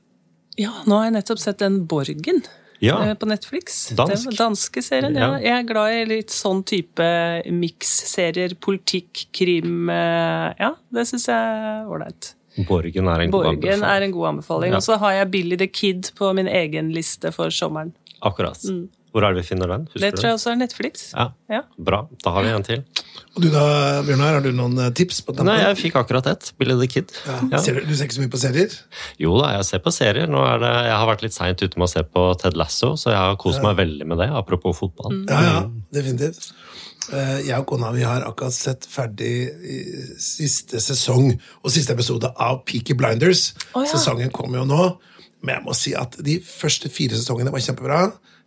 ja, 0.60 0.70
nå 0.86 1.00
har 1.00 1.08
jeg 1.08 1.18
nettopp 1.18 1.42
sett 1.42 1.62
den 1.62 1.82
Borgen. 1.90 2.44
Ja, 2.80 2.96
eh, 3.04 3.14
På 3.14 3.26
Netflix. 3.28 3.90
Dansk. 3.96 4.30
Den 4.30 4.36
danske 4.38 4.82
serien, 4.82 5.14
ja. 5.14 5.34
Ja. 5.36 5.40
Jeg 5.44 5.52
er 5.58 5.66
glad 5.68 5.94
i 5.98 6.04
litt 6.08 6.32
sånn 6.32 6.62
type 6.64 7.06
miksserier. 7.52 8.54
Politikk, 8.60 9.26
krim 9.36 9.88
eh, 9.92 10.54
Ja, 10.60 10.74
det 10.94 11.06
syns 11.10 11.28
jeg 11.28 11.36
er 11.36 11.90
ålreit. 11.90 12.34
Borgen 12.66 13.06
er 13.08 13.20
en 13.26 13.30
god 13.30 13.44
Borgen 13.44 13.56
anbefaling. 13.62 13.84
er 13.90 14.02
en 14.08 14.14
god 14.16 14.28
anbefaling. 14.32 14.72
Ja. 14.72 14.80
Og 14.80 14.82
så 14.88 14.96
har 14.98 15.12
jeg 15.20 15.30
Billy 15.30 15.56
the 15.60 15.68
Kid 15.70 16.10
på 16.18 16.32
min 16.36 16.48
egen 16.50 16.90
liste 16.96 17.30
for 17.32 17.52
sommeren. 17.54 17.92
Akkurat. 18.20 18.58
Hvor 19.10 19.24
er 19.26 19.34
det 19.34 19.42
vi 19.42 19.48
finner 19.48 19.66
den? 19.72 19.86
Husker 19.90 19.98
Mm. 19.98 20.04
Det 20.06 20.18
tror 20.20 20.28
jeg 20.28 20.36
også 20.38 20.50
er 20.52 20.58
Netflix. 20.60 21.12
Ja, 21.16 21.24
Ja. 21.50 21.62
Bra. 21.78 22.06
Da 22.24 22.30
har 22.30 22.42
vi 22.46 22.48
en 22.54 22.62
til. 22.62 22.84
Og 23.36 23.42
du 23.42 23.48
da, 23.50 24.02
Bjørnar, 24.06 24.34
har 24.36 24.40
du 24.44 24.52
noen 24.52 24.78
eh, 24.78 24.90
tips? 24.90 25.20
på 25.26 25.34
tampen? 25.34 25.46
Nei, 25.50 25.58
jeg 25.64 25.76
fikk 25.80 25.96
akkurat 25.98 26.26
ett. 26.30 26.52
Billy 26.58 26.76
the 26.78 26.86
Kid. 26.86 27.10
ja. 27.26 27.38
Ja. 27.52 27.58
Ser 27.58 27.74
du, 27.74 27.84
du 27.86 27.94
ser 27.96 28.04
ikke 28.06 28.14
så 28.18 28.22
mye 28.24 28.30
på 28.32 28.38
serier? 28.42 28.76
Jo 29.18 29.34
da, 29.40 29.52
jeg 29.56 29.64
ser 29.70 29.78
på 29.82 29.90
serier. 29.94 30.26
Nå 30.30 30.44
er 30.46 30.58
det, 30.62 30.72
jeg 30.86 30.96
har 31.02 31.06
vært 31.10 31.22
litt 31.26 31.34
seint 31.34 31.62
ute 31.62 31.76
med 31.78 31.88
å 31.88 31.90
se 31.90 32.02
på 32.06 32.26
Ted 32.38 32.56
Lasso, 32.56 32.94
så 32.96 33.10
jeg 33.10 33.18
har 33.18 33.36
kost 33.42 33.62
meg 33.62 33.76
veldig 33.82 34.06
med 34.06 34.18
det. 34.22 34.30
Apropos 34.30 34.78
fotball. 34.78 35.24
Ja, 35.28 35.40
ja, 35.42 35.60
definitivt. 35.92 36.52
Eh, 37.12 37.40
Jeg 37.48 37.58
og 37.58 37.66
kona 37.66 37.90
vi 37.90 38.02
har 38.06 38.22
akkurat 38.22 38.54
sett 38.54 38.86
ferdig 38.86 39.50
siste 40.22 40.78
sesong 40.82 41.32
og 41.64 41.70
siste 41.72 41.94
episode 41.96 42.30
av 42.38 42.62
Peaky 42.68 42.94
Blinders. 42.94 43.50
Oh, 43.74 43.82
ja. 43.84 43.90
Sesongen 43.90 44.30
kommer 44.34 44.60
jo 44.62 44.66
nå, 44.68 44.82
men 45.42 45.56
jeg 45.56 45.64
må 45.66 45.74
si 45.76 45.94
at 45.96 46.18
de 46.22 46.38
første 46.44 46.90
fire 46.92 47.16
sesongene 47.18 47.52
var 47.54 47.62
kjempebra. 47.64 48.00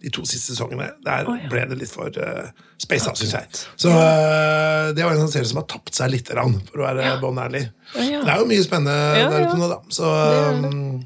De 0.04 0.12
to 0.12 0.26
siste 0.28 0.52
sesongene 0.52 0.90
der 1.06 1.30
oh, 1.32 1.38
ja. 1.40 1.48
ble 1.48 1.62
det 1.70 1.78
litt 1.80 1.92
for 1.94 2.12
uh, 2.20 2.50
space 2.84 3.08
out, 3.08 3.16
syns 3.22 3.34
jeg. 3.38 3.48
Så 3.80 3.88
uh, 3.94 4.92
det 4.92 5.06
var 5.06 5.14
en 5.16 5.22
sånn 5.24 5.32
serie 5.32 5.48
som 5.48 5.62
har 5.62 5.68
tapt 5.72 5.96
seg 5.96 6.12
litt, 6.12 6.28
grann, 6.34 6.58
for 6.68 6.84
å 6.84 6.90
være 6.90 7.14
bånn 7.24 7.40
ærlig. 7.40 7.62
Ja, 7.96 8.04
ja. 8.10 8.22
Det 8.28 8.34
er 8.36 8.44
jo 8.44 8.50
mye 8.52 8.66
spennende 8.66 8.98
Ja, 9.22 9.30
der 9.32 9.46
ja. 9.46 9.48
ute 9.48 9.60
nå, 9.62 9.70
da. 9.72 9.80
Så 9.96 10.12
er 10.12 10.60
um, 10.60 11.04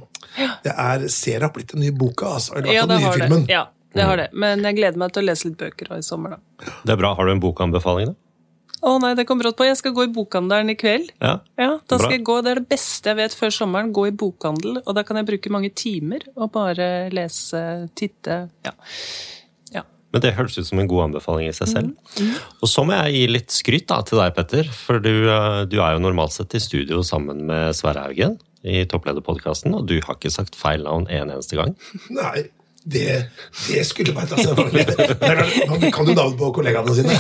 det 0.66 0.74
er 0.74 1.08
Serien 1.14 1.46
har 1.46 1.54
blitt 1.54 1.72
den 1.76 1.86
nye 1.86 1.94
boka, 1.94 2.34
altså. 2.40 2.58
Eller 2.58 2.72
i 2.74 2.76
Ja, 2.78 2.86
hvert 2.90 2.90
fall 2.90 2.98
den 2.98 3.06
nye 3.06 3.18
filmen. 3.22 3.46
det. 3.46 3.54
Ja, 3.54 3.64
det 3.98 4.10
har 4.10 4.20
det. 4.22 4.28
Men 4.34 4.66
jeg 4.66 4.78
gleder 4.82 5.02
meg 5.02 5.14
til 5.14 5.24
å 5.24 5.30
lese 5.30 5.48
litt 5.52 5.58
bøker 5.62 5.94
i 5.96 6.04
sommer, 6.06 6.38
da. 6.38 6.74
Det 6.86 6.94
er 6.98 7.00
bra. 7.06 7.14
Har 7.18 7.30
du 7.30 7.34
en 7.38 7.42
bokanbefaling, 7.44 8.12
da? 8.12 8.18
Å 8.86 8.94
nei, 9.02 9.13
det 9.18 9.26
kom 9.26 9.40
brått 9.42 9.58
på. 9.58 9.66
Jeg 9.66 9.80
skal 9.80 9.94
gå 9.98 10.06
i 10.06 10.12
bokhandelen 10.13 10.70
i 10.70 10.78
kveld. 10.78 11.10
Ja. 11.18 11.40
Ja, 11.58 11.72
da 11.82 11.98
Bra. 11.98 12.04
skal 12.04 12.13
jeg 12.18 12.26
gå, 12.28 12.36
Det 12.46 12.52
er 12.52 12.60
det 12.62 12.70
beste 12.70 13.10
jeg 13.10 13.18
vet 13.18 13.34
før 13.34 13.54
sommeren. 13.56 13.94
Gå 13.96 14.08
i 14.10 14.13
bokhandel. 14.13 14.82
Og 14.84 14.98
da 14.98 15.04
kan 15.08 15.18
jeg 15.18 15.28
bruke 15.32 15.54
mange 15.54 15.72
timer 15.74 16.28
og 16.36 16.52
bare 16.54 17.10
lese, 17.13 17.62
titte. 17.98 18.44
Ja. 18.68 18.74
ja. 19.74 19.84
Men 20.13 20.24
det 20.24 20.36
høres 20.38 20.60
ut 20.60 20.70
som 20.70 20.82
en 20.84 20.90
god 20.92 21.08
anbefaling 21.08 21.50
i 21.50 21.56
seg 21.58 21.72
selv. 21.74 21.96
Og 22.62 22.70
så 22.70 22.86
må 22.86 23.00
jeg 23.02 23.16
gi 23.16 23.24
litt 23.34 23.56
skryt 23.56 23.88
da, 23.90 24.04
til 24.06 24.22
deg, 24.22 24.36
Petter. 24.38 24.70
For 24.86 25.02
du, 25.02 25.13
eh, 25.26 25.63
du 25.66 25.80
er 25.82 25.98
jo 25.98 26.04
normalt 26.06 26.38
sett 26.38 26.54
i 26.54 26.62
studio 26.62 27.02
sammen 27.06 27.48
med 27.50 27.74
Sverre 27.78 28.06
Haugen 28.06 28.38
i 28.68 28.84
Topplederpodkasten, 28.90 29.74
og 29.78 29.88
du 29.90 29.98
har 30.04 30.18
ikke 30.18 30.34
sagt 30.34 30.58
feil 30.58 30.84
navn 30.86 31.06
en 31.13 31.32
eneste 31.32 31.58
gang. 31.60 31.74
Nei, 32.13 32.50
det, 32.93 33.30
det 33.67 33.86
skulle 33.88 34.13
bare 34.15 34.28
ta 34.28 34.36
er 34.39 34.45
klart, 35.36 35.69
Man 35.69 35.91
kan 35.91 36.08
jo 36.08 36.13
navn 36.15 36.38
på 36.39 36.52
kollegaene 36.56 36.95
sine. 36.95 37.15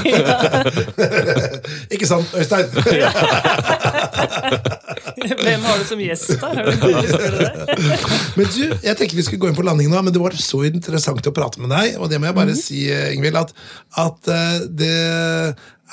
Ikke 1.93 2.07
sant, 2.07 2.31
Øystein? 2.37 2.65
Hvem 5.27 5.61
har 5.65 5.77
du 5.77 5.85
som 5.87 5.99
gjest, 5.99 6.29
da? 6.39 6.49
Men 8.37 8.45
du, 8.53 8.63
jeg 8.83 8.95
tenker 8.95 9.15
vi 9.17 9.25
skulle 9.27 9.41
gå 9.43 9.49
inn 9.51 9.57
på 9.57 9.65
landing 9.67 9.89
nå, 9.91 10.01
men 10.05 10.13
det 10.13 10.21
var 10.21 10.35
så 10.39 10.61
interessant 10.69 11.27
å 11.27 11.35
prate 11.35 11.59
med 11.63 11.73
deg. 11.73 11.97
Og 11.99 12.11
det 12.11 12.21
må 12.21 12.29
jeg 12.29 12.37
bare 12.37 12.55
si, 12.57 12.85
eh, 12.93 13.11
Ingvild, 13.15 13.39
at, 13.41 13.51
at 14.05 14.31
eh, 14.31 14.57
det 14.71 14.95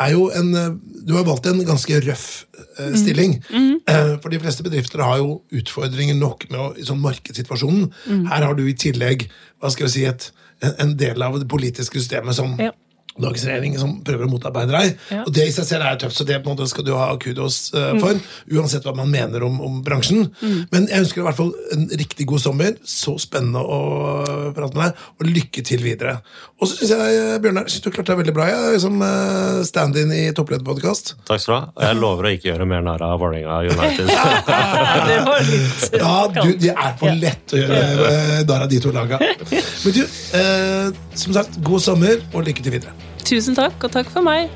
er 0.02 0.14
jo 0.14 0.28
en 0.34 0.54
eh, 0.58 0.70
Du 1.04 1.14
har 1.18 1.26
valgt 1.26 1.46
en 1.46 1.60
ganske 1.66 1.98
røff 2.06 2.46
eh, 2.78 2.94
stilling. 2.96 3.36
Mm. 3.52 3.82
For 4.22 4.32
de 4.32 4.40
fleste 4.40 4.64
bedrifter 4.64 5.02
har 5.04 5.18
jo 5.20 5.42
utfordringer 5.52 6.16
nok 6.16 6.46
med 6.50 6.60
å, 6.60 6.70
i 6.80 6.86
sånn 6.86 7.02
markedssituasjonen. 7.04 7.90
Her 8.30 8.46
har 8.48 8.56
du 8.56 8.64
i 8.64 8.76
tillegg 8.78 9.26
hva 9.60 9.68
skal 9.72 9.86
jeg 9.88 9.92
si, 9.92 10.06
et, 10.08 10.30
en, 10.64 10.72
en 10.86 10.94
del 10.96 11.20
av 11.26 11.36
det 11.40 11.50
politiske 11.50 12.00
systemet 12.00 12.38
som 12.38 12.56
Ja. 12.60 12.72
Dagens 13.20 13.44
regjering 13.46 13.76
som 13.78 13.96
prøver 14.06 14.26
å 14.26 14.30
motarbeide 14.32 14.74
deg. 14.74 14.96
Ja. 15.14 15.22
Og 15.24 15.32
det 15.36 15.48
i 15.48 15.54
seg 15.54 15.68
selv 15.68 15.86
er 15.86 16.00
tøft, 16.00 16.16
så 16.18 16.26
det 16.26 16.40
på 16.42 16.50
en 16.50 16.56
måte 16.56 16.68
skal 16.70 16.86
du 16.86 16.94
ha 16.96 17.10
kudos 17.20 17.68
for. 17.74 18.00
for. 18.02 18.22
Uansett 18.54 18.86
hva 18.86 18.94
man 18.96 19.12
mener 19.12 19.44
om, 19.46 19.60
om 19.64 19.80
bransjen. 19.86 20.26
Men 20.72 20.88
jeg 20.90 21.04
ønsker 21.04 21.22
i 21.22 21.26
hvert 21.28 21.38
fall 21.38 21.52
en 21.74 21.86
riktig 21.94 22.26
god 22.30 22.42
sommer. 22.42 22.74
Så 22.84 23.16
spennende 23.22 23.62
å 23.62 23.78
prate 24.56 24.74
med 24.74 24.82
deg. 24.88 25.04
Og 25.20 25.30
lykke 25.30 25.64
til 25.66 25.84
videre. 25.84 26.18
Og 26.60 26.68
så 26.70 26.78
syns 26.78 26.92
jeg, 26.94 27.16
eh, 27.20 27.38
Bjørnar, 27.42 27.66
synes 27.70 27.84
du 27.84 27.90
klarte 27.92 28.12
deg 28.12 28.20
veldig 28.22 28.34
bra 28.36 28.46
jeg, 28.48 28.80
som 28.84 29.00
eh, 29.04 29.62
stand-in 29.68 30.12
i 30.14 30.22
Topplederpodkast. 30.36 31.14
Takk 31.28 31.42
skal 31.42 31.52
du 31.52 31.56
ha. 31.58 31.62
Og 31.74 31.86
jeg 31.88 31.98
lover 32.00 32.28
å 32.28 32.34
ikke 32.36 32.50
gjøre 32.50 32.68
mer 32.70 32.84
narr 32.86 33.04
av 33.04 33.18
Vålerenga 33.22 33.58
United. 33.74 34.12
Det 35.10 35.18
var 35.26 35.48
litt 35.48 35.88
Ja, 36.04 36.14
du, 36.32 36.52
det 36.60 36.72
er 36.72 36.94
for 37.00 37.18
lett 37.20 37.54
å 37.54 37.60
gjøre 37.60 37.80
eh, 38.10 38.36
narr 38.48 38.66
av 38.66 38.70
de 38.70 38.82
to 38.84 38.94
laga. 38.94 39.20
Men 39.84 39.96
du, 39.98 40.04
eh, 40.40 41.02
som 41.18 41.36
sagt, 41.36 41.58
god 41.66 41.84
sommer 41.84 42.22
og 42.32 42.46
lykke 42.46 42.64
til 42.64 42.78
videre. 42.78 42.94
Tusen 43.24 43.56
takk, 43.56 43.78
og 43.86 43.92
takk 43.94 44.10
for 44.12 44.24
meg. 44.24 44.52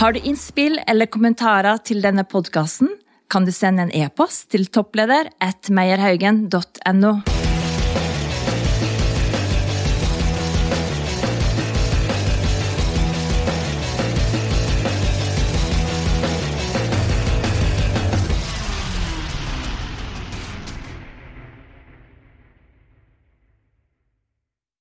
Har 0.00 0.14
du 0.14 0.20
innspill 0.22 0.78
eller 0.88 1.10
kommentarer 1.10 1.82
til 1.84 2.00
denne 2.04 2.24
podkasten, 2.24 2.94
kan 3.30 3.44
du 3.46 3.52
sende 3.54 3.84
en 3.86 3.92
e-post 3.94 4.48
til 4.54 4.64
toppleder 4.72 5.28
at 5.42 5.68
meierhaugen.no. 5.74 7.39